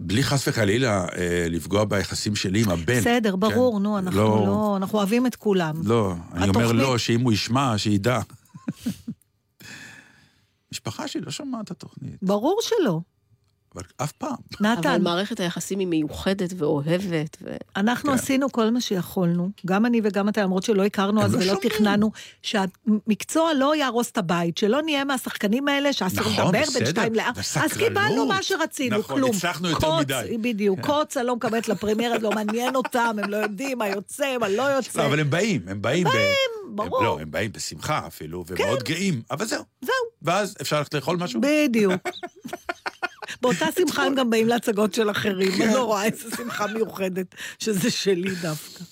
בלי 0.00 0.22
חס 0.24 0.48
וחלילה 0.48 1.04
אה, 1.16 1.46
לפגוע 1.50 1.84
ביחסים 1.84 2.36
שלי 2.36 2.62
עם 2.62 2.70
הבן. 2.70 3.00
בסדר, 3.00 3.30
כן? 3.32 3.40
ברור, 3.40 3.80
נו, 3.80 3.98
אנחנו 3.98 4.20
לא... 4.20 4.74
אנחנו 4.76 4.98
אוהבים 4.98 5.26
את 5.26 5.36
כולם. 5.36 5.74
לא, 5.84 6.14
אני 6.32 6.48
אומר 6.48 6.60
התוכנית- 6.60 6.82
לא, 6.82 6.98
שאם 6.98 7.20
הוא 7.20 7.32
ישמע, 7.32 7.78
שידע. 7.78 8.20
משפחה 10.72 11.08
שלי 11.08 11.20
לא 11.22 11.30
שומעת 11.30 11.64
את 11.64 11.70
התוכנית, 11.70 12.16
ברור 12.22 12.60
שלא. 12.62 13.00
אבל 13.78 13.86
אף 13.96 14.12
פעם. 14.12 14.34
אבל 14.60 14.68
נתן, 14.72 15.02
מערכת 15.02 15.40
היחסים 15.40 15.78
היא 15.78 15.86
מיוחדת 15.86 16.50
ואוהבת, 16.56 17.36
ו... 17.42 17.50
אנחנו 17.76 18.10
כן. 18.12 18.18
עשינו 18.18 18.52
כל 18.52 18.70
מה 18.70 18.80
שיכולנו, 18.80 19.50
גם 19.66 19.86
אני 19.86 20.00
וגם 20.04 20.28
אתה, 20.28 20.42
למרות 20.42 20.62
שלא 20.62 20.84
הכרנו 20.84 21.20
הם 21.20 21.26
אז 21.26 21.32
לא 21.34 21.38
ולא 21.38 21.46
שומעים. 21.46 21.68
תכננו, 21.70 22.10
שהמקצוע 22.42 23.54
לא 23.54 23.76
יהרוס 23.76 24.10
את 24.10 24.18
הבית, 24.18 24.58
שלא 24.58 24.82
נהיה 24.82 25.04
מהשחקנים 25.04 25.68
האלה 25.68 25.92
שאסור 25.92 26.20
נכון, 26.20 26.32
לדבר 26.32 26.50
בין 26.50 26.62
בסדר, 26.62 26.86
שתיים 26.90 27.14
לארבע. 27.14 27.40
בסקרנות. 27.40 27.70
אז 27.72 27.78
קיבלנו 27.78 28.26
מה 28.26 28.42
שרצינו, 28.42 28.98
נכון, 28.98 29.16
כלום. 29.16 29.30
הצלחנו 29.30 29.68
יותר 29.68 29.86
קוץ, 29.86 30.00
מדי. 30.00 30.26
כן. 30.30 30.42
בדיוק, 30.42 30.80
קוץ, 30.80 31.16
אני 31.16 31.26
לא 31.26 31.36
מקבלת 31.36 31.68
לפרמיירה, 31.68 32.18
לא 32.18 32.30
מעניין 32.30 32.76
אותם, 32.76 33.16
הם 33.22 33.30
לא 33.30 33.36
יודעים 33.36 33.78
מה 33.78 33.88
יוצא, 33.88 34.36
מה 34.40 34.48
לא 34.48 34.62
יוצא. 34.62 35.06
אבל 35.06 35.20
הם 35.20 35.30
באים, 35.30 35.60
הם 35.68 35.82
באים. 35.82 36.06
ב- 36.06 36.10
ברור. 36.70 36.98
הם, 36.98 37.04
לא, 37.04 37.18
הם 37.20 37.30
באים 37.30 37.52
בשמחה 37.52 38.06
אפילו, 38.06 38.44
ומאוד 38.48 38.82
גאים, 38.82 39.22
אבל 39.30 39.46
זהו. 39.46 39.62
זהו. 39.80 39.92
ואז 40.22 40.54
אפשר 40.60 40.78
ללכת 40.78 40.94
לאכול 40.94 41.16
משהו? 41.16 41.40
בדיוק. 41.42 41.92
באותה 43.40 43.66
שמחה 43.78 44.04
הם 44.04 44.14
גם 44.14 44.30
באים 44.30 44.48
להצגות 44.48 44.94
של 44.94 45.10
אחרים, 45.10 45.52
כן. 45.52 45.62
אני 45.62 45.74
לא 45.74 45.84
רואה 45.84 46.04
איזה 46.04 46.36
שמחה 46.36 46.66
מיוחדת 46.66 47.34
שזה 47.58 47.90
שלי 47.90 48.34
דווקא. 48.34 48.84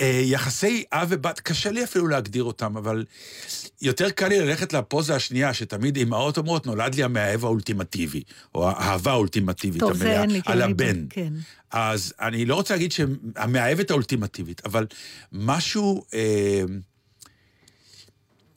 אה, 0.00 0.20
יחסי 0.24 0.84
אב 0.92 1.06
ובת, 1.10 1.40
קשה 1.40 1.70
לי 1.70 1.84
אפילו 1.84 2.08
להגדיר 2.08 2.44
אותם, 2.44 2.76
אבל 2.76 3.04
יותר 3.82 4.10
קל 4.10 4.28
לי 4.28 4.40
ללכת 4.40 4.72
לפוזה 4.72 5.14
השנייה, 5.16 5.54
שתמיד 5.54 5.98
אמהות 5.98 6.38
אומרות, 6.38 6.66
נולד 6.66 6.94
לי 6.94 7.02
המאהב 7.02 7.44
האולטימטיבי, 7.44 8.22
או 8.54 8.68
האהבה 8.68 9.10
האולטימטיבית 9.10 9.80
טוב, 9.80 9.92
זה 9.92 10.04
המלאה, 10.04 10.22
אין 10.22 10.30
לי, 10.30 10.42
כי 10.42 10.52
על 10.52 10.62
אני 10.62 10.72
הבן. 10.72 11.06
כן. 11.10 11.32
אז 11.70 12.14
אני 12.20 12.44
לא 12.44 12.54
רוצה 12.54 12.74
להגיד 12.74 12.92
שהמאהבת 12.92 13.90
האולטימטיבית, 13.90 14.66
אבל 14.66 14.86
משהו... 15.32 16.04
אה, 16.14 16.62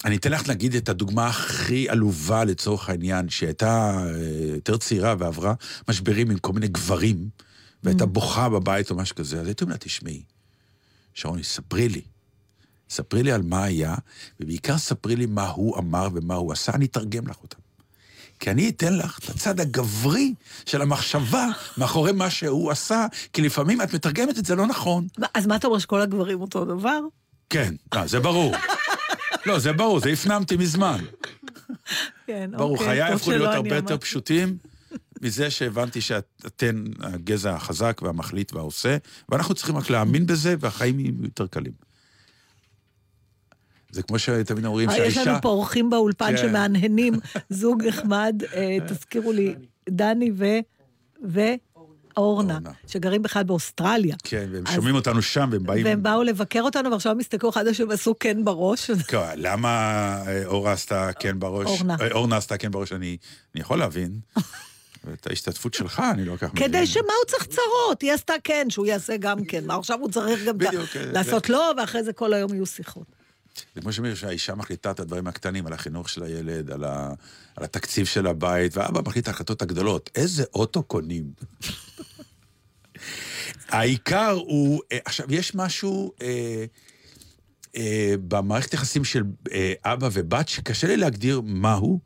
אני 0.06 0.16
אתן 0.16 0.32
לך 0.32 0.48
להגיד 0.48 0.76
את 0.76 0.90
הדוגמה 0.90 1.28
הכי 1.28 1.90
עלובה 1.90 2.44
לצורך 2.44 2.90
העניין, 2.90 3.30
שהייתה 3.30 4.04
אה, 4.06 4.56
יותר 4.56 4.78
צעירה 4.78 5.16
ועברה 5.20 5.54
משברים 5.90 6.32
עם 6.32 6.38
כל 6.38 6.54
מיני 6.54 6.68
גברים, 6.68 7.30
והייתה 7.84 8.06
בוכה 8.06 8.50
בבית 8.50 8.92
או 8.92 8.96
משהו 8.96 9.16
כזה, 9.16 9.42
אז 9.42 9.48
הייתי 9.48 9.64
אומר 9.64 9.74
לה, 9.74 9.78
תשמעי, 9.78 10.24
שרוני, 11.14 11.44
ספרי 11.44 11.90
לי. 11.90 12.02
ספרי 12.90 13.24
לי 13.24 13.32
על 13.32 13.42
מה 13.42 13.64
היה, 13.64 13.96
ובעיקר 14.40 14.78
ספרי 14.78 15.16
לי 15.16 15.26
מה 15.26 15.48
הוא 15.48 15.78
אמר 15.78 16.08
ומה 16.14 16.36
הוא 16.36 16.52
עשה, 16.52 16.72
אני 16.72 16.86
אתרגם 16.86 17.28
לך 17.28 17.36
אותם. 17.44 17.60
כי 18.40 18.52
אני 18.52 18.70
אתן 18.70 18.98
לך 18.98 19.20
את 19.20 19.30
הצד 19.30 19.60
הגברי 19.60 20.34
של 20.66 20.82
המחשבה 20.82 21.48
מאחורי 21.78 22.12
מה 22.12 22.30
שהוא 22.30 22.72
עשה, 22.72 23.06
כי 23.34 23.42
לפעמים 23.42 23.82
את 23.82 23.94
מתרגמת 23.94 24.40
את 24.40 24.46
זה 24.46 24.56
לא 24.56 24.68
נכון. 24.68 25.08
אז 25.34 25.48
מה 25.48 25.56
אתה 25.56 25.68
אומר 25.68 25.80
שכל 25.80 26.02
הגברים 26.02 26.42
אותו 26.42 26.66
דבר? 26.66 27.00
כן, 27.50 27.74
אה, 27.94 28.08
זה 28.08 28.20
ברור. 28.20 28.56
לא, 29.46 29.60
זה 29.60 29.74
ברור, 29.74 30.00
זה 30.00 30.10
הפנמתי 30.10 30.58
מזמן. 30.58 30.98
כן, 32.28 32.52
ברור, 32.58 32.72
אוקיי, 32.72 32.88
חיי 32.88 33.08
טוב 33.08 33.16
הפכו 33.16 33.32
להיות 33.32 33.54
הרבה 33.54 33.76
יותר. 33.76 33.98
פשוטים 33.98 34.58
מזה 35.22 35.50
שהבנתי 35.50 36.02
שאתן 36.02 36.84
הגזע 37.00 37.56
החזק 37.56 38.02
והמחליט 38.04 38.54
והעושה, 38.54 38.98
ואנחנו 39.30 39.56
צריכים 39.56 39.78
רק 39.78 39.90
להאמין 39.90 40.26
בזה, 40.26 40.56
והחיים 40.60 41.00
יהיו 41.00 41.14
יותר 41.24 41.48
קלים. 41.48 41.74
זה 43.92 44.04
כמו 44.04 44.20
שתמיד 44.20 44.66
אומרים 44.66 44.90
אה, 44.90 44.98
יש 44.98 45.14
שהאישה... 45.14 45.32
לנו 45.32 45.42
פה 45.42 45.50
אורחים 45.50 45.90
באולפן 45.90 46.32
כן. 46.32 46.38
שמהנהנים, 46.38 47.14
זוג 47.50 47.84
נחמד, 47.84 48.44
אה, 48.54 48.78
תזכירו 48.88 49.32
לי, 49.32 49.56
דני 49.90 50.32
ו... 50.36 50.46
ו... 51.28 51.40
אורנה, 52.18 52.54
אורנה. 52.54 52.72
שגרים 52.88 53.22
בכלל 53.22 53.44
באוסטרליה. 53.44 54.16
כן, 54.24 54.48
והם 54.52 54.64
אז- 54.68 54.74
שומעים 54.76 54.96
אותנו 54.96 55.22
שם, 55.22 55.50
והם 55.52 55.64
באים... 55.64 55.86
והם 55.86 56.04
באו 56.04 56.24
לבקר 56.24 56.62
אותנו, 56.62 56.92
ועכשיו 56.92 57.12
הם 57.12 57.20
הסתכלו 57.20 57.50
אחד 57.50 57.68
השני 57.68 57.86
ועשו 57.86 58.16
כן 58.20 58.46
בראש. 58.46 58.92
כן, 59.08 59.18
למה 59.38 59.70
אה, 60.28 60.46
אורה 60.46 60.72
עשתה 60.72 61.10
כן 61.20 61.40
בראש? 61.40 61.68
אורנה. 61.68 61.96
אה, 62.02 62.12
אורנה 62.12 62.38
עשתה 62.38 62.58
כן 62.58 62.72
בראש, 62.72 62.92
אני 62.94 63.18
אני 63.56 63.62
יכול 63.62 63.80
להבין. 63.80 64.20
את 65.14 65.28
ההשתתפות 65.28 65.74
שלך 65.74 66.02
אני 66.14 66.26
לא 66.26 66.32
כל 66.32 66.48
כך 66.48 66.54
מבין. 66.54 66.68
כדי 66.68 66.88
שמה 66.88 67.02
הוא 67.04 67.28
צריך 67.28 67.46
צרות? 67.46 68.02
היא 68.02 68.14
עשתה 68.14 68.34
כן, 68.44 68.68
שהוא 68.70 68.86
יעשה 68.86 69.18
גם 69.18 69.46
כן. 69.46 69.66
מה 69.66 69.76
עכשיו 69.76 70.00
הוא 70.00 70.12
צריך 70.12 70.44
גם 70.46 70.56
אה, 70.62 70.72
לעשות 71.12 71.50
לא, 71.50 71.74
ואחרי 71.78 72.04
זה 72.04 72.14
כל 72.14 72.34
היום 72.34 72.54
יהיו 72.54 72.66
שיחות. 72.66 73.23
זה 73.76 73.82
כמו 73.82 73.94
שאומרים 73.94 74.16
שהאישה 74.16 74.56
מחליטה 74.56 74.92
את 74.92 75.00
הדברים 75.00 75.28
הקטנים, 75.28 75.68
על 75.68 75.74
החינוך 75.74 76.10
של 76.10 76.24
הילד, 76.24 76.72
על, 76.72 76.84
ה, 76.84 77.14
על 77.56 77.64
התקציב 77.64 78.06
של 78.06 78.28
הבית, 78.28 78.78
ואבא 78.78 79.02
מחליט 79.06 79.24
את 79.24 79.28
ההחלטות 79.28 79.62
הגדולות. 79.62 80.10
איזה 80.16 80.44
אוטו 80.54 80.84
קונים? 80.84 81.32
העיקר 83.70 84.32
הוא, 84.32 84.82
אה, 84.92 84.98
עכשיו, 85.06 85.34
יש 85.34 85.56
משהו 85.56 86.12
אה, 86.22 86.66
אה, 87.76 88.14
במערכת 88.28 88.74
יחסים 88.74 89.04
של 89.04 89.24
אה, 89.52 89.74
אבא 89.86 90.10
ובת 90.12 90.50
שקשה 90.50 90.88
לי 90.88 90.98
להגדיר 90.98 91.42
מהו, 91.42 92.00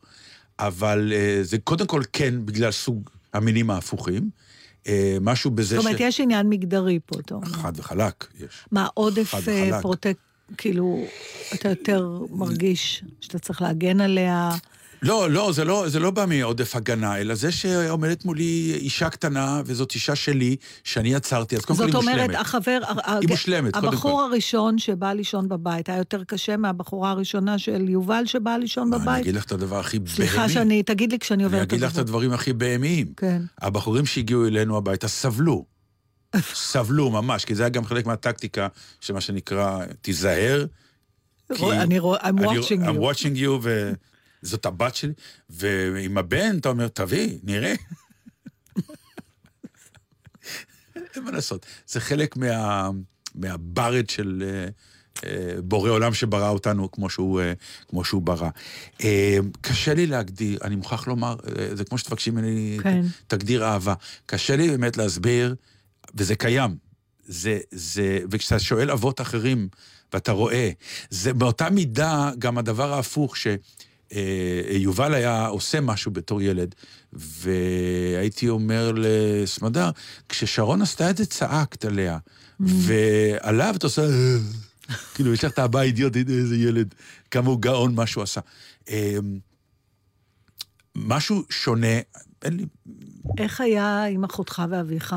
אבל 0.58 1.12
אה, 1.14 1.38
זה 1.42 1.58
קודם 1.58 1.86
כל 1.86 2.02
כן 2.12 2.46
בגלל 2.46 2.72
סוג 2.72 3.10
המינים 3.32 3.70
ההפוכים. 3.70 4.30
אה, 4.86 5.16
משהו 5.20 5.50
בזה 5.50 5.76
זאת 5.76 5.84
אומרת, 5.84 6.00
יש 6.00 6.20
עניין 6.20 6.48
מגדרי 6.48 6.98
פה, 7.06 7.20
אתה 7.20 7.34
אומר. 7.34 7.46
חד 7.46 7.72
וחלק, 7.76 8.26
יש. 8.38 8.64
מה, 8.72 8.86
עודף 8.94 9.34
אה. 9.48 9.82
פרוטק... 9.82 10.16
כאילו, 10.56 11.04
אתה 11.54 11.68
יותר 11.68 12.18
מרגיש 12.30 13.04
שאתה 13.20 13.38
צריך 13.38 13.62
להגן 13.62 14.00
עליה. 14.00 14.50
לא, 15.02 15.30
לא, 15.30 15.52
זה 15.52 15.64
לא, 15.64 15.88
זה 15.88 16.00
לא 16.00 16.10
בא 16.10 16.24
מעודף 16.28 16.76
הגנה, 16.76 17.18
אלא 17.18 17.34
זה 17.34 17.52
שעומדת 17.52 18.24
מולי 18.24 18.74
אישה 18.74 19.10
קטנה, 19.10 19.62
וזאת 19.66 19.94
אישה 19.94 20.14
שלי, 20.16 20.56
שאני 20.84 21.08
יצרתי, 21.08 21.56
אז 21.56 21.64
קודם 21.64 21.78
כל 21.78 21.84
היא 21.84 21.92
זאת 21.92 22.02
מושלמת. 22.02 22.24
אומרת, 22.24 22.40
החבר... 22.40 22.78
היא 23.20 23.28
מושלמת, 23.28 23.74
קודם 23.74 23.88
הבחור 23.88 24.20
כל. 24.20 24.32
הראשון 24.32 24.78
שבא 24.78 25.12
לישון 25.12 25.48
בבית 25.48 25.88
היה 25.88 25.98
יותר 25.98 26.24
קשה 26.24 26.56
מהבחורה 26.56 27.10
הראשונה 27.10 27.58
של 27.58 27.88
יובל 27.88 28.22
שבאה 28.26 28.58
לישון 28.58 28.92
אני 28.92 29.02
בבית? 29.02 29.22
אגיד 29.22 29.34
לך 29.34 29.44
את 29.44 29.52
הדבר 29.52 29.78
הכי 29.78 29.98
בהמי. 29.98 30.10
סליחה 30.10 30.48
שאני... 30.48 30.82
תגיד 30.82 31.12
לי 31.12 31.18
כשאני 31.18 31.44
אני 31.44 31.44
עוברת 31.44 31.72
אגיד 31.72 31.80
לך 31.80 31.92
את. 31.92 31.98
הדברים 31.98 32.32
הכי 32.32 32.52
בהמיים. 32.52 33.06
כן. 33.16 33.42
הבחורים 33.60 34.06
שהגיעו 34.06 34.46
אלינו 34.46 34.76
הביתה 34.76 35.08
סבלו. 35.08 35.77
סבלו 36.54 37.10
ממש, 37.10 37.44
כי 37.44 37.54
זה 37.54 37.62
היה 37.62 37.70
גם 37.70 37.84
חלק 37.84 38.06
מהטקטיקה 38.06 38.68
של 39.00 39.12
מה 39.12 39.20
שנקרא, 39.20 39.84
תיזהר. 40.02 40.66
אני 41.62 41.98
רואה, 41.98 42.20
I'm 42.20 42.40
watching 42.40 42.82
I'm 42.84 42.96
you. 42.96 43.00
watching 43.00 43.36
you, 43.36 43.68
וזאת 44.42 44.66
הבת 44.66 44.94
שלי, 44.94 45.12
ועם 45.50 46.18
הבן 46.18 46.58
אתה 46.58 46.68
אומר, 46.68 46.88
תביא, 46.88 47.38
נראה. 47.42 47.74
אין 51.14 51.24
מה 51.24 51.30
לעשות, 51.30 51.66
זה 51.86 52.00
חלק 52.00 52.36
מה, 52.36 52.90
מהברד 53.34 54.10
של 54.10 54.44
אה, 54.46 54.68
אה, 55.24 55.54
בורא 55.62 55.90
עולם 55.90 56.14
שברא 56.14 56.48
אותנו 56.48 56.90
כמו 56.90 57.10
שהוא, 57.10 57.40
אה, 57.40 57.52
כמו 57.88 58.04
שהוא 58.04 58.22
ברא. 58.22 58.48
אה, 59.04 59.38
קשה 59.60 59.94
לי 59.94 60.06
להגדיר, 60.06 60.58
אני 60.64 60.76
מוכרח 60.76 61.06
לומר, 61.06 61.36
אה, 61.58 61.76
זה 61.76 61.84
כמו 61.84 61.98
שתבקשי 61.98 62.30
ממני 62.30 62.78
כן. 62.82 63.02
תגדיר 63.26 63.64
אהבה. 63.64 63.94
קשה 64.26 64.56
לי 64.56 64.68
באמת 64.70 64.96
להסביר, 64.96 65.54
וזה 66.14 66.34
קיים. 66.34 66.76
זה, 67.26 67.58
זה, 67.70 68.18
וכשאתה 68.30 68.58
שואל 68.58 68.90
אבות 68.90 69.20
אחרים, 69.20 69.68
ואתה 70.12 70.32
רואה, 70.32 70.70
זה 71.10 71.32
באותה 71.32 71.70
מידה 71.70 72.30
גם 72.38 72.58
הדבר 72.58 72.92
ההפוך, 72.92 73.34
שיובל 74.12 75.14
היה 75.14 75.46
עושה 75.46 75.80
משהו 75.80 76.10
בתור 76.10 76.42
ילד, 76.42 76.74
והייתי 77.12 78.48
אומר 78.48 78.92
לסמדר, 78.96 79.90
כששרון 80.28 80.82
עשתה 80.82 81.10
את 81.10 81.16
זה, 81.16 81.26
צעקת 81.26 81.84
עליה, 81.84 82.18
ועליו 82.60 83.74
אתה 83.76 83.86
עושה... 83.86 84.02
"אה", 84.02 84.36
כאילו, 85.14 85.32
יש 85.32 85.44
לך 85.44 85.52
את 85.52 85.58
הבא 85.58 85.80
אידיוטית, 85.80 86.28
איזה 86.28 86.56
ילד, 86.56 86.94
כמה 87.30 87.48
הוא 87.48 87.60
גאון, 87.60 87.94
מה 87.94 88.06
שהוא 88.06 88.22
עשה. 88.22 88.40
אמ, 88.88 89.38
משהו 90.94 91.42
שונה, 91.50 91.96
אין 92.44 92.56
לי, 92.56 92.64
איך 93.38 93.60
היה 93.60 94.04
עם 94.04 94.24
אחותך 94.24 94.62
ואביך? 94.70 95.14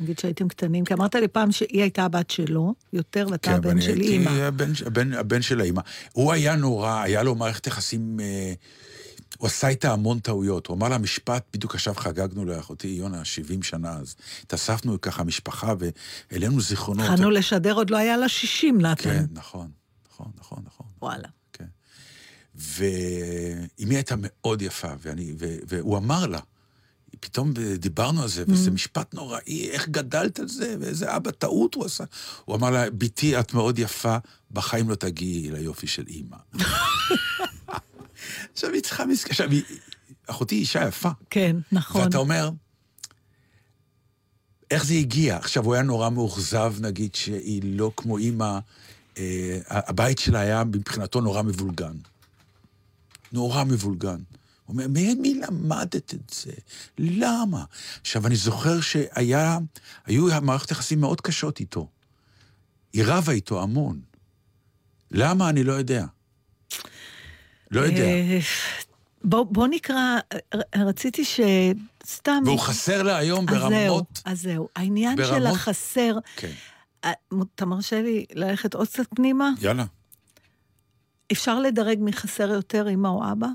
נגיד 0.00 0.18
שהייתם 0.18 0.48
קטנים, 0.48 0.84
כי 0.84 0.94
אמרת 0.94 1.14
לי 1.14 1.28
פעם 1.28 1.52
שהיא 1.52 1.82
הייתה 1.82 2.04
הבת 2.04 2.30
שלו, 2.30 2.74
יותר, 2.92 3.26
ואתה 3.30 3.50
הבן 3.50 3.68
ואני 3.68 3.82
של 3.82 3.94
כן, 3.94 4.00
אימא. 4.00 4.30
הבן, 4.30 4.72
הבן, 4.86 5.12
הבן 5.12 5.42
של 5.42 5.60
האימא. 5.60 5.82
הוא 6.12 6.32
היה 6.32 6.56
נורא, 6.56 7.02
היה 7.02 7.22
לו 7.22 7.34
מערכת 7.34 7.66
יחסים, 7.66 8.20
אה, 8.20 8.52
הוא 9.38 9.46
עשה 9.46 9.68
איתה 9.68 9.92
המון 9.92 10.18
טעויות. 10.18 10.66
הוא 10.66 10.76
אמר 10.76 10.88
לה 10.88 10.98
משפט, 10.98 11.44
בדיוק 11.52 11.74
עכשיו 11.74 11.94
חגגנו 11.94 12.44
לאחותי 12.44 12.88
יונה 12.88 13.24
70 13.24 13.62
שנה, 13.62 13.92
אז 13.92 14.16
התאספנו 14.42 15.00
ככה 15.00 15.24
משפחה 15.24 15.74
והעלינו 15.78 16.60
זיכרונות. 16.60 17.10
התחלנו 17.10 17.30
לשדר, 17.30 17.74
עוד 17.74 17.90
לא 17.90 17.96
היה 17.96 18.16
לה 18.16 18.28
60, 18.28 18.80
נתן. 18.80 19.02
כן, 19.02 19.24
נכון, 19.32 19.70
נכון, 20.10 20.26
נכון, 20.38 20.58
נכון. 20.66 20.86
וואלה. 21.02 21.28
כן. 21.52 21.64
ואימי 22.54 23.94
הייתה 23.94 24.14
מאוד 24.18 24.62
יפה, 24.62 24.88
ואני, 25.02 25.34
ו, 25.38 25.56
והוא 25.68 25.98
אמר 25.98 26.26
לה, 26.26 26.38
פתאום 27.20 27.52
דיברנו 27.78 28.22
על 28.22 28.28
זה, 28.28 28.44
וזה 28.48 28.70
משפט 28.70 29.14
נוראי, 29.14 29.70
איך 29.70 29.88
גדלת 29.88 30.38
על 30.40 30.48
זה, 30.48 30.76
ואיזה 30.80 31.16
אבא 31.16 31.30
טעות 31.30 31.74
הוא 31.74 31.84
עשה. 31.84 32.04
הוא 32.44 32.56
אמר 32.56 32.70
לה, 32.70 32.90
בתי, 32.90 33.40
את 33.40 33.54
מאוד 33.54 33.78
יפה, 33.78 34.16
בחיים 34.50 34.90
לא 34.90 34.94
תגיעי 34.94 35.50
ליופי 35.50 35.86
של 35.86 36.04
אימא. 36.08 36.36
עכשיו 38.52 38.70
היא 38.72 38.82
צריכה 38.82 39.06
מסכן, 39.06 39.30
עכשיו 39.30 39.50
היא, 39.50 39.62
אחותי 40.26 40.54
אישה 40.54 40.88
יפה. 40.88 41.10
כן, 41.30 41.56
נכון. 41.72 42.02
ואתה 42.02 42.18
אומר, 42.18 42.50
איך 44.70 44.84
זה 44.84 44.94
הגיע? 44.94 45.36
עכשיו, 45.36 45.64
הוא 45.64 45.74
היה 45.74 45.82
נורא 45.82 46.10
מאוכזב, 46.10 46.74
נגיד, 46.80 47.14
שהיא 47.14 47.62
לא 47.64 47.90
כמו 47.96 48.18
אימא, 48.18 48.58
אה, 49.18 49.58
הבית 49.68 50.18
שלה 50.18 50.40
היה 50.40 50.64
מבחינתו 50.64 51.20
נורא 51.20 51.42
מבולגן. 51.42 51.96
נורא 53.32 53.64
מבולגן. 53.64 54.18
הוא 54.66 54.74
אומר, 54.74 54.86
ממי 54.88 55.34
למדת 55.34 56.14
את 56.14 56.30
זה? 56.34 56.52
למה? 56.98 57.64
עכשיו, 58.00 58.26
אני 58.26 58.36
זוכר 58.36 58.80
שהיה, 58.80 59.58
היו 60.06 60.26
מערכת 60.42 60.70
יחסים 60.70 61.00
מאוד 61.00 61.20
קשות 61.20 61.60
איתו. 61.60 61.88
היא 62.92 63.02
רבה 63.06 63.32
איתו 63.32 63.62
המון. 63.62 64.00
למה? 65.10 65.48
אני 65.48 65.64
לא 65.64 65.72
יודע. 65.72 66.04
לא 67.70 67.80
יודע. 67.80 68.04
אה, 68.04 68.38
בוא 69.24 69.44
בוא 69.50 69.66
נקרא, 69.66 70.18
ר- 70.54 70.86
רציתי 70.88 71.24
ש... 71.24 71.40
סתם... 72.06 72.42
והוא 72.46 72.58
חסר 72.58 73.02
לה 73.02 73.16
היום 73.16 73.48
אז 73.48 73.54
זהו, 73.58 73.70
ברמות... 73.70 74.22
אז 74.24 74.40
זהו. 74.42 74.68
העניין 74.76 75.16
של 75.16 75.22
ברמות- 75.22 75.52
החסר, 75.56 76.16
כן, 76.36 76.50
אה, 77.04 77.12
אתה 77.54 77.66
מרשה 77.66 78.02
לי 78.02 78.24
ללכת 78.32 78.74
עוד 78.74 78.88
קצת 78.88 79.04
פנימה? 79.16 79.50
יאללה. 79.60 79.84
אפשר 81.32 81.60
לדרג 81.60 81.98
מי 82.00 82.12
חסר 82.12 82.48
יותר, 82.50 82.88
אמא 82.90 83.08
או 83.08 83.32
אבא? 83.32 83.46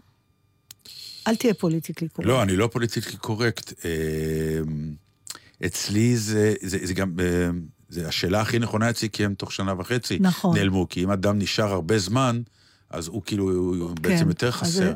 אל 1.27 1.35
תהיה 1.35 1.53
politically 1.53 2.09
correct. 2.09 2.29
לא, 2.29 2.43
אני 2.43 2.55
לא 2.55 2.69
politically 2.71 3.17
correct. 3.17 3.85
אה, 3.85 3.89
אצלי 5.65 6.17
זה, 6.17 6.53
זה, 6.61 6.77
זה 6.83 6.93
גם, 6.93 7.13
אה, 7.19 7.49
זה 7.89 8.07
השאלה 8.07 8.41
הכי 8.41 8.59
נכונה 8.59 8.89
אצלי, 8.89 9.09
כי 9.09 9.25
הם 9.25 9.33
תוך 9.33 9.51
שנה 9.53 9.73
וחצי 9.77 10.17
נכון. 10.21 10.57
נעלמו. 10.57 10.89
כי 10.89 11.03
אם 11.03 11.11
אדם 11.11 11.39
נשאר 11.39 11.71
הרבה 11.71 11.99
זמן, 11.99 12.41
אז 12.89 13.07
הוא 13.07 13.21
כאילו 13.25 13.51
הוא 13.51 13.95
כן, 13.95 14.01
בעצם 14.01 14.29
יותר 14.29 14.47
אז 14.47 14.53
חסר. 14.53 14.69
זה- 14.71 14.93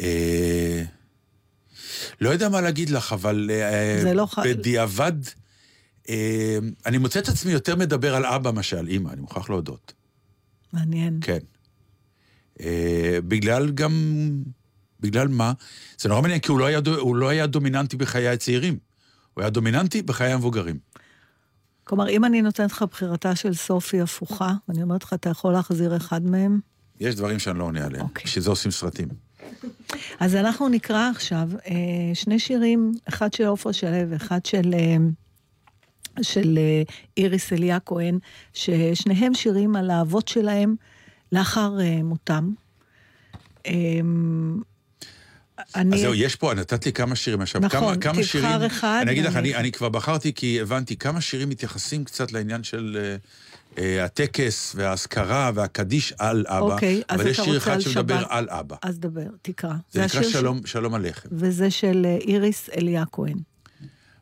אה, 0.00 0.82
לא 2.20 2.28
יודע 2.30 2.48
מה 2.48 2.60
להגיד 2.60 2.90
לך, 2.90 3.12
אבל 3.12 3.50
אה, 3.52 4.12
לא 4.14 4.26
ח- 4.26 4.38
בדיעבד, 4.44 5.12
אה, 6.08 6.58
אני 6.86 6.98
מוצא 6.98 7.18
את 7.18 7.28
עצמי 7.28 7.52
יותר 7.52 7.76
מדבר 7.76 8.14
על 8.14 8.24
אבא 8.26 8.50
מאשר 8.50 8.78
על 8.78 8.88
אימא, 8.88 9.10
אני 9.12 9.20
מוכרח 9.20 9.50
להודות. 9.50 9.92
מעניין. 10.72 11.18
כן. 11.20 11.38
אה, 12.60 13.18
בגלל 13.28 13.70
גם... 13.70 13.92
בגלל 15.00 15.28
מה? 15.28 15.52
זה 15.98 16.08
נורא 16.08 16.20
מעניין, 16.20 16.40
כי 16.40 16.50
הוא 16.50 16.58
לא, 16.58 16.64
היה, 16.64 16.80
הוא 16.98 17.16
לא 17.16 17.28
היה 17.28 17.46
דומיננטי 17.46 17.96
בחיי 17.96 18.28
הצעירים. 18.28 18.78
הוא 19.34 19.42
היה 19.42 19.50
דומיננטי 19.50 20.02
בחיי 20.02 20.32
המבוגרים. 20.32 20.78
כלומר, 21.84 22.08
אם 22.08 22.24
אני 22.24 22.42
נותנת 22.42 22.72
לך 22.72 22.84
בחירתה 22.90 23.36
של 23.36 23.54
סופי 23.54 24.00
הפוכה, 24.00 24.52
ואני 24.68 24.82
אומרת 24.82 25.02
לך, 25.02 25.12
אתה 25.12 25.30
יכול 25.30 25.52
להחזיר 25.52 25.96
אחד 25.96 26.22
מהם, 26.24 26.60
יש 27.00 27.14
דברים 27.14 27.38
שאני 27.38 27.58
לא 27.58 27.64
עונה 27.64 27.86
עליהם. 27.86 28.04
אוקיי. 28.04 28.24
בשביל 28.24 28.44
זה 28.44 28.50
עושים 28.50 28.70
סרטים. 28.70 29.08
אז 30.20 30.34
אנחנו 30.34 30.68
נקרא 30.68 31.10
עכשיו 31.14 31.48
אה, 31.66 32.14
שני 32.14 32.38
שירים, 32.38 32.92
אחד 33.08 33.32
של 33.32 33.44
עופרה 33.44 33.72
שלו 33.72 34.10
ואחד 34.10 34.46
של, 34.46 34.74
אה, 34.74 34.96
של 36.22 36.58
אה, 36.58 36.82
איריס 37.16 37.52
אליה 37.52 37.80
כהן, 37.80 38.18
ששניהם 38.52 39.34
שירים 39.34 39.76
על 39.76 39.90
האבות 39.90 40.28
שלהם 40.28 40.74
לאחר 41.32 41.80
אה, 41.80 42.02
מותם. 42.02 42.50
אה, 43.66 43.72
אני... 45.76 45.96
אז 45.96 46.00
זהו, 46.02 46.14
יש 46.14 46.36
פה, 46.36 46.54
נתת 46.54 46.86
לי 46.86 46.92
כמה 46.92 47.16
שירים 47.16 47.40
עכשיו. 47.40 47.60
נכון, 47.60 47.80
כמה, 47.80 47.96
כמה 47.96 48.12
תבחר 48.12 48.22
שירים, 48.22 48.62
אחד 48.62 48.98
אני 49.02 49.12
אגיד 49.12 49.24
לך, 49.24 49.36
אני, 49.36 49.54
אני 49.54 49.72
כבר 49.72 49.88
בחרתי 49.88 50.32
כי 50.34 50.60
הבנתי 50.60 50.96
כמה 50.96 51.20
שירים 51.20 51.48
מתייחסים 51.48 52.04
קצת 52.04 52.32
לעניין 52.32 52.62
של 52.64 52.98
אה, 53.00 53.16
אה, 53.82 54.04
הטקס 54.04 54.72
והאזכרה 54.76 55.50
והקדיש 55.54 56.12
על 56.18 56.44
אבא. 56.48 56.74
אוקיי, 56.74 57.02
אז 57.08 57.20
אבל 57.20 57.28
יש 57.30 57.36
אתה 57.36 57.44
שיר 57.44 57.54
רוצה 57.54 57.64
אחד 57.64 57.72
על 57.74 57.80
שמדבר 57.80 58.20
שבת. 58.20 58.26
על 58.30 58.48
אבא. 58.50 58.76
אז 58.82 58.98
דבר, 58.98 59.22
תקרא. 59.42 59.72
זה 59.92 60.04
נקרא 60.04 60.20
השיר 60.20 60.30
ש- 60.30 60.32
שלום, 60.32 60.60
שלום 60.66 60.94
הלחם. 60.94 61.28
וזה 61.32 61.70
של 61.70 62.02
אה, 62.06 62.16
איריס 62.16 62.68
אליה 62.76 63.04
כהן. 63.12 63.38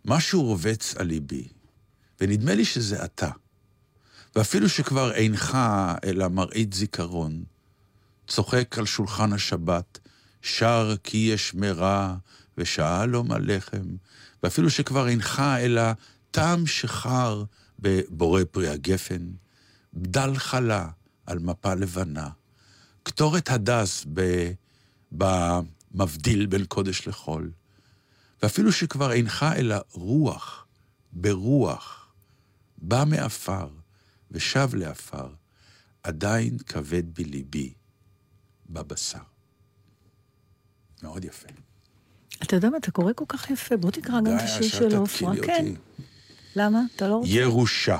משהו 0.04 0.42
רובץ 0.42 0.94
על 0.98 1.06
ליבי, 1.06 1.48
ונדמה 2.20 2.54
לי 2.54 2.64
שזה 2.64 3.04
אתה. 3.04 3.30
ואפילו 4.36 4.68
שכבר 4.68 5.12
אינך 5.12 5.58
אלא 6.04 6.28
מראית 6.28 6.72
זיכרון, 6.72 7.44
צוחק 8.28 8.78
על 8.78 8.86
שולחן 8.86 9.32
השבת, 9.32 9.98
שר 10.46 10.94
כי 11.04 11.16
יש 11.16 11.54
מרע 11.54 12.16
ושעה 12.58 13.06
לא 13.06 13.24
מלחם, 13.24 13.96
ואפילו 14.42 14.70
שכבר 14.70 15.08
אינך 15.08 15.42
אלא 15.58 15.82
טעם 16.30 16.66
שחר 16.66 17.44
בבורא 17.78 18.42
פרי 18.50 18.68
הגפן, 18.68 19.26
בדל 19.94 20.36
חלה 20.36 20.88
על 21.26 21.38
מפה 21.38 21.74
לבנה, 21.74 22.28
קטורת 23.02 23.50
הדס. 23.50 24.06
במבדיל 25.12 26.46
בין 26.46 26.64
קודש 26.64 27.08
לחול, 27.08 27.50
ואפילו 28.42 28.72
שכבר 28.72 29.12
אינך 29.12 29.46
אלא 29.56 29.76
רוח, 29.92 30.66
ברוח, 31.12 32.12
בא 32.78 33.04
מעפר 33.06 33.68
ושב 34.30 34.68
לעפר, 34.74 35.28
עדיין 36.02 36.58
כבד 36.58 37.14
בליבי, 37.14 37.74
בבשר. 38.70 39.35
מאוד 41.02 41.24
יפה. 41.24 41.48
אתה 42.42 42.56
יודע 42.56 42.70
מה, 42.70 42.76
אתה 42.76 42.90
קורא 42.90 43.12
כל 43.12 43.24
כך 43.28 43.50
יפה, 43.50 43.76
בוא 43.76 43.90
תקרא 43.90 44.20
גם 44.20 44.36
את 44.36 44.42
השיר 44.42 44.68
של 44.68 44.96
עופרה. 44.96 45.32
כן. 45.42 45.64
למה? 46.56 46.80
אתה 46.96 47.08
לא 47.08 47.14
רוצה? 47.14 47.30
ירושה. 47.30 47.98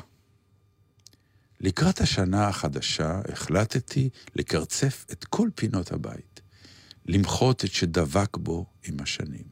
לקראת 1.61 2.01
השנה 2.01 2.49
החדשה 2.49 3.21
החלטתי 3.33 4.09
לקרצף 4.37 5.07
את 5.13 5.25
כל 5.25 5.49
פינות 5.55 5.93
הבית, 5.93 6.41
למחות 7.07 7.65
את 7.65 7.73
שדבק 7.73 8.37
בו 8.37 8.67
עם 8.85 8.97
השנים. 9.01 9.45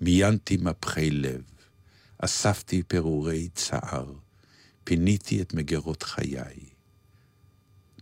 מיינתי 0.00 0.56
מפחי 0.56 1.10
לב, 1.10 1.42
אספתי 2.18 2.82
פירורי 2.82 3.48
צער, 3.54 4.12
פיניתי 4.84 5.42
את 5.42 5.54
מגירות 5.54 6.02
חיי. 6.02 6.68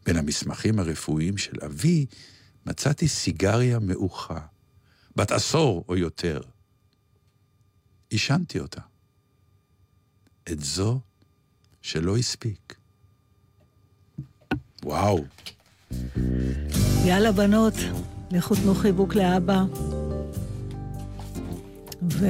בין 0.06 0.16
המסמכים 0.16 0.78
הרפואיים 0.78 1.38
של 1.38 1.56
אבי 1.64 2.06
מצאתי 2.66 3.08
סיגריה 3.08 3.78
מעוכה, 3.78 4.40
בת 5.20 5.32
עשור 5.32 5.84
או 5.88 5.96
יותר. 5.96 6.40
עישנתי 8.10 8.58
אותה. 8.58 8.80
את 10.52 10.60
זו 10.60 11.00
שלא 11.82 12.16
הספיק. 12.16 12.74
וואו, 14.84 15.24
יאללה, 17.04 17.32
בנות, 17.32 17.74
לכו 18.30 18.54
תנו 18.54 18.74
חיבוק 18.74 19.14
לאבא. 19.14 19.64
ו... 22.10 22.26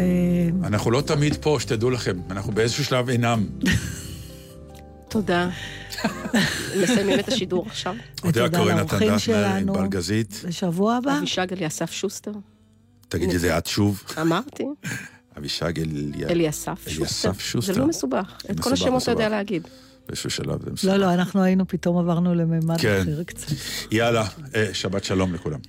אנחנו 0.65 0.91
לא 0.91 1.01
תמיד 1.01 1.35
פה, 1.43 1.57
שתדעו 1.61 1.91
לכם, 1.91 2.21
אנחנו 2.31 2.53
באיזשהו 2.53 2.85
שלב 2.85 3.09
אינם. 3.09 3.47
תודה. 5.09 5.51
מסיימים 6.83 7.21
את 7.21 7.29
השידור 7.29 7.67
עכשיו. 7.67 7.97
קורן, 8.21 8.77
לאורחים 8.77 9.09
דטנר, 9.09 9.19
שלנו. 9.19 9.75
בשבוע 10.49 10.97
הבא? 10.97 11.19
אבישג 11.19 11.53
אליסף 11.53 11.91
שוסטר. 11.91 12.33
תגידי 13.11 13.37
את 13.37 13.41
זה 13.41 13.59
את 13.59 13.67
שוב. 13.67 14.03
אמרתי, 14.21 14.65
אבישג. 15.39 15.73
אליסף 16.31 16.89
אליסף 16.89 17.41
שוסטר. 17.41 17.73
זה 17.73 17.81
לא 17.81 17.87
מסובך. 17.87 18.43
את 18.51 18.61
כל 18.61 18.73
השמות 18.73 19.03
אתה 19.03 19.11
יודע. 19.11 19.29
להגיד. 19.29 19.69
באיזשהו 20.07 20.31
שלב 20.31 20.65
זה 20.65 20.71
מסובך. 20.71 20.93
לא, 20.93 20.99
לא, 20.99 21.15
אנחנו 21.15 21.43
היינו, 21.43 21.69
פתאום 21.69 21.99
עברנו 21.99 22.35
לממד 22.35 22.81
כן. 22.81 23.01
אחר 23.03 23.23
קצת. 23.23 23.47
יאללה, 23.91 24.27
אה, 24.55 24.75
שבת 24.75 25.05
שלום 25.05 25.35
לכולם. 25.35 25.61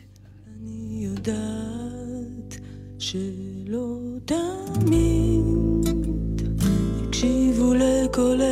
אני 0.62 1.06
יודעת 1.06 2.58
שלא 3.00 3.98
תמיד 4.26 5.86
הקשיבו 7.08 7.74
לקולך. 7.74 8.52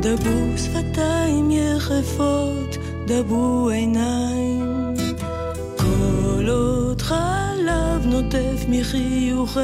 דברו 0.00 0.58
שפתיים 0.58 1.50
יחפות, 1.50 2.76
דברו 3.06 3.68
עיניים. 3.68 4.71
חלב 7.12 8.06
נוטף 8.06 8.64
מחיוכך. 8.68 9.58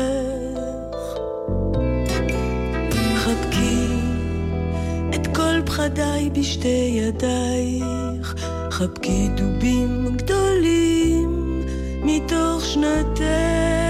חבקי 3.17 3.87
את 5.15 5.27
כל 5.37 5.63
פחדיי 5.67 6.31
בשתי 6.31 7.01
ידייך, 7.03 8.35
חבקי 8.71 9.29
דובים 9.29 10.17
גדולים 10.17 11.63
מתוך 12.05 12.65
שנתך. 12.65 13.88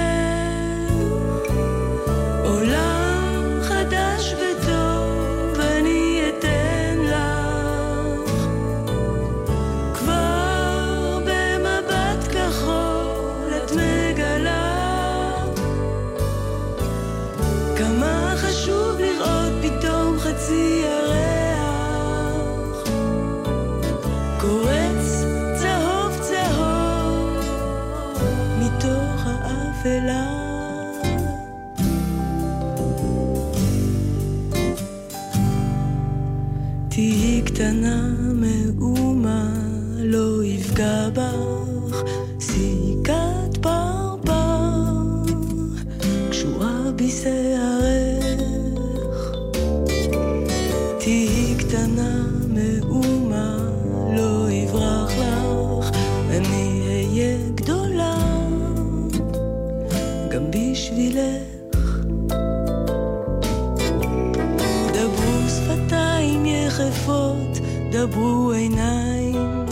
יחפות, 67.99 68.11
דברו 68.11 68.53
עיניים, 68.53 69.67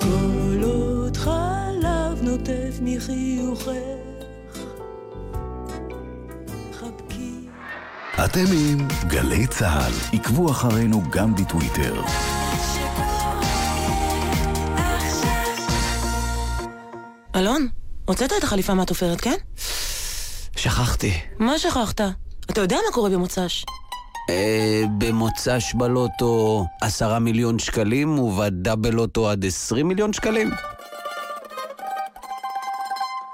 כל 0.00 0.62
עוד 0.62 1.16
חלב 1.16 2.22
נוטף 2.22 2.78
מחיוכך. 2.82 3.70
חבקי 6.72 7.48
אתם 8.24 8.44
עם 8.52 8.88
גלי 9.06 9.46
צה"ל, 9.46 9.92
עקבו 10.12 10.50
אחרינו 10.50 11.02
גם 11.10 11.34
בטוויטר. 11.34 12.02
אלון, 17.36 17.68
הוצאת 18.04 18.32
את 18.38 18.44
החליפה 18.44 18.74
מהתופרת, 18.74 19.20
כן? 19.20 19.36
שכחתי. 20.56 21.12
מה 21.38 21.58
שכחת? 21.58 22.00
אתה 22.50 22.60
יודע 22.60 22.76
מה 22.86 22.92
קורה 22.92 23.10
במוצ"ש. 23.10 23.64
אה, 24.30 24.82
במוצ"ש 24.98 25.74
בלוטו 25.74 26.66
עשרה 26.80 27.18
מיליון 27.18 27.58
שקלים 27.58 28.18
ובדאבל 28.18 28.90
לוטו 28.90 29.30
עד 29.30 29.44
עשרים 29.46 29.88
מיליון 29.88 30.12
שקלים? 30.12 30.50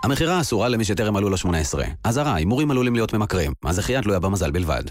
המכירה 0.05 0.41
אסורה 0.41 0.69
למי 0.69 0.85
שטרם 0.85 1.15
מלאו 1.15 1.31
לו 1.31 1.37
18. 1.37 1.85
אזהרה, 2.05 2.35
הימורים 2.35 2.71
עלולים 2.71 2.95
להיות 2.95 3.13
ממכרים. 3.13 3.53
הזכייה 3.65 4.03
תלויה 4.03 4.21
במזל 4.21 4.51
בלבד. 4.51 4.83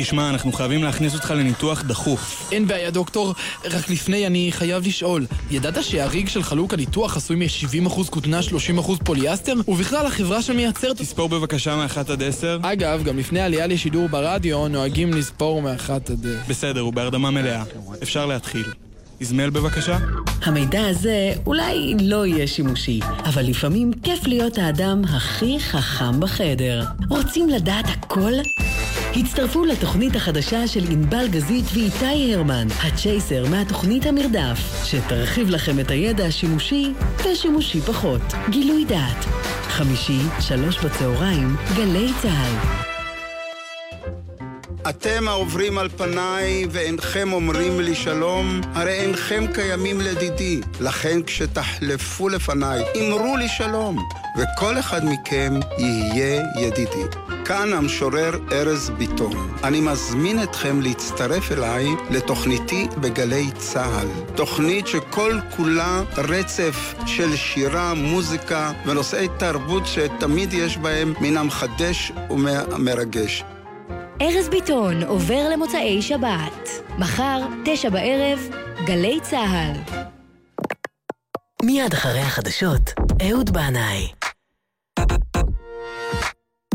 תשמע, 0.00 0.30
אנחנו 0.30 0.52
חייבים 0.52 0.84
להכניס 0.84 1.14
אותך 1.14 1.30
לניתוח 1.30 1.82
דחוף. 1.82 2.48
אין 2.52 2.66
בעיה, 2.66 2.90
דוקטור. 2.90 3.34
רק 3.64 3.90
לפני, 3.90 4.26
אני 4.26 4.48
חייב 4.52 4.86
לשאול. 4.86 5.26
ידעת 5.50 5.84
שהריג 5.84 6.28
של 6.28 6.42
חלוק 6.42 6.74
הניתוח 6.74 7.16
עשוי 7.16 7.36
מ-70% 7.36 8.10
כותנה, 8.10 8.40
30% 8.76 9.04
פוליאסטר? 9.04 9.54
ובכלל, 9.68 10.06
החברה 10.06 10.42
שמייצרת... 10.42 10.96
תספור 10.96 11.28
בבקשה 11.28 11.76
מ-1 11.76 12.12
עד 12.12 12.22
10. 12.22 12.58
אגב, 12.62 13.02
גם 13.04 13.18
לפני 13.18 13.40
העלייה 13.40 13.66
לשידור 13.66 14.08
ברדיו, 14.08 14.68
נוהגים 14.68 15.14
לספור 15.14 15.62
מ-1 15.62 15.90
עד... 15.90 16.26
בסדר, 16.48 16.80
הוא 16.80 16.92
בהרדמה 16.92 17.30
מלאה. 17.30 17.62
אפשר 18.02 18.26
להתחיל. 18.26 18.64
איזמל 19.20 19.50
בבקשה. 19.50 19.98
המידע 20.42 20.88
הזה 20.88 21.32
אולי 21.46 21.94
לא 22.00 22.26
יהיה 22.26 22.46
שימושי, 22.46 23.00
אבל 23.24 23.42
לפעמים 23.42 23.90
כיף 24.02 24.26
להיות 24.26 24.58
האדם 24.58 25.02
הכי 25.04 25.60
חכם 25.60 26.20
בחדר. 26.20 26.84
רוצים 27.08 27.48
לדעת 27.48 27.84
הכל? 27.88 28.32
הצטרפו 29.18 29.64
לתוכנית 29.64 30.16
החדשה 30.16 30.66
של 30.66 30.84
ענבל 30.90 31.28
גזית 31.30 31.64
ואיתי 31.74 32.34
הרמן, 32.34 32.66
הצ'ייסר 32.82 33.44
מהתוכנית 33.50 34.06
המרדף, 34.06 34.84
שתרחיב 34.84 35.50
לכם 35.50 35.80
את 35.80 35.90
הידע 35.90 36.26
השימושי 36.26 36.92
ושימושי 37.24 37.80
פחות. 37.80 38.22
גילוי 38.50 38.84
דעת. 38.84 39.24
חמישי, 39.62 40.20
שלוש 40.40 40.84
בצהריים, 40.84 41.56
גלי 41.76 42.08
צה"ל. 42.22 42.87
אתם 44.88 45.28
העוברים 45.28 45.78
על 45.78 45.88
פניי 45.88 46.66
ואינכם 46.70 47.32
אומרים 47.32 47.80
לי 47.80 47.94
שלום, 47.94 48.60
הרי 48.74 48.92
אינכם 48.92 49.44
קיימים 49.54 50.00
לדידי. 50.00 50.60
לכן 50.80 51.22
כשתחלפו 51.22 52.28
לפניי, 52.28 52.84
אמרו 53.00 53.36
לי 53.36 53.48
שלום, 53.48 54.08
וכל 54.38 54.78
אחד 54.78 55.04
מכם 55.04 55.60
יהיה 55.78 56.42
ידידי. 56.56 57.04
כאן 57.44 57.72
המשורר 57.72 58.38
ארז 58.52 58.90
ביטון. 58.90 59.54
אני 59.64 59.80
מזמין 59.80 60.42
אתכם 60.42 60.80
להצטרף 60.80 61.52
אליי 61.52 61.86
לתוכניתי 62.10 62.88
בגלי 63.00 63.50
צה"ל. 63.58 64.34
תוכנית 64.34 64.86
שכל 64.86 65.38
כולה 65.56 66.02
רצף 66.16 66.94
של 67.06 67.36
שירה, 67.36 67.94
מוזיקה 67.94 68.72
ונושאי 68.86 69.28
תרבות 69.38 69.86
שתמיד 69.86 70.52
יש 70.52 70.76
בהם 70.76 71.14
מן 71.20 71.36
המחדש 71.36 72.12
ומרגש. 72.30 73.44
ארז 74.22 74.48
ביטון 74.48 75.02
עובר 75.02 75.48
למוצאי 75.48 76.02
שבת. 76.02 76.68
מחר, 76.98 77.40
תשע 77.64 77.88
בערב, 77.88 78.48
גלי 78.86 79.18
צה"ל. 79.22 79.96
מיד 81.62 81.92
אחרי 81.92 82.20
החדשות, 82.20 82.90
אהוד 83.28 83.50
בנאי. 83.50 84.17